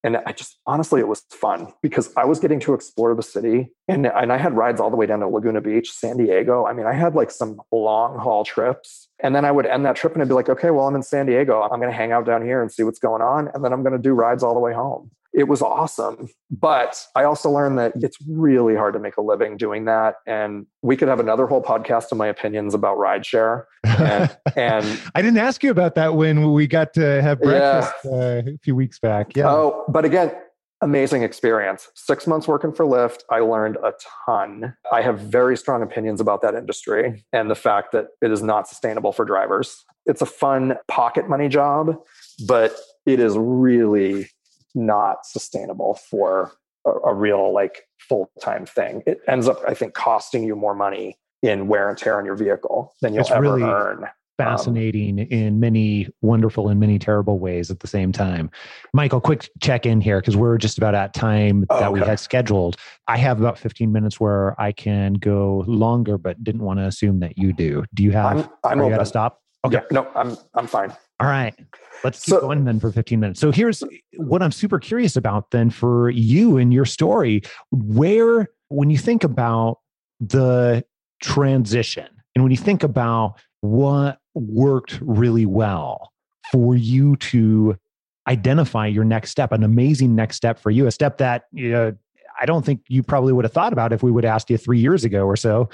And 0.05 0.16
I 0.26 0.32
just 0.32 0.59
honestly, 0.66 1.01
it 1.01 1.07
was 1.07 1.24
fun 1.30 1.72
because 1.80 2.12
I 2.16 2.24
was 2.24 2.40
getting 2.40 2.59
to 2.61 2.74
explore 2.74 3.14
the 3.14 3.22
city 3.22 3.70
and, 3.86 4.07
and 4.07 4.32
I 4.32 4.36
had 4.36 4.53
rides 4.55 4.80
all 4.80 4.90
the 4.90 4.96
way 4.96 5.07
down 5.07 5.20
to 5.20 5.28
Laguna 5.28 5.61
Beach, 5.61 5.92
San 5.92 6.16
Diego. 6.16 6.66
I 6.66 6.72
mean, 6.72 6.86
I 6.86 6.92
had 6.92 7.14
like 7.14 7.30
some 7.30 7.61
long 7.70 8.18
haul 8.18 8.44
trips. 8.44 9.09
And 9.22 9.34
then 9.34 9.44
I 9.44 9.53
would 9.53 9.64
end 9.64 9.86
that 9.86 9.94
trip 9.94 10.12
and 10.12 10.20
I'd 10.20 10.28
be 10.28 10.34
like, 10.34 10.49
okay, 10.49 10.70
well, 10.70 10.88
I'm 10.88 10.96
in 10.96 11.05
San 11.05 11.26
Diego. 11.26 11.62
I'm 11.62 11.78
going 11.78 11.92
to 11.92 11.96
hang 11.96 12.11
out 12.11 12.26
down 12.26 12.44
here 12.44 12.61
and 12.61 12.70
see 12.70 12.82
what's 12.82 12.99
going 12.99 13.22
on. 13.22 13.49
And 13.55 13.64
then 13.64 13.72
I'm 13.72 13.84
going 13.84 13.92
to 13.92 13.99
do 13.99 14.12
rides 14.12 14.42
all 14.42 14.55
the 14.55 14.61
way 14.61 14.72
home 14.72 15.12
it 15.33 15.49
was 15.49 15.62
awesome. 15.62 16.28
But 16.51 17.05
I 17.14 17.24
also 17.24 17.51
learned 17.51 17.78
that 17.78 17.93
it's 17.97 18.18
really 18.28 18.74
hard 18.74 18.95
to 18.95 19.01
make 19.01 19.16
a 19.16 19.22
living 19.22 19.57
doing 19.57 19.87
that. 19.87 20.16
And 20.26 20.66
we 20.83 20.97
could 20.97 21.09
have 21.09 21.20
another 21.20 21.47
whole 21.47 21.62
podcast 21.62 22.12
of 22.12 22.18
my 22.18 22.26
opinions 22.26 22.74
about 22.74 22.99
rideshare. 22.99 23.64
And, 23.85 24.37
and 24.57 25.01
I 25.14 25.22
didn't 25.22 25.39
ask 25.39 25.62
you 25.62 25.70
about 25.70 25.95
that 25.95 26.14
when 26.14 26.53
we 26.53 26.66
got 26.66 26.93
to 26.95 27.22
have 27.22 27.41
breakfast 27.41 27.95
yeah. 28.05 28.11
uh, 28.11 28.43
a 28.47 28.59
few 28.62 28.76
weeks 28.76 28.99
back. 28.99 29.35
Yeah. 29.35 29.49
Oh, 29.49 29.85
but 29.89 30.05
again, 30.05 30.33
amazing 30.83 31.22
experience. 31.22 31.89
Six 31.95 32.26
months 32.26 32.47
working 32.47 32.72
for 32.72 32.85
Lyft, 32.85 33.20
I 33.30 33.39
learned 33.39 33.76
a 33.76 33.95
ton. 34.26 34.74
I 34.93 35.01
have 35.01 35.18
very 35.20 35.57
strong 35.57 35.80
opinions 35.80 36.20
about 36.20 36.43
that 36.43 36.55
industry 36.55 37.24
and 37.33 37.51
the 37.51 37.55
fact 37.55 37.93
that 37.93 38.09
it 38.20 38.30
is 38.30 38.43
not 38.43 38.68
sustainable 38.68 39.12
for 39.12 39.24
drivers. 39.24 39.85
It's 40.05 40.20
a 40.20 40.26
fun 40.26 40.74
pocket 40.89 41.28
money 41.28 41.49
job, 41.49 41.97
but 42.47 42.76
it 43.07 43.20
is 43.20 43.37
really 43.39 44.28
not 44.74 45.26
sustainable 45.26 45.94
for 45.94 46.52
a, 46.86 46.90
a 46.90 47.14
real 47.14 47.52
like 47.52 47.86
full-time 47.98 48.66
thing. 48.66 49.02
It 49.06 49.20
ends 49.28 49.48
up, 49.48 49.60
I 49.66 49.74
think, 49.74 49.94
costing 49.94 50.44
you 50.44 50.56
more 50.56 50.74
money 50.74 51.18
in 51.42 51.68
wear 51.68 51.88
and 51.88 51.98
tear 51.98 52.18
on 52.18 52.24
your 52.24 52.36
vehicle 52.36 52.94
than 53.00 53.14
you'll 53.14 53.22
it's 53.22 53.30
ever 53.30 53.42
really 53.42 53.62
earn. 53.62 54.06
Fascinating 54.38 55.20
um, 55.20 55.26
in 55.30 55.60
many 55.60 56.08
wonderful 56.22 56.68
and 56.68 56.80
many 56.80 56.98
terrible 56.98 57.38
ways 57.38 57.70
at 57.70 57.80
the 57.80 57.86
same 57.86 58.12
time. 58.12 58.50
Michael, 58.94 59.20
quick 59.20 59.50
check 59.60 59.84
in 59.84 60.00
here 60.00 60.20
because 60.20 60.36
we're 60.36 60.56
just 60.56 60.78
about 60.78 60.94
at 60.94 61.12
time 61.12 61.66
that 61.68 61.82
okay. 61.82 61.88
we 61.88 62.00
had 62.00 62.18
scheduled. 62.18 62.76
I 63.06 63.18
have 63.18 63.40
about 63.40 63.58
15 63.58 63.92
minutes 63.92 64.18
where 64.18 64.58
I 64.60 64.72
can 64.72 65.14
go 65.14 65.64
longer, 65.66 66.16
but 66.16 66.42
didn't 66.42 66.62
want 66.62 66.78
to 66.78 66.86
assume 66.86 67.20
that 67.20 67.36
you 67.36 67.52
do. 67.52 67.84
Do 67.92 68.02
you 68.02 68.12
have? 68.12 68.50
I'm, 68.64 68.80
I'm 68.80 68.90
got 68.90 68.98
to 68.98 69.06
stop. 69.06 69.42
Okay. 69.64 69.76
Yeah, 69.76 69.82
no, 69.92 70.08
I'm 70.16 70.36
I'm 70.54 70.66
fine. 70.66 70.92
All 71.22 71.28
right. 71.28 71.54
Let's 72.02 72.24
keep 72.24 72.34
so, 72.34 72.40
going 72.40 72.64
then 72.64 72.80
for 72.80 72.90
15 72.90 73.20
minutes. 73.20 73.38
So 73.38 73.52
here's 73.52 73.84
what 74.16 74.42
I'm 74.42 74.50
super 74.50 74.80
curious 74.80 75.14
about 75.14 75.52
then 75.52 75.70
for 75.70 76.10
you 76.10 76.56
and 76.56 76.74
your 76.74 76.84
story. 76.84 77.42
Where, 77.70 78.48
when 78.70 78.90
you 78.90 78.98
think 78.98 79.22
about 79.22 79.78
the 80.18 80.84
transition 81.22 82.08
and 82.34 82.42
when 82.42 82.50
you 82.50 82.56
think 82.56 82.82
about 82.82 83.36
what 83.60 84.18
worked 84.34 84.98
really 85.00 85.46
well 85.46 86.10
for 86.50 86.74
you 86.74 87.14
to 87.16 87.76
identify 88.26 88.88
your 88.88 89.04
next 89.04 89.30
step, 89.30 89.52
an 89.52 89.62
amazing 89.62 90.16
next 90.16 90.36
step 90.36 90.58
for 90.58 90.72
you, 90.72 90.88
a 90.88 90.90
step 90.90 91.18
that 91.18 91.44
you 91.52 91.70
know, 91.70 91.96
I 92.40 92.46
don't 92.46 92.66
think 92.66 92.80
you 92.88 93.04
probably 93.04 93.32
would 93.32 93.44
have 93.44 93.52
thought 93.52 93.72
about 93.72 93.92
if 93.92 94.02
we 94.02 94.10
would 94.10 94.24
have 94.24 94.34
asked 94.34 94.50
you 94.50 94.58
three 94.58 94.80
years 94.80 95.04
ago 95.04 95.24
or 95.24 95.36
so 95.36 95.68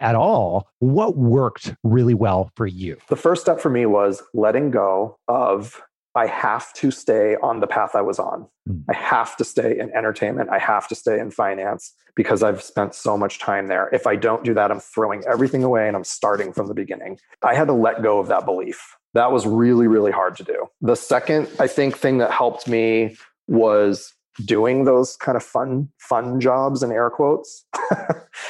at 0.00 0.14
all. 0.14 0.68
What 0.78 1.16
worked 1.16 1.74
really 1.82 2.14
well 2.14 2.50
for 2.56 2.66
you? 2.66 2.96
The 3.08 3.16
first 3.16 3.42
step 3.42 3.60
for 3.60 3.70
me 3.70 3.86
was 3.86 4.22
letting 4.32 4.70
go 4.70 5.18
of 5.28 5.82
I 6.16 6.26
have 6.26 6.72
to 6.74 6.90
stay 6.92 7.36
on 7.42 7.58
the 7.58 7.66
path 7.66 7.94
I 7.94 8.00
was 8.00 8.18
on. 8.18 8.46
Mm. 8.68 8.84
I 8.88 8.94
have 8.94 9.36
to 9.36 9.44
stay 9.44 9.78
in 9.78 9.90
entertainment. 9.96 10.48
I 10.50 10.58
have 10.58 10.86
to 10.88 10.94
stay 10.94 11.18
in 11.18 11.32
finance 11.32 11.92
because 12.14 12.42
I've 12.42 12.62
spent 12.62 12.94
so 12.94 13.18
much 13.18 13.40
time 13.40 13.66
there. 13.66 13.88
If 13.92 14.06
I 14.06 14.14
don't 14.14 14.44
do 14.44 14.54
that, 14.54 14.70
I'm 14.70 14.78
throwing 14.78 15.24
everything 15.26 15.64
away 15.64 15.88
and 15.88 15.96
I'm 15.96 16.04
starting 16.04 16.52
from 16.52 16.68
the 16.68 16.74
beginning. 16.74 17.18
I 17.42 17.54
had 17.54 17.66
to 17.66 17.72
let 17.72 18.02
go 18.02 18.20
of 18.20 18.28
that 18.28 18.44
belief. 18.44 18.96
That 19.14 19.32
was 19.32 19.46
really, 19.46 19.88
really 19.88 20.12
hard 20.12 20.36
to 20.36 20.44
do. 20.44 20.66
The 20.80 20.94
second, 20.94 21.48
I 21.58 21.66
think, 21.66 21.96
thing 21.96 22.18
that 22.18 22.30
helped 22.30 22.68
me 22.68 23.16
was 23.48 24.13
doing 24.44 24.84
those 24.84 25.16
kind 25.16 25.36
of 25.36 25.42
fun 25.42 25.88
fun 25.98 26.40
jobs 26.40 26.82
in 26.82 26.90
air 26.90 27.10
quotes. 27.10 27.66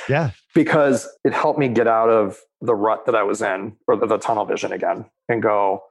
Yeah. 0.09 0.31
Because 0.55 1.09
it 1.25 1.33
helped 1.33 1.59
me 1.59 1.69
get 1.69 1.87
out 1.87 2.09
of 2.09 2.39
the 2.61 2.75
rut 2.75 3.05
that 3.07 3.15
i 3.15 3.23
was 3.23 3.43
in 3.43 3.77
or 3.87 3.97
the, 3.97 4.07
the, 4.07 4.17
tunnel 4.17 4.45
vision 4.47 4.73
again 4.73 5.05
and 5.29 5.43
go 5.43 5.83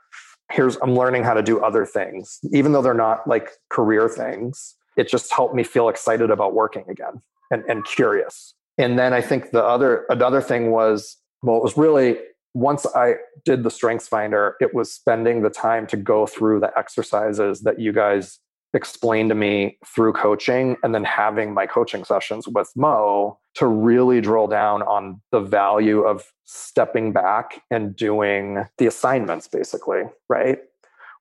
here's 0.51 0.77
i'm 0.77 0.95
learning 0.95 1.23
how 1.23 1.33
to 1.33 1.43
do 1.43 1.59
other 1.63 1.85
things. 1.85 2.39
Even 2.51 2.71
though 2.71 2.81
they're 2.81 2.93
not 2.93 3.27
like 3.27 3.51
career 3.69 4.09
things 4.09 4.75
it 4.97 5.07
just 5.07 5.31
helped 5.31 5.55
me 5.55 5.63
feel 5.63 5.89
excited 5.89 6.29
about 6.29 6.53
working 6.53 6.85
again 6.89 7.21
and, 7.51 7.63
and 7.65 7.85
curious. 7.85 8.55
And 8.77 8.97
then 8.97 9.13
i 9.13 9.21
think 9.21 9.51
the 9.51 9.63
other 9.63 10.05
another 10.09 10.41
thing 10.41 10.71
was 10.71 11.17
well 11.43 11.57
it 11.57 11.63
was 11.63 11.77
really 11.77 12.17
once 12.55 12.85
I 12.95 13.15
did 13.45 13.63
the 13.63 13.71
strengths 13.71 14.07
finder, 14.07 14.55
it 14.59 14.75
was 14.75 14.91
spending 14.93 15.41
the 15.41 15.49
time 15.49 15.87
to 15.87 15.97
go 15.97 16.27
through 16.27 16.59
the 16.59 16.71
exercises 16.77 17.61
that 17.61 17.79
you 17.79 17.91
guys 17.91 18.39
explained 18.73 19.29
to 19.29 19.35
me 19.35 19.77
through 19.85 20.13
coaching 20.13 20.77
and 20.83 20.95
then 20.95 21.03
having 21.03 21.53
my 21.53 21.65
coaching 21.65 22.03
sessions 22.03 22.47
with 22.47 22.71
Mo 22.75 23.39
to 23.55 23.67
really 23.67 24.19
drill 24.19 24.47
down 24.47 24.81
on 24.83 25.21
the 25.31 25.39
value 25.39 26.01
of 26.01 26.23
stepping 26.45 27.13
back 27.13 27.61
and 27.69 27.95
doing 27.95 28.65
the 28.77 28.87
assignments 28.87 29.47
basically, 29.47 30.01
right? 30.27 30.59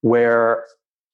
Where 0.01 0.65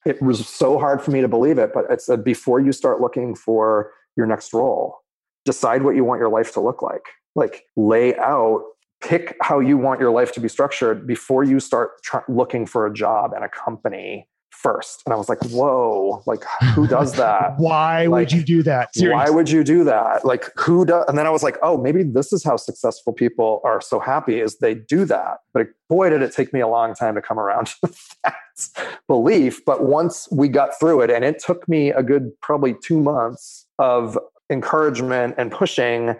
it 0.06 0.22
was 0.22 0.48
so 0.48 0.78
hard 0.78 1.02
for 1.02 1.10
me 1.10 1.20
to 1.20 1.28
believe 1.28 1.58
it, 1.58 1.72
but 1.74 1.90
it 1.90 2.00
said 2.00 2.22
before 2.22 2.60
you 2.60 2.72
start 2.72 3.00
looking 3.00 3.34
for 3.34 3.90
your 4.16 4.26
next 4.26 4.54
role, 4.54 4.98
decide 5.44 5.82
what 5.82 5.96
you 5.96 6.04
want 6.04 6.20
your 6.20 6.30
life 6.30 6.52
to 6.52 6.60
look 6.60 6.82
like. 6.82 7.02
Like 7.34 7.64
lay 7.76 8.16
out 8.16 8.62
pick 9.00 9.36
how 9.42 9.60
you 9.60 9.78
want 9.78 10.00
your 10.00 10.10
life 10.10 10.32
to 10.32 10.40
be 10.40 10.48
structured 10.48 11.06
before 11.06 11.44
you 11.44 11.60
start 11.60 12.02
tr- 12.02 12.18
looking 12.28 12.66
for 12.66 12.86
a 12.86 12.92
job 12.92 13.32
and 13.32 13.44
a 13.44 13.48
company 13.48 14.26
first. 14.62 15.02
And 15.06 15.12
I 15.12 15.16
was 15.16 15.28
like, 15.28 15.42
whoa, 15.44 16.22
like 16.26 16.44
who 16.74 16.86
does 16.86 17.12
that? 17.16 17.54
why 17.58 18.06
like, 18.06 18.10
would 18.10 18.32
you 18.32 18.42
do 18.42 18.62
that? 18.64 18.94
Seriously. 18.94 19.14
Why 19.14 19.30
would 19.30 19.50
you 19.50 19.64
do 19.64 19.84
that? 19.84 20.24
Like 20.24 20.46
who 20.56 20.84
does? 20.84 21.04
And 21.08 21.16
then 21.16 21.26
I 21.26 21.30
was 21.30 21.42
like, 21.42 21.56
oh, 21.62 21.78
maybe 21.78 22.02
this 22.02 22.32
is 22.32 22.44
how 22.44 22.56
successful 22.56 23.12
people 23.12 23.60
are 23.64 23.80
so 23.80 24.00
happy 24.00 24.40
is 24.40 24.58
they 24.58 24.74
do 24.74 25.04
that. 25.06 25.38
But 25.52 25.68
boy, 25.88 26.10
did 26.10 26.22
it 26.22 26.32
take 26.32 26.52
me 26.52 26.60
a 26.60 26.68
long 26.68 26.94
time 26.94 27.14
to 27.14 27.22
come 27.22 27.38
around 27.38 27.66
to 27.84 27.92
that 28.24 28.34
belief. 29.06 29.64
But 29.64 29.84
once 29.84 30.28
we 30.30 30.48
got 30.48 30.78
through 30.78 31.02
it, 31.02 31.10
and 31.10 31.24
it 31.24 31.42
took 31.44 31.68
me 31.68 31.90
a 31.90 32.02
good 32.02 32.32
probably 32.40 32.74
two 32.82 33.00
months 33.00 33.66
of 33.78 34.18
encouragement 34.50 35.34
and 35.38 35.52
pushing, 35.52 36.16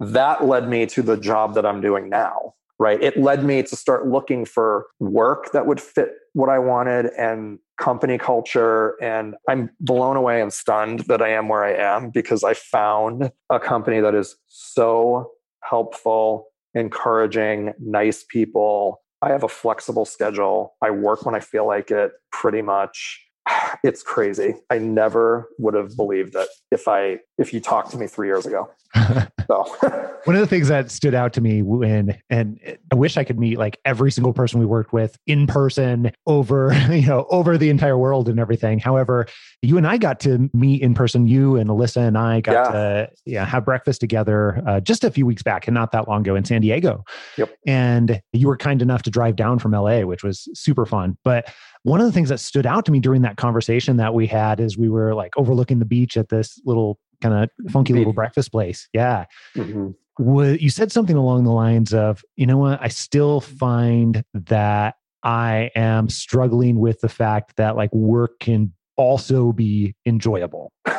that 0.00 0.44
led 0.44 0.68
me 0.68 0.86
to 0.86 1.02
the 1.02 1.16
job 1.16 1.54
that 1.54 1.66
I'm 1.66 1.80
doing 1.80 2.08
now 2.08 2.54
right? 2.78 3.02
It 3.02 3.16
led 3.16 3.44
me 3.44 3.62
to 3.62 3.76
start 3.76 4.06
looking 4.06 4.44
for 4.44 4.86
work 4.98 5.52
that 5.52 5.66
would 5.66 5.80
fit 5.80 6.10
what 6.32 6.48
I 6.48 6.58
wanted 6.58 7.06
and 7.16 7.58
company 7.78 8.18
culture. 8.18 8.94
And 9.02 9.34
I'm 9.48 9.70
blown 9.80 10.16
away 10.16 10.40
and 10.40 10.52
stunned 10.52 11.00
that 11.00 11.22
I 11.22 11.30
am 11.30 11.48
where 11.48 11.64
I 11.64 11.74
am 11.74 12.10
because 12.10 12.44
I 12.44 12.54
found 12.54 13.30
a 13.50 13.60
company 13.60 14.00
that 14.00 14.14
is 14.14 14.36
so 14.46 15.30
helpful, 15.62 16.46
encouraging, 16.74 17.72
nice 17.80 18.24
people. 18.28 19.00
I 19.22 19.30
have 19.30 19.44
a 19.44 19.48
flexible 19.48 20.04
schedule. 20.04 20.74
I 20.82 20.90
work 20.90 21.24
when 21.24 21.34
I 21.34 21.40
feel 21.40 21.66
like 21.66 21.90
it 21.90 22.12
pretty 22.32 22.62
much. 22.62 23.20
It's 23.82 24.02
crazy. 24.02 24.54
I 24.70 24.78
never 24.78 25.50
would 25.58 25.74
have 25.74 25.94
believed 25.94 26.32
that 26.32 26.48
if 26.70 26.88
I 26.88 27.18
if 27.38 27.52
you 27.52 27.60
talked 27.60 27.90
to 27.90 27.98
me 27.98 28.06
3 28.06 28.26
years 28.26 28.46
ago. 28.46 28.70
So 29.46 29.64
one 30.24 30.36
of 30.36 30.40
the 30.40 30.46
things 30.46 30.68
that 30.68 30.90
stood 30.90 31.14
out 31.14 31.32
to 31.34 31.40
me 31.40 31.62
when, 31.62 32.18
and 32.30 32.58
I 32.90 32.94
wish 32.94 33.16
I 33.16 33.24
could 33.24 33.38
meet 33.38 33.58
like 33.58 33.78
every 33.84 34.10
single 34.10 34.32
person 34.32 34.60
we 34.60 34.66
worked 34.66 34.92
with 34.92 35.16
in 35.26 35.46
person 35.46 36.12
over, 36.26 36.72
you 36.90 37.06
know, 37.06 37.26
over 37.30 37.58
the 37.58 37.70
entire 37.70 37.98
world 37.98 38.28
and 38.28 38.38
everything. 38.38 38.78
However, 38.78 39.26
you 39.62 39.76
and 39.76 39.86
I 39.86 39.96
got 39.96 40.20
to 40.20 40.50
meet 40.52 40.82
in 40.82 40.94
person. 40.94 41.26
You 41.26 41.56
and 41.56 41.70
Alyssa 41.70 42.06
and 42.06 42.18
I 42.18 42.40
got 42.40 42.52
yeah. 42.52 42.70
to 42.72 43.10
yeah, 43.24 43.44
have 43.44 43.64
breakfast 43.64 44.00
together 44.00 44.62
uh, 44.66 44.80
just 44.80 45.04
a 45.04 45.10
few 45.10 45.26
weeks 45.26 45.42
back 45.42 45.66
and 45.66 45.74
not 45.74 45.92
that 45.92 46.08
long 46.08 46.22
ago 46.22 46.34
in 46.34 46.44
San 46.44 46.60
Diego. 46.60 47.04
Yep. 47.36 47.54
And 47.66 48.20
you 48.32 48.48
were 48.48 48.56
kind 48.56 48.82
enough 48.82 49.02
to 49.02 49.10
drive 49.10 49.36
down 49.36 49.58
from 49.58 49.72
LA, 49.72 50.00
which 50.00 50.22
was 50.22 50.48
super 50.54 50.86
fun. 50.86 51.16
But 51.24 51.52
one 51.82 52.00
of 52.00 52.06
the 52.06 52.12
things 52.12 52.30
that 52.30 52.40
stood 52.40 52.64
out 52.64 52.86
to 52.86 52.92
me 52.92 52.98
during 52.98 53.22
that 53.22 53.36
conversation 53.36 53.98
that 53.98 54.14
we 54.14 54.26
had 54.26 54.58
is 54.58 54.78
we 54.78 54.88
were 54.88 55.14
like 55.14 55.36
overlooking 55.36 55.80
the 55.80 55.84
beach 55.84 56.16
at 56.16 56.30
this 56.30 56.58
little 56.64 56.98
kind 57.24 57.44
of 57.44 57.72
funky 57.72 57.94
little 57.94 58.12
breakfast 58.12 58.52
place. 58.52 58.88
Yeah. 58.92 59.24
Mm-hmm. 59.56 60.54
you 60.60 60.70
said 60.70 60.92
something 60.92 61.16
along 61.16 61.44
the 61.44 61.52
lines 61.52 61.94
of, 61.94 62.24
you 62.36 62.46
know 62.46 62.58
what? 62.58 62.80
I 62.82 62.88
still 62.88 63.40
find 63.40 64.24
that 64.34 64.96
I 65.22 65.70
am 65.74 66.10
struggling 66.10 66.78
with 66.78 67.00
the 67.00 67.08
fact 67.08 67.56
that 67.56 67.76
like 67.76 67.92
work 67.94 68.38
can 68.40 68.72
also 68.96 69.52
be 69.52 69.94
enjoyable. 70.04 70.72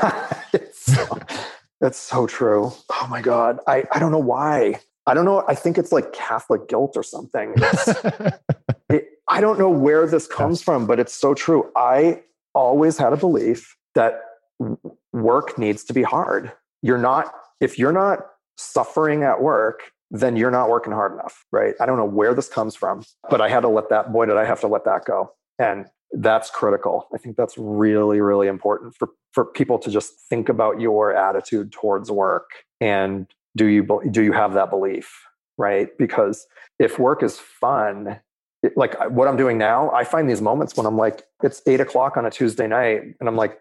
so, 0.73 1.19
that's 1.79 1.99
so 1.99 2.25
true. 2.25 2.71
Oh 2.91 3.07
my 3.09 3.21
God. 3.21 3.59
I, 3.67 3.83
I 3.91 3.99
don't 3.99 4.11
know 4.11 4.17
why. 4.17 4.79
I 5.05 5.13
don't 5.13 5.25
know. 5.25 5.43
I 5.47 5.53
think 5.53 5.77
it's 5.77 5.91
like 5.91 6.11
Catholic 6.13 6.67
guilt 6.67 6.93
or 6.97 7.03
something. 7.03 7.53
it, 8.89 9.09
I 9.27 9.39
don't 9.39 9.59
know 9.59 9.69
where 9.69 10.07
this 10.07 10.25
comes 10.25 10.63
from, 10.63 10.87
but 10.87 10.99
it's 10.99 11.13
so 11.13 11.35
true. 11.35 11.71
I 11.75 12.21
always 12.55 12.97
had 12.97 13.13
a 13.13 13.17
belief 13.17 13.77
that 13.93 14.21
work 15.15 15.57
needs 15.57 15.83
to 15.85 15.93
be 15.93 16.03
hard. 16.03 16.51
You're 16.81 16.97
not, 16.97 17.33
if 17.61 17.79
you're 17.79 17.93
not 17.93 18.19
suffering 18.57 19.23
at 19.23 19.41
work, 19.41 19.91
then 20.11 20.35
you're 20.35 20.51
not 20.51 20.69
working 20.69 20.93
hard 20.93 21.13
enough, 21.13 21.45
right? 21.51 21.73
I 21.79 21.85
don't 21.85 21.97
know 21.97 22.05
where 22.05 22.33
this 22.33 22.47
comes 22.47 22.75
from, 22.75 23.03
but 23.29 23.41
I 23.41 23.49
had 23.49 23.61
to 23.61 23.69
let 23.69 23.89
that, 23.89 24.13
boy, 24.13 24.25
did 24.25 24.37
I 24.37 24.45
have 24.45 24.61
to 24.61 24.67
let 24.67 24.85
that 24.85 25.05
go. 25.05 25.31
And 25.57 25.87
that's 26.11 26.49
critical. 26.49 27.07
I 27.13 27.17
think 27.17 27.35
that's 27.35 27.57
really, 27.57 28.21
really 28.21 28.47
important 28.47 28.95
for, 28.97 29.09
for 29.31 29.45
people 29.45 29.79
to 29.79 29.89
just 29.89 30.13
think 30.29 30.49
about 30.49 30.79
your 30.79 31.15
attitude 31.15 31.71
towards 31.71 32.11
work 32.11 32.49
and 32.79 33.27
do 33.55 33.67
you 33.67 34.01
do 34.11 34.21
you 34.21 34.33
have 34.33 34.53
that 34.53 34.69
belief, 34.69 35.09
right? 35.57 35.87
Because 35.97 36.45
if 36.77 36.99
work 36.99 37.23
is 37.23 37.39
fun, 37.39 38.19
like 38.75 38.99
what 39.09 39.27
I'm 39.29 39.37
doing 39.37 39.57
now, 39.57 39.91
I 39.91 40.03
find 40.03 40.29
these 40.29 40.41
moments 40.41 40.75
when 40.75 40.85
I'm 40.85 40.97
like, 40.97 41.23
it's 41.41 41.61
eight 41.65 41.79
o'clock 41.79 42.17
on 42.17 42.25
a 42.25 42.31
Tuesday 42.31 42.67
night, 42.67 43.01
and 43.19 43.29
I'm 43.29 43.37
like, 43.37 43.59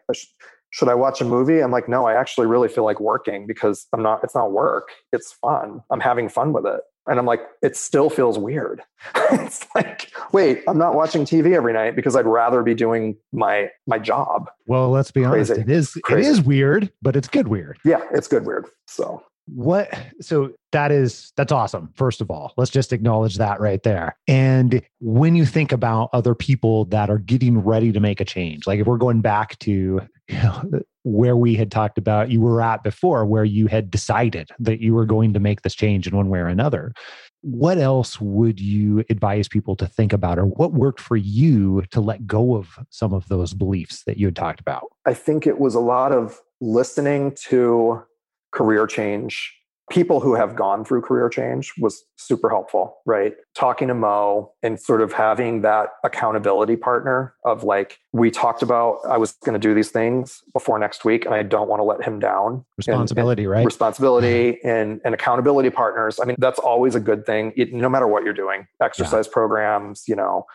should 0.74 0.88
I 0.88 0.94
watch 0.94 1.20
a 1.20 1.24
movie? 1.24 1.60
I'm 1.60 1.70
like, 1.70 1.88
no, 1.88 2.04
I 2.04 2.14
actually 2.14 2.48
really 2.48 2.66
feel 2.66 2.82
like 2.82 2.98
working 2.98 3.46
because 3.46 3.86
I'm 3.92 4.02
not. 4.02 4.24
It's 4.24 4.34
not 4.34 4.50
work. 4.50 4.88
It's 5.12 5.30
fun. 5.30 5.80
I'm 5.88 6.00
having 6.00 6.28
fun 6.28 6.52
with 6.52 6.66
it. 6.66 6.80
And 7.06 7.20
I'm 7.20 7.26
like, 7.26 7.42
it 7.62 7.76
still 7.76 8.10
feels 8.10 8.40
weird. 8.40 8.82
it's 9.14 9.64
like, 9.76 10.10
wait, 10.32 10.64
I'm 10.66 10.76
not 10.76 10.96
watching 10.96 11.24
TV 11.24 11.54
every 11.54 11.72
night 11.72 11.94
because 11.94 12.16
I'd 12.16 12.26
rather 12.26 12.64
be 12.64 12.74
doing 12.74 13.16
my 13.32 13.70
my 13.86 14.00
job. 14.00 14.50
Well, 14.66 14.90
let's 14.90 15.12
be 15.12 15.22
Crazy. 15.22 15.52
honest. 15.52 15.68
It 15.68 15.70
is 15.70 15.92
Crazy. 16.02 16.28
it 16.28 16.30
is 16.32 16.42
weird, 16.42 16.90
but 17.02 17.14
it's 17.14 17.28
good 17.28 17.46
weird. 17.46 17.78
Yeah, 17.84 18.00
it's 18.12 18.26
good 18.26 18.44
weird. 18.44 18.66
So 18.88 19.22
what 19.46 19.92
so 20.20 20.52
that 20.72 20.90
is 20.90 21.32
that's 21.36 21.52
awesome 21.52 21.90
first 21.94 22.20
of 22.20 22.30
all. 22.30 22.52
Let's 22.56 22.70
just 22.70 22.92
acknowledge 22.92 23.36
that 23.36 23.60
right 23.60 23.82
there. 23.82 24.16
And 24.26 24.82
when 25.00 25.36
you 25.36 25.44
think 25.44 25.72
about 25.72 26.10
other 26.12 26.34
people 26.34 26.86
that 26.86 27.10
are 27.10 27.18
getting 27.18 27.58
ready 27.58 27.92
to 27.92 28.00
make 28.00 28.20
a 28.20 28.24
change 28.24 28.66
like 28.66 28.80
if 28.80 28.86
we're 28.86 28.96
going 28.96 29.20
back 29.20 29.58
to 29.60 30.00
you 30.28 30.36
know, 30.36 30.70
where 31.02 31.36
we 31.36 31.54
had 31.54 31.70
talked 31.70 31.98
about 31.98 32.30
you 32.30 32.40
were 32.40 32.62
at 32.62 32.82
before 32.82 33.26
where 33.26 33.44
you 33.44 33.66
had 33.66 33.90
decided 33.90 34.50
that 34.58 34.80
you 34.80 34.94
were 34.94 35.04
going 35.04 35.34
to 35.34 35.40
make 35.40 35.60
this 35.60 35.74
change 35.74 36.06
in 36.06 36.16
one 36.16 36.30
way 36.30 36.38
or 36.38 36.46
another 36.46 36.94
what 37.44 37.76
else 37.76 38.18
would 38.22 38.58
you 38.58 39.04
advise 39.10 39.48
people 39.48 39.76
to 39.76 39.86
think 39.86 40.14
about 40.14 40.38
or 40.38 40.46
what 40.46 40.72
worked 40.72 40.98
for 40.98 41.14
you 41.14 41.82
to 41.90 42.00
let 42.00 42.26
go 42.26 42.56
of 42.56 42.78
some 42.88 43.12
of 43.12 43.28
those 43.28 43.52
beliefs 43.52 44.02
that 44.04 44.16
you 44.16 44.26
had 44.26 44.34
talked 44.34 44.60
about? 44.60 44.84
I 45.04 45.12
think 45.12 45.46
it 45.46 45.60
was 45.60 45.74
a 45.74 45.80
lot 45.80 46.10
of 46.10 46.40
listening 46.62 47.36
to 47.48 48.02
career 48.54 48.86
change 48.86 49.52
people 49.90 50.20
who 50.20 50.34
have 50.34 50.56
gone 50.56 50.84
through 50.84 51.02
career 51.02 51.28
change 51.28 51.72
was 51.78 52.04
super 52.16 52.48
helpful, 52.48 52.96
right? 53.04 53.34
Talking 53.54 53.88
to 53.88 53.94
Mo 53.94 54.52
and 54.62 54.80
sort 54.80 55.02
of 55.02 55.12
having 55.12 55.60
that 55.60 55.90
accountability 56.04 56.76
partner 56.76 57.34
of 57.44 57.64
like, 57.64 57.98
we 58.12 58.30
talked 58.30 58.62
about, 58.62 59.00
I 59.06 59.18
was 59.18 59.32
going 59.44 59.52
to 59.52 59.58
do 59.58 59.74
these 59.74 59.90
things 59.90 60.42
before 60.54 60.78
next 60.78 61.04
week 61.04 61.26
and 61.26 61.34
I 61.34 61.42
don't 61.42 61.68
want 61.68 61.80
to 61.80 61.84
let 61.84 62.02
him 62.02 62.18
down. 62.18 62.64
Responsibility, 62.78 63.42
and, 63.42 63.46
and 63.46 63.58
right? 63.58 63.64
Responsibility 63.66 64.58
and, 64.64 65.00
and 65.04 65.14
accountability 65.14 65.70
partners. 65.70 66.18
I 66.20 66.24
mean, 66.24 66.36
that's 66.38 66.58
always 66.58 66.94
a 66.94 67.00
good 67.00 67.26
thing, 67.26 67.52
it, 67.54 67.72
no 67.74 67.90
matter 67.90 68.08
what 68.08 68.24
you're 68.24 68.32
doing, 68.32 68.66
exercise 68.82 69.26
yeah. 69.26 69.32
programs, 69.32 70.04
you 70.08 70.16
know, 70.16 70.46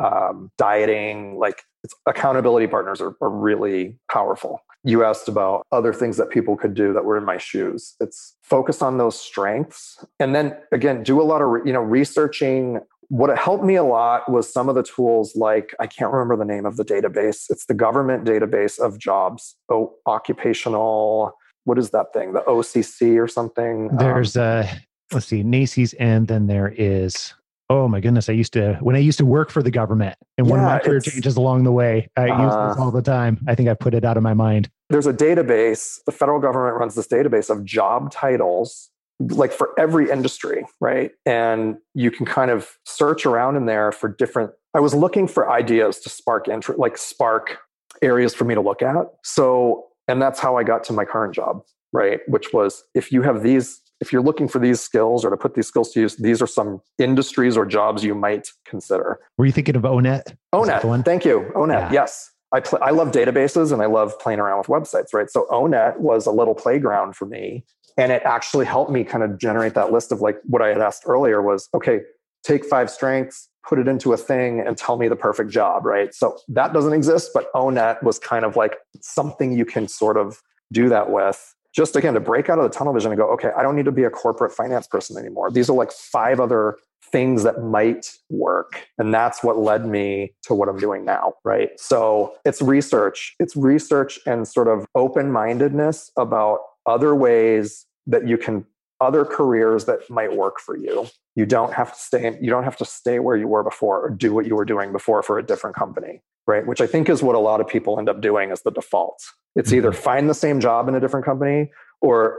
um, 0.00 0.52
dieting, 0.58 1.38
like 1.38 1.62
accountability 2.06 2.66
partners 2.66 3.00
are, 3.00 3.16
are 3.20 3.30
really 3.30 3.98
powerful. 4.10 4.60
You 4.84 5.04
asked 5.04 5.28
about 5.28 5.66
other 5.72 5.92
things 5.92 6.16
that 6.16 6.30
people 6.30 6.56
could 6.56 6.74
do 6.74 6.92
that 6.92 7.04
were 7.04 7.16
in 7.16 7.24
my 7.24 7.38
shoes. 7.38 7.94
It's 8.00 8.36
focus 8.42 8.82
on 8.82 8.98
those 8.98 9.20
strengths. 9.20 10.04
And 10.20 10.34
then 10.34 10.56
again 10.72 11.02
do 11.02 11.20
a 11.20 11.24
lot 11.24 11.42
of 11.42 11.66
you 11.66 11.72
know 11.72 11.80
researching. 11.80 12.80
What 13.08 13.36
helped 13.36 13.64
me 13.64 13.76
a 13.76 13.84
lot 13.84 14.30
was 14.30 14.52
some 14.52 14.68
of 14.68 14.74
the 14.74 14.82
tools 14.82 15.36
like 15.36 15.74
i 15.78 15.86
can't 15.86 16.12
remember 16.12 16.36
the 16.36 16.44
name 16.44 16.66
of 16.66 16.76
the 16.76 16.84
database. 16.84 17.46
It's 17.50 17.66
the 17.66 17.74
government 17.74 18.24
database 18.24 18.78
of 18.78 18.98
jobs. 18.98 19.56
Oh, 19.68 19.94
occupational 20.06 21.34
what 21.64 21.78
is 21.78 21.90
that 21.90 22.12
thing? 22.12 22.32
The 22.32 22.42
occ 22.42 23.22
or 23.22 23.26
something? 23.28 23.88
There's 23.96 24.36
um, 24.36 24.42
uh 24.42 24.66
let's 25.12 25.26
see 25.26 25.42
NAICS 25.42 25.94
and 25.98 26.28
then 26.28 26.46
there 26.46 26.72
is 26.76 27.34
Oh 27.68 27.88
my 27.88 28.00
goodness! 28.00 28.28
I 28.28 28.32
used 28.32 28.52
to 28.52 28.74
when 28.80 28.94
I 28.94 29.00
used 29.00 29.18
to 29.18 29.26
work 29.26 29.50
for 29.50 29.62
the 29.62 29.72
government, 29.72 30.16
and 30.38 30.46
yeah, 30.46 30.50
one 30.50 30.60
of 30.60 30.66
my 30.66 30.78
career 30.78 31.00
changes 31.00 31.36
along 31.36 31.64
the 31.64 31.72
way. 31.72 32.08
I 32.16 32.28
uh, 32.28 32.42
use 32.44 32.54
this 32.54 32.80
all 32.80 32.92
the 32.92 33.02
time. 33.02 33.44
I 33.48 33.56
think 33.56 33.68
I 33.68 33.74
put 33.74 33.92
it 33.92 34.04
out 34.04 34.16
of 34.16 34.22
my 34.22 34.34
mind. 34.34 34.70
There's 34.88 35.06
a 35.06 35.12
database. 35.12 35.98
The 36.06 36.12
federal 36.12 36.40
government 36.40 36.78
runs 36.78 36.94
this 36.94 37.08
database 37.08 37.50
of 37.50 37.64
job 37.64 38.12
titles, 38.12 38.90
like 39.18 39.52
for 39.52 39.70
every 39.78 40.10
industry, 40.10 40.64
right? 40.80 41.10
And 41.24 41.78
you 41.94 42.12
can 42.12 42.24
kind 42.24 42.52
of 42.52 42.78
search 42.84 43.26
around 43.26 43.56
in 43.56 43.66
there 43.66 43.90
for 43.90 44.08
different. 44.08 44.52
I 44.72 44.80
was 44.80 44.94
looking 44.94 45.26
for 45.26 45.50
ideas 45.50 45.98
to 46.00 46.08
spark 46.08 46.46
interest, 46.46 46.78
like 46.78 46.96
spark 46.96 47.58
areas 48.00 48.32
for 48.32 48.44
me 48.44 48.54
to 48.54 48.60
look 48.60 48.80
at. 48.80 49.06
So, 49.24 49.86
and 50.06 50.22
that's 50.22 50.38
how 50.38 50.56
I 50.56 50.62
got 50.62 50.84
to 50.84 50.92
my 50.92 51.04
current 51.04 51.34
job, 51.34 51.62
right? 51.92 52.20
Which 52.28 52.52
was 52.52 52.84
if 52.94 53.10
you 53.10 53.22
have 53.22 53.42
these 53.42 53.80
if 54.00 54.12
you're 54.12 54.22
looking 54.22 54.48
for 54.48 54.58
these 54.58 54.80
skills 54.80 55.24
or 55.24 55.30
to 55.30 55.36
put 55.36 55.54
these 55.54 55.66
skills 55.66 55.92
to 55.92 56.00
use, 56.00 56.16
these 56.16 56.42
are 56.42 56.46
some 56.46 56.80
industries 56.98 57.56
or 57.56 57.64
jobs 57.64 58.04
you 58.04 58.14
might 58.14 58.48
consider. 58.64 59.18
Were 59.38 59.46
you 59.46 59.52
thinking 59.52 59.76
of 59.76 59.82
ONET? 59.82 60.36
ONET. 60.54 61.04
Thank 61.04 61.24
you. 61.24 61.50
ONET. 61.54 61.92
Yeah. 61.92 61.92
Yes. 61.92 62.30
I, 62.52 62.60
pl- 62.60 62.78
I 62.82 62.90
love 62.90 63.10
databases 63.10 63.72
and 63.72 63.82
I 63.82 63.86
love 63.86 64.18
playing 64.18 64.38
around 64.38 64.58
with 64.58 64.68
websites, 64.68 65.12
right? 65.12 65.30
So 65.30 65.46
ONET 65.50 65.98
was 65.98 66.26
a 66.26 66.30
little 66.30 66.54
playground 66.54 67.16
for 67.16 67.26
me. 67.26 67.64
And 67.98 68.12
it 68.12 68.22
actually 68.24 68.66
helped 68.66 68.90
me 68.90 69.04
kind 69.04 69.24
of 69.24 69.38
generate 69.38 69.74
that 69.74 69.90
list 69.90 70.12
of 70.12 70.20
like 70.20 70.38
what 70.44 70.60
I 70.60 70.68
had 70.68 70.80
asked 70.80 71.04
earlier 71.06 71.40
was 71.40 71.68
okay, 71.74 72.00
take 72.44 72.64
five 72.64 72.90
strengths, 72.90 73.48
put 73.66 73.78
it 73.78 73.88
into 73.88 74.12
a 74.12 74.16
thing 74.16 74.60
and 74.60 74.76
tell 74.76 74.96
me 74.96 75.08
the 75.08 75.16
perfect 75.16 75.50
job, 75.50 75.86
right? 75.86 76.14
So 76.14 76.38
that 76.48 76.72
doesn't 76.72 76.92
exist, 76.92 77.30
but 77.32 77.52
ONET 77.54 78.02
was 78.02 78.18
kind 78.18 78.44
of 78.44 78.54
like 78.54 78.76
something 79.00 79.56
you 79.56 79.64
can 79.64 79.88
sort 79.88 80.16
of 80.16 80.42
do 80.72 80.88
that 80.90 81.10
with 81.10 81.55
just 81.76 81.94
again 81.94 82.14
to 82.14 82.20
break 82.20 82.48
out 82.48 82.58
of 82.58 82.64
the 82.64 82.76
tunnel 82.76 82.94
vision 82.94 83.12
and 83.12 83.18
go, 83.18 83.30
okay, 83.32 83.50
I 83.56 83.62
don't 83.62 83.76
need 83.76 83.84
to 83.84 83.92
be 83.92 84.04
a 84.04 84.10
corporate 84.10 84.52
finance 84.52 84.86
person 84.86 85.18
anymore. 85.18 85.50
These 85.50 85.68
are 85.68 85.76
like 85.76 85.92
five 85.92 86.40
other 86.40 86.78
things 87.12 87.42
that 87.42 87.62
might 87.62 88.10
work. 88.30 88.88
And 88.98 89.12
that's 89.12 89.44
what 89.44 89.58
led 89.58 89.86
me 89.86 90.34
to 90.44 90.54
what 90.54 90.68
I'm 90.68 90.78
doing 90.78 91.04
now, 91.04 91.34
right? 91.44 91.70
So 91.78 92.34
it's 92.44 92.62
research, 92.62 93.36
it's 93.38 93.54
research 93.54 94.18
and 94.26 94.48
sort 94.48 94.68
of 94.68 94.86
open 94.94 95.30
mindedness 95.30 96.10
about 96.16 96.60
other 96.86 97.14
ways 97.14 97.86
that 98.06 98.26
you 98.26 98.38
can 98.38 98.64
other 99.00 99.24
careers 99.24 99.84
that 99.84 100.08
might 100.08 100.34
work 100.34 100.58
for 100.58 100.76
you. 100.76 101.06
You 101.36 101.46
don't 101.46 101.72
have 101.74 101.92
to 101.92 101.98
stay 101.98 102.26
in, 102.26 102.42
you 102.42 102.50
don't 102.50 102.64
have 102.64 102.76
to 102.78 102.84
stay 102.84 103.20
where 103.20 103.36
you 103.36 103.46
were 103.46 103.62
before 103.62 104.00
or 104.00 104.10
do 104.10 104.34
what 104.34 104.46
you 104.46 104.56
were 104.56 104.64
doing 104.64 104.90
before 104.90 105.22
for 105.22 105.38
a 105.38 105.42
different 105.44 105.76
company, 105.76 106.22
right? 106.46 106.66
Which 106.66 106.80
I 106.80 106.86
think 106.86 107.08
is 107.08 107.22
what 107.22 107.36
a 107.36 107.38
lot 107.38 107.60
of 107.60 107.68
people 107.68 107.98
end 107.98 108.08
up 108.08 108.20
doing 108.20 108.50
as 108.50 108.62
the 108.62 108.70
default. 108.70 109.22
It's 109.54 109.72
either 109.72 109.92
mm-hmm. 109.92 110.02
find 110.02 110.28
the 110.28 110.34
same 110.34 110.58
job 110.60 110.88
in 110.88 110.94
a 110.94 111.00
different 111.00 111.24
company 111.24 111.70
or 112.00 112.38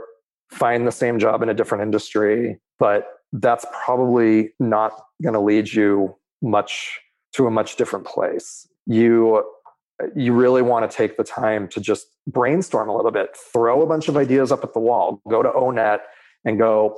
find 0.50 0.86
the 0.86 0.92
same 0.92 1.18
job 1.18 1.42
in 1.42 1.48
a 1.48 1.54
different 1.54 1.82
industry, 1.82 2.58
but 2.78 3.08
that's 3.32 3.64
probably 3.84 4.50
not 4.58 4.92
going 5.22 5.34
to 5.34 5.40
lead 5.40 5.72
you 5.72 6.14
much 6.42 7.00
to 7.34 7.46
a 7.46 7.50
much 7.50 7.76
different 7.76 8.06
place. 8.06 8.66
You 8.86 9.44
you 10.14 10.32
really 10.32 10.62
want 10.62 10.88
to 10.88 10.96
take 10.96 11.16
the 11.16 11.24
time 11.24 11.66
to 11.68 11.80
just 11.80 12.06
brainstorm 12.26 12.88
a 12.88 12.94
little 12.96 13.10
bit, 13.10 13.36
throw 13.52 13.82
a 13.82 13.86
bunch 13.86 14.08
of 14.08 14.16
ideas 14.16 14.52
up 14.52 14.62
at 14.62 14.72
the 14.72 14.78
wall, 14.78 15.20
go 15.28 15.42
to 15.42 15.48
ONET 15.50 15.98
and 16.44 16.56
go, 16.56 16.96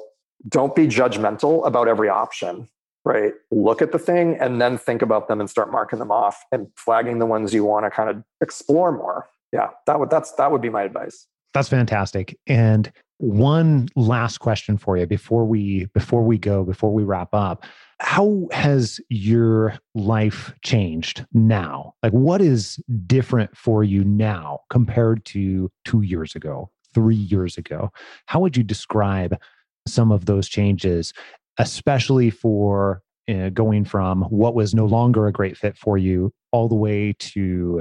don't 0.48 0.74
be 0.74 0.86
judgmental 0.86 1.66
about 1.66 1.88
every 1.88 2.08
option, 2.08 2.68
right? 3.04 3.32
Look 3.50 3.82
at 3.82 3.92
the 3.92 3.98
thing 3.98 4.36
and 4.40 4.60
then 4.60 4.78
think 4.78 5.02
about 5.02 5.28
them 5.28 5.40
and 5.40 5.48
start 5.50 5.70
marking 5.70 5.98
them 5.98 6.10
off 6.10 6.44
and 6.52 6.68
flagging 6.76 7.18
the 7.18 7.26
ones 7.26 7.52
you 7.52 7.64
want 7.64 7.86
to 7.86 7.90
kind 7.90 8.10
of 8.10 8.22
explore 8.40 8.92
more 8.92 9.26
yeah, 9.52 9.68
that 9.86 9.98
would 9.98 10.10
that's 10.10 10.32
that 10.32 10.52
would 10.52 10.60
be 10.60 10.70
my 10.70 10.82
advice. 10.82 11.26
That's 11.52 11.68
fantastic. 11.68 12.38
And 12.46 12.92
one 13.18 13.88
last 13.96 14.38
question 14.38 14.78
for 14.78 14.96
you 14.96 15.06
before 15.06 15.44
we 15.44 15.86
before 15.86 16.22
we 16.22 16.38
go 16.38 16.64
before 16.64 16.90
we 16.90 17.02
wrap 17.02 17.34
up 17.34 17.66
how 17.98 18.48
has 18.50 18.98
your 19.10 19.74
life 19.94 20.54
changed 20.62 21.26
now 21.34 21.92
like 22.02 22.12
what 22.12 22.40
is 22.40 22.80
different 23.06 23.54
for 23.54 23.84
you 23.84 24.02
now 24.04 24.60
compared 24.70 25.22
to 25.26 25.70
2 25.84 26.00
years 26.00 26.34
ago 26.34 26.70
3 26.94 27.14
years 27.14 27.58
ago 27.58 27.92
how 28.24 28.40
would 28.40 28.56
you 28.56 28.62
describe 28.62 29.38
some 29.86 30.12
of 30.12 30.26
those 30.26 30.48
changes 30.48 31.12
especially 31.60 32.30
for 32.30 33.02
uh, 33.28 33.50
going 33.50 33.84
from 33.84 34.22
what 34.24 34.54
was 34.54 34.74
no 34.74 34.86
longer 34.86 35.26
a 35.26 35.32
great 35.32 35.56
fit 35.56 35.76
for 35.76 35.98
you 35.98 36.32
all 36.52 36.68
the 36.68 36.74
way 36.74 37.14
to 37.18 37.80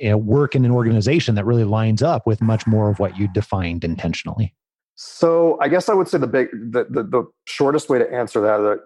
you 0.00 0.10
know, 0.10 0.16
work 0.16 0.54
in 0.54 0.64
an 0.64 0.70
organization 0.70 1.34
that 1.34 1.44
really 1.44 1.64
lines 1.64 2.02
up 2.02 2.26
with 2.26 2.40
much 2.40 2.66
more 2.66 2.90
of 2.90 2.98
what 2.98 3.16
you 3.16 3.28
defined 3.28 3.84
intentionally? 3.84 4.54
So 4.96 5.58
I 5.60 5.68
guess 5.68 5.88
I 5.88 5.94
would 5.94 6.08
say 6.08 6.18
the 6.18 6.26
big, 6.26 6.48
the, 6.50 6.86
the, 6.88 7.02
the 7.02 7.24
shortest 7.46 7.88
way 7.88 7.98
to 7.98 8.12
answer 8.12 8.40
that 8.40 8.80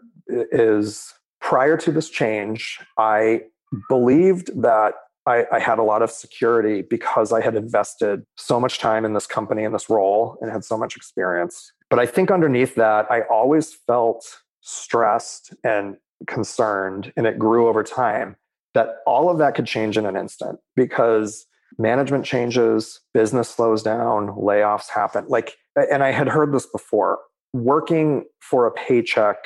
is 0.51 1.15
prior 1.41 1.77
to 1.79 1.93
this 1.93 2.11
change, 2.11 2.79
I 2.99 3.43
believed 3.89 4.51
that 4.61 4.95
I, 5.27 5.47
I, 5.53 5.61
had 5.61 5.79
a 5.79 5.83
lot 5.83 6.03
of 6.03 6.11
security 6.11 6.83
because 6.83 7.33
I 7.33 7.41
had 7.41 7.55
invested 7.55 8.25
so 8.37 8.59
much 8.59 8.79
time 8.81 9.05
in 9.05 9.15
this 9.15 9.27
company 9.27 9.65
and 9.65 9.75
this 9.75 9.89
role 9.89 10.37
and 10.41 10.51
had 10.51 10.65
so 10.65 10.77
much 10.77 10.97
experience. 10.97 11.73
But 11.93 11.99
I 11.99 12.07
think 12.07 12.31
underneath 12.31 12.75
that, 12.77 13.05
I 13.11 13.21
always 13.31 13.75
felt 13.75 14.25
stressed 14.63 15.53
and 15.63 15.99
concerned, 16.27 17.13
and 17.19 17.27
it 17.27 17.39
grew 17.39 17.69
over 17.69 17.83
time 17.83 18.37
that 18.73 18.97
all 19.07 19.29
of 19.29 19.37
that 19.37 19.55
could 19.55 19.67
change 19.67 19.99
in 19.99 20.07
an 20.07 20.17
instant 20.17 20.59
because 20.75 21.45
management 21.77 22.25
changes, 22.25 22.99
business 23.13 23.51
slows 23.51 23.83
down, 23.83 24.29
layoffs 24.29 24.89
happen. 24.89 25.27
Like, 25.29 25.53
and 25.77 26.03
I 26.03 26.13
had 26.13 26.29
heard 26.29 26.55
this 26.55 26.65
before 26.65 27.19
working 27.53 28.25
for 28.41 28.67
a 28.67 28.73
paycheck 28.73 29.37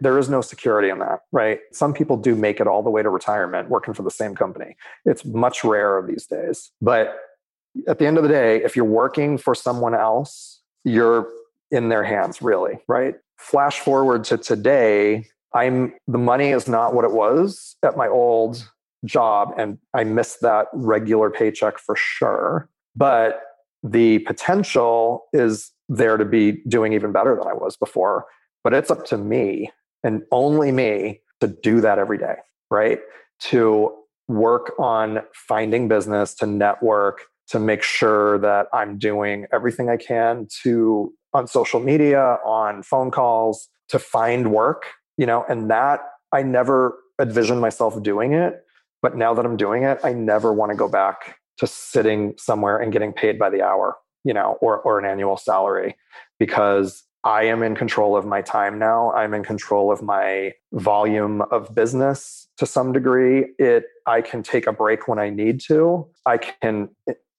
There 0.00 0.18
is 0.18 0.28
no 0.28 0.40
security 0.40 0.88
in 0.88 0.98
that, 0.98 1.20
right? 1.30 1.60
Some 1.72 1.94
people 1.94 2.16
do 2.16 2.34
make 2.34 2.60
it 2.60 2.66
all 2.66 2.82
the 2.82 2.90
way 2.90 3.02
to 3.02 3.10
retirement 3.10 3.68
working 3.68 3.94
for 3.94 4.02
the 4.02 4.10
same 4.10 4.34
company. 4.34 4.76
It's 5.04 5.24
much 5.24 5.62
rarer 5.62 6.04
these 6.06 6.26
days. 6.26 6.72
But 6.82 7.16
at 7.86 7.98
the 7.98 8.06
end 8.06 8.16
of 8.16 8.24
the 8.24 8.28
day, 8.28 8.62
if 8.64 8.74
you're 8.74 8.84
working 8.84 9.38
for 9.38 9.54
someone 9.54 9.94
else, 9.94 10.60
you're 10.84 11.28
in 11.74 11.88
their 11.88 12.04
hands, 12.04 12.40
really, 12.40 12.78
right? 12.88 13.16
Flash 13.38 13.80
forward 13.80 14.24
to 14.24 14.38
today, 14.38 15.26
I'm 15.54 15.94
the 16.06 16.18
money 16.18 16.50
is 16.50 16.68
not 16.68 16.94
what 16.94 17.04
it 17.04 17.12
was 17.12 17.76
at 17.82 17.96
my 17.96 18.08
old 18.08 18.68
job, 19.04 19.52
and 19.58 19.78
I 19.92 20.04
miss 20.04 20.36
that 20.40 20.68
regular 20.72 21.30
paycheck 21.30 21.78
for 21.78 21.96
sure. 21.96 22.68
But 22.96 23.42
the 23.82 24.20
potential 24.20 25.24
is 25.32 25.72
there 25.88 26.16
to 26.16 26.24
be 26.24 26.62
doing 26.66 26.92
even 26.92 27.12
better 27.12 27.36
than 27.36 27.46
I 27.46 27.52
was 27.52 27.76
before. 27.76 28.24
But 28.62 28.72
it's 28.72 28.90
up 28.90 29.04
to 29.06 29.18
me 29.18 29.70
and 30.02 30.22
only 30.32 30.72
me 30.72 31.20
to 31.40 31.48
do 31.48 31.80
that 31.82 31.98
every 31.98 32.16
day, 32.16 32.36
right? 32.70 33.00
To 33.40 33.94
work 34.28 34.72
on 34.78 35.20
finding 35.34 35.88
business, 35.88 36.34
to 36.36 36.46
network, 36.46 37.20
to 37.48 37.58
make 37.58 37.82
sure 37.82 38.38
that 38.38 38.68
I'm 38.72 38.96
doing 38.96 39.46
everything 39.52 39.90
I 39.90 39.98
can 39.98 40.48
to 40.62 41.12
on 41.34 41.46
social 41.46 41.80
media, 41.80 42.38
on 42.44 42.82
phone 42.82 43.10
calls, 43.10 43.68
to 43.88 43.98
find 43.98 44.52
work, 44.52 44.86
you 45.16 45.26
know, 45.26 45.44
and 45.48 45.70
that 45.70 46.00
I 46.32 46.42
never 46.42 46.98
envisioned 47.20 47.60
myself 47.60 48.00
doing 48.02 48.32
it. 48.32 48.64
But 49.02 49.16
now 49.16 49.34
that 49.34 49.44
I'm 49.44 49.56
doing 49.56 49.82
it, 49.82 49.98
I 50.02 50.12
never 50.12 50.52
want 50.52 50.70
to 50.70 50.76
go 50.76 50.88
back 50.88 51.38
to 51.58 51.66
sitting 51.66 52.34
somewhere 52.38 52.78
and 52.78 52.92
getting 52.92 53.12
paid 53.12 53.38
by 53.38 53.50
the 53.50 53.62
hour, 53.62 53.96
you 54.24 54.32
know, 54.32 54.56
or, 54.60 54.78
or 54.78 54.98
an 54.98 55.04
annual 55.04 55.36
salary 55.36 55.96
because 56.38 57.04
I 57.22 57.44
am 57.44 57.62
in 57.62 57.74
control 57.74 58.16
of 58.16 58.26
my 58.26 58.42
time 58.42 58.78
now. 58.78 59.12
I'm 59.12 59.32
in 59.32 59.44
control 59.44 59.90
of 59.90 60.02
my 60.02 60.52
volume 60.72 61.40
of 61.42 61.74
business 61.74 62.48
to 62.58 62.66
some 62.66 62.92
degree. 62.92 63.46
It 63.58 63.84
I 64.06 64.20
can 64.20 64.42
take 64.42 64.66
a 64.66 64.72
break 64.72 65.08
when 65.08 65.18
I 65.18 65.30
need 65.30 65.60
to. 65.62 66.06
I 66.26 66.36
can 66.36 66.90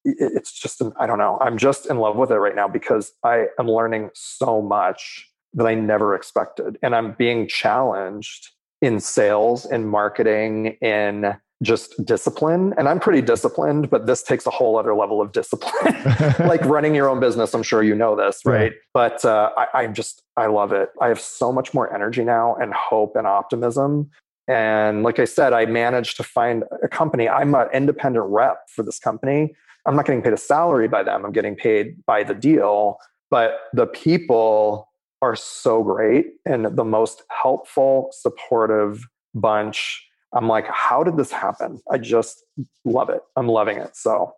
it's 0.05 0.53
just 0.53 0.81
I 0.99 1.07
don't 1.07 1.17
know. 1.17 1.37
I'm 1.41 1.57
just 1.57 1.87
in 1.87 1.97
love 1.97 2.15
with 2.15 2.31
it 2.31 2.37
right 2.37 2.55
now 2.55 2.67
because 2.67 3.11
I 3.23 3.47
am 3.59 3.67
learning 3.67 4.11
so 4.13 4.61
much 4.61 5.27
that 5.53 5.65
I 5.65 5.73
never 5.73 6.15
expected 6.15 6.77
and 6.81 6.95
I'm 6.95 7.13
being 7.13 7.47
challenged 7.47 8.51
in 8.81 8.99
sales 8.99 9.65
in 9.65 9.87
marketing 9.87 10.77
in 10.81 11.35
just 11.63 12.05
discipline. 12.05 12.73
And 12.77 12.89
I'm 12.89 12.99
pretty 12.99 13.21
disciplined, 13.21 13.89
but 13.89 14.05
this 14.05 14.21
takes 14.21 14.45
a 14.45 14.49
whole 14.49 14.77
other 14.77 14.93
level 14.93 15.21
of 15.21 15.31
discipline. 15.31 15.95
like 16.39 16.63
running 16.65 16.93
your 16.93 17.09
own 17.09 17.19
business, 17.19 17.53
I'm 17.53 17.63
sure 17.63 17.81
you 17.81 17.95
know 17.95 18.15
this, 18.15 18.41
right? 18.45 18.73
Yeah. 18.73 18.77
But 18.93 19.25
uh, 19.25 19.51
I, 19.57 19.83
I'm 19.83 19.93
just, 19.93 20.21
I 20.35 20.47
love 20.47 20.73
it. 20.73 20.89
I 21.01 21.07
have 21.07 21.19
so 21.19 21.51
much 21.51 21.73
more 21.73 21.91
energy 21.93 22.23
now 22.23 22.55
and 22.55 22.73
hope 22.73 23.15
and 23.15 23.25
optimism. 23.25 24.09
And 24.47 25.01
like 25.01 25.17
I 25.17 25.25
said, 25.25 25.53
I 25.53 25.65
managed 25.65 26.17
to 26.17 26.23
find 26.23 26.65
a 26.83 26.87
company. 26.87 27.27
I'm 27.27 27.55
an 27.55 27.67
independent 27.73 28.25
rep 28.27 28.57
for 28.69 28.83
this 28.83 28.99
company. 28.99 29.55
I'm 29.85 29.95
not 29.95 30.05
getting 30.05 30.21
paid 30.21 30.33
a 30.33 30.37
salary 30.37 30.87
by 30.87 31.03
them, 31.03 31.25
I'm 31.25 31.31
getting 31.31 31.55
paid 31.55 32.05
by 32.05 32.23
the 32.23 32.33
deal. 32.35 32.97
But 33.31 33.59
the 33.73 33.87
people 33.87 34.89
are 35.21 35.35
so 35.35 35.83
great 35.83 36.33
and 36.45 36.65
the 36.77 36.83
most 36.83 37.23
helpful, 37.29 38.09
supportive 38.11 39.03
bunch 39.33 40.05
I'm 40.35 40.49
like, 40.49 40.67
how 40.67 41.01
did 41.01 41.17
this 41.17 41.31
happen? 41.31 41.79
I 41.89 41.97
just 41.97 42.43
love 42.83 43.09
it. 43.09 43.21
I'm 43.37 43.47
loving 43.47 43.77
it. 43.77 43.95
So 43.95 44.33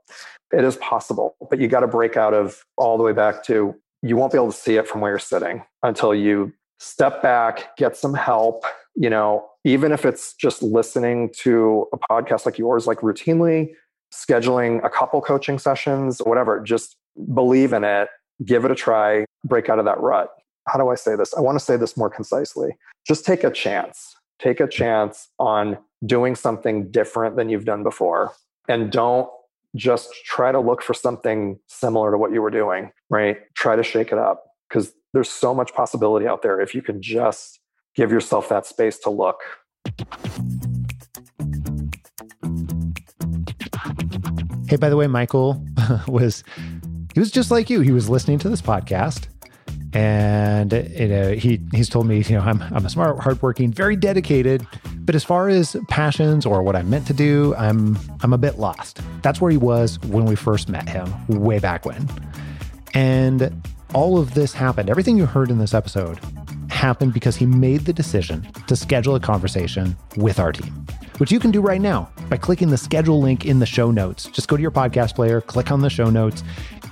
it 0.54 0.64
is 0.64 0.78
possible, 0.78 1.36
but 1.50 1.60
you 1.60 1.68
got 1.68 1.80
to 1.82 1.88
break 1.88 2.16
out 2.16 2.34
of 2.34 2.64
all 2.78 2.98
the 2.98 3.04
way 3.04 3.14
back 3.14 3.44
to 3.46 3.76
you 4.04 4.16
won't 4.16 4.32
be 4.32 4.38
able 4.38 4.52
to 4.52 4.58
see 4.58 4.76
it 4.76 4.88
from 4.88 5.02
where 5.02 5.12
you're 5.12 5.20
sitting 5.20 5.64
until 5.82 6.14
you 6.14 6.54
step 6.80 7.24
back, 7.24 7.76
get 7.78 7.98
some 7.98 8.14
help. 8.14 8.64
You 8.96 9.10
know, 9.10 9.48
even 9.64 9.92
if 9.92 10.06
it's 10.06 10.36
just 10.36 10.62
listening 10.62 11.32
to 11.40 11.88
a 11.92 11.98
podcast 11.98 12.46
like 12.46 12.60
yours, 12.60 12.86
like 12.86 13.00
routinely, 13.00 13.74
scheduling 14.14 14.84
a 14.84 14.90
couple 14.90 15.22
coaching 15.22 15.60
sessions, 15.60 16.20
whatever, 16.20 16.60
just 16.60 16.96
believe 17.34 17.74
in 17.74 17.84
it, 17.84 18.10
give 18.46 18.66
it 18.66 18.72
a 18.72 18.76
try, 18.76 19.26
break 19.44 19.70
out 19.70 19.80
of 19.80 19.86
that 19.86 20.00
rut. 20.00 20.30
How 20.68 20.78
do 20.78 20.90
I 20.90 20.96
say 20.96 21.16
this? 21.16 21.34
I 21.34 21.42
want 21.42 21.58
to 21.58 21.64
say 21.64 21.78
this 21.78 21.96
more 21.96 22.10
concisely. 22.10 22.76
Just 23.08 23.26
take 23.26 23.44
a 23.44 23.52
chance. 23.52 24.16
Take 24.40 24.60
a 24.60 24.68
chance 24.68 25.30
on 25.40 25.78
doing 26.06 26.36
something 26.36 26.92
different 26.92 27.36
than 27.36 27.50
you've 27.50 27.66
done 27.66 27.84
before 27.84 28.34
and 28.68 28.92
don't 28.92 29.30
just 29.76 30.14
try 30.26 30.52
to 30.52 30.60
look 30.60 30.82
for 30.82 30.94
something 30.94 31.60
similar 31.68 32.12
to 32.12 32.18
what 32.18 32.32
you 32.32 32.42
were 32.42 32.52
doing, 32.52 32.92
right? 33.10 33.38
Try 33.56 33.76
to 33.76 33.84
shake 33.84 34.12
it 34.12 34.18
up 34.18 34.44
because 34.68 34.94
there's 35.14 35.30
so 35.30 35.54
much 35.54 35.74
possibility 35.74 36.28
out 36.28 36.42
there 36.42 36.60
if 36.60 36.76
you 36.76 36.82
can 36.82 37.02
just 37.02 37.60
give 37.96 38.12
yourself 38.12 38.50
that 38.50 38.66
space 38.66 39.00
to 39.00 39.10
look. 39.10 39.40
Hey, 44.68 44.76
by 44.76 44.90
the 44.90 44.98
way, 44.98 45.08
Michael 45.08 45.64
was 46.08 46.44
he 47.14 47.20
was 47.20 47.32
just 47.32 47.52
like 47.52 47.70
you. 47.70 47.82
He 47.82 47.92
was 47.92 48.10
listening 48.10 48.40
to 48.40 48.50
this 48.50 48.62
podcast 48.62 49.28
and 49.94 50.74
you 50.74 51.08
know 51.08 51.32
he 51.32 51.60
he's 51.74 51.90
told 51.90 52.06
me 52.06 52.22
you 52.22 52.36
know 52.36 52.42
I'm 52.42 52.62
I'm 52.62 52.86
a 52.86 52.90
smart, 52.90 53.20
hardworking, 53.20 53.72
very 53.72 53.96
dedicated, 53.96 54.68
but 55.00 55.16
as 55.16 55.24
far 55.24 55.50
as 55.50 55.76
passions 55.88 56.46
or 56.46 56.62
what 56.62 56.76
I'm 56.76 56.90
meant 56.90 57.08
to 57.08 57.14
do, 57.14 57.56
I'm 57.56 57.98
I'm 58.22 58.34
a 58.34 58.38
bit 58.38 58.60
lost. 58.60 59.00
That's 59.22 59.40
where 59.40 59.52
he 59.52 59.58
was 59.58 60.00
when 60.02 60.26
we 60.26 60.36
first 60.36 60.70
met 60.70 60.88
him, 60.88 61.12
way 61.28 61.60
back 61.60 61.86
when. 61.86 62.08
And 62.94 63.64
all 63.94 64.18
of 64.18 64.34
this 64.34 64.54
happened. 64.54 64.90
Everything 64.90 65.18
you 65.18 65.26
heard 65.26 65.50
in 65.50 65.60
this 65.60 65.74
episode 65.74 66.20
happened 66.70 67.14
because 67.14 67.36
he 67.36 67.46
made 67.46 67.82
the 67.86 67.94
decision 67.94 68.48
to 68.68 68.76
schedule 68.76 69.16
a 69.16 69.20
conversation 69.20 69.96
with 70.18 70.40
our 70.40 70.52
team, 70.52 70.86
which 71.18 71.32
you 71.32 71.40
can 71.40 71.52
do 71.52 71.62
right 71.62 71.82
now 71.82 72.10
by 72.30 72.38
clicking 72.38 72.70
the 72.70 72.78
schedule 72.78 73.22
link 73.22 73.46
in 73.46 73.60
the 73.60 73.66
show 73.66 73.92
notes. 73.92 74.26
Just 74.26 74.48
go 74.48 74.56
to 74.56 74.62
your 74.62 74.72
podcast 74.72 75.16
player, 75.16 75.42
click 75.42 75.72
on 75.72 75.82
the 75.82 75.90
show 75.90 76.10
notes, 76.10 76.44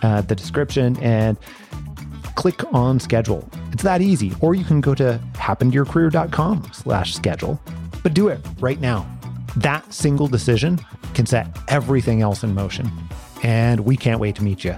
uh, 0.01 0.21
the 0.21 0.35
description, 0.35 0.97
and 0.97 1.37
click 2.35 2.61
on 2.73 2.99
schedule. 2.99 3.49
It's 3.71 3.83
that 3.83 4.01
easy. 4.01 4.33
Or 4.41 4.55
you 4.55 4.63
can 4.63 4.81
go 4.81 4.93
to 4.95 5.19
happentoyourcareer.com 5.33 6.69
slash 6.73 7.15
schedule, 7.15 7.59
but 8.03 8.13
do 8.13 8.27
it 8.27 8.45
right 8.59 8.79
now. 8.79 9.07
That 9.57 9.93
single 9.93 10.27
decision 10.27 10.79
can 11.13 11.25
set 11.25 11.47
everything 11.69 12.21
else 12.21 12.43
in 12.43 12.53
motion. 12.53 12.91
And 13.43 13.81
we 13.81 13.95
can't 13.95 14.19
wait 14.19 14.35
to 14.35 14.43
meet 14.43 14.63
you. 14.63 14.75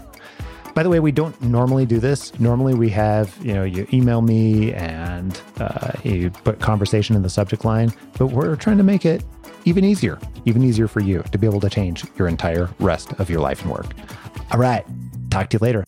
By 0.75 0.83
the 0.83 0.89
way, 0.89 0.99
we 0.99 1.11
don't 1.11 1.39
normally 1.41 1.87
do 1.87 1.99
this. 1.99 2.39
Normally, 2.39 2.75
we 2.75 2.89
have, 2.89 3.35
you 3.43 3.51
know, 3.51 3.63
you 3.63 3.87
email 3.91 4.21
me 4.21 4.73
and 4.73 5.41
uh, 5.59 5.93
you 6.03 6.29
put 6.29 6.59
conversation 6.59 7.15
in 7.15 7.23
the 7.23 7.31
subject 7.31 7.65
line, 7.65 7.91
but 8.19 8.27
we're 8.27 8.55
trying 8.55 8.77
to 8.77 8.83
make 8.83 9.03
it 9.03 9.23
even 9.67 9.83
easier, 9.83 10.17
even 10.45 10.63
easier 10.63 10.87
for 10.87 11.01
you 11.01 11.21
to 11.31 11.37
be 11.37 11.45
able 11.45 11.59
to 11.59 11.69
change 11.69 12.05
your 12.17 12.29
entire 12.29 12.69
rest 12.79 13.11
of 13.19 13.29
your 13.29 13.41
life 13.41 13.61
and 13.61 13.71
work. 13.71 13.87
All 14.51 14.59
right. 14.59 14.85
Talk 15.29 15.49
to 15.49 15.55
you 15.55 15.59
later. 15.61 15.83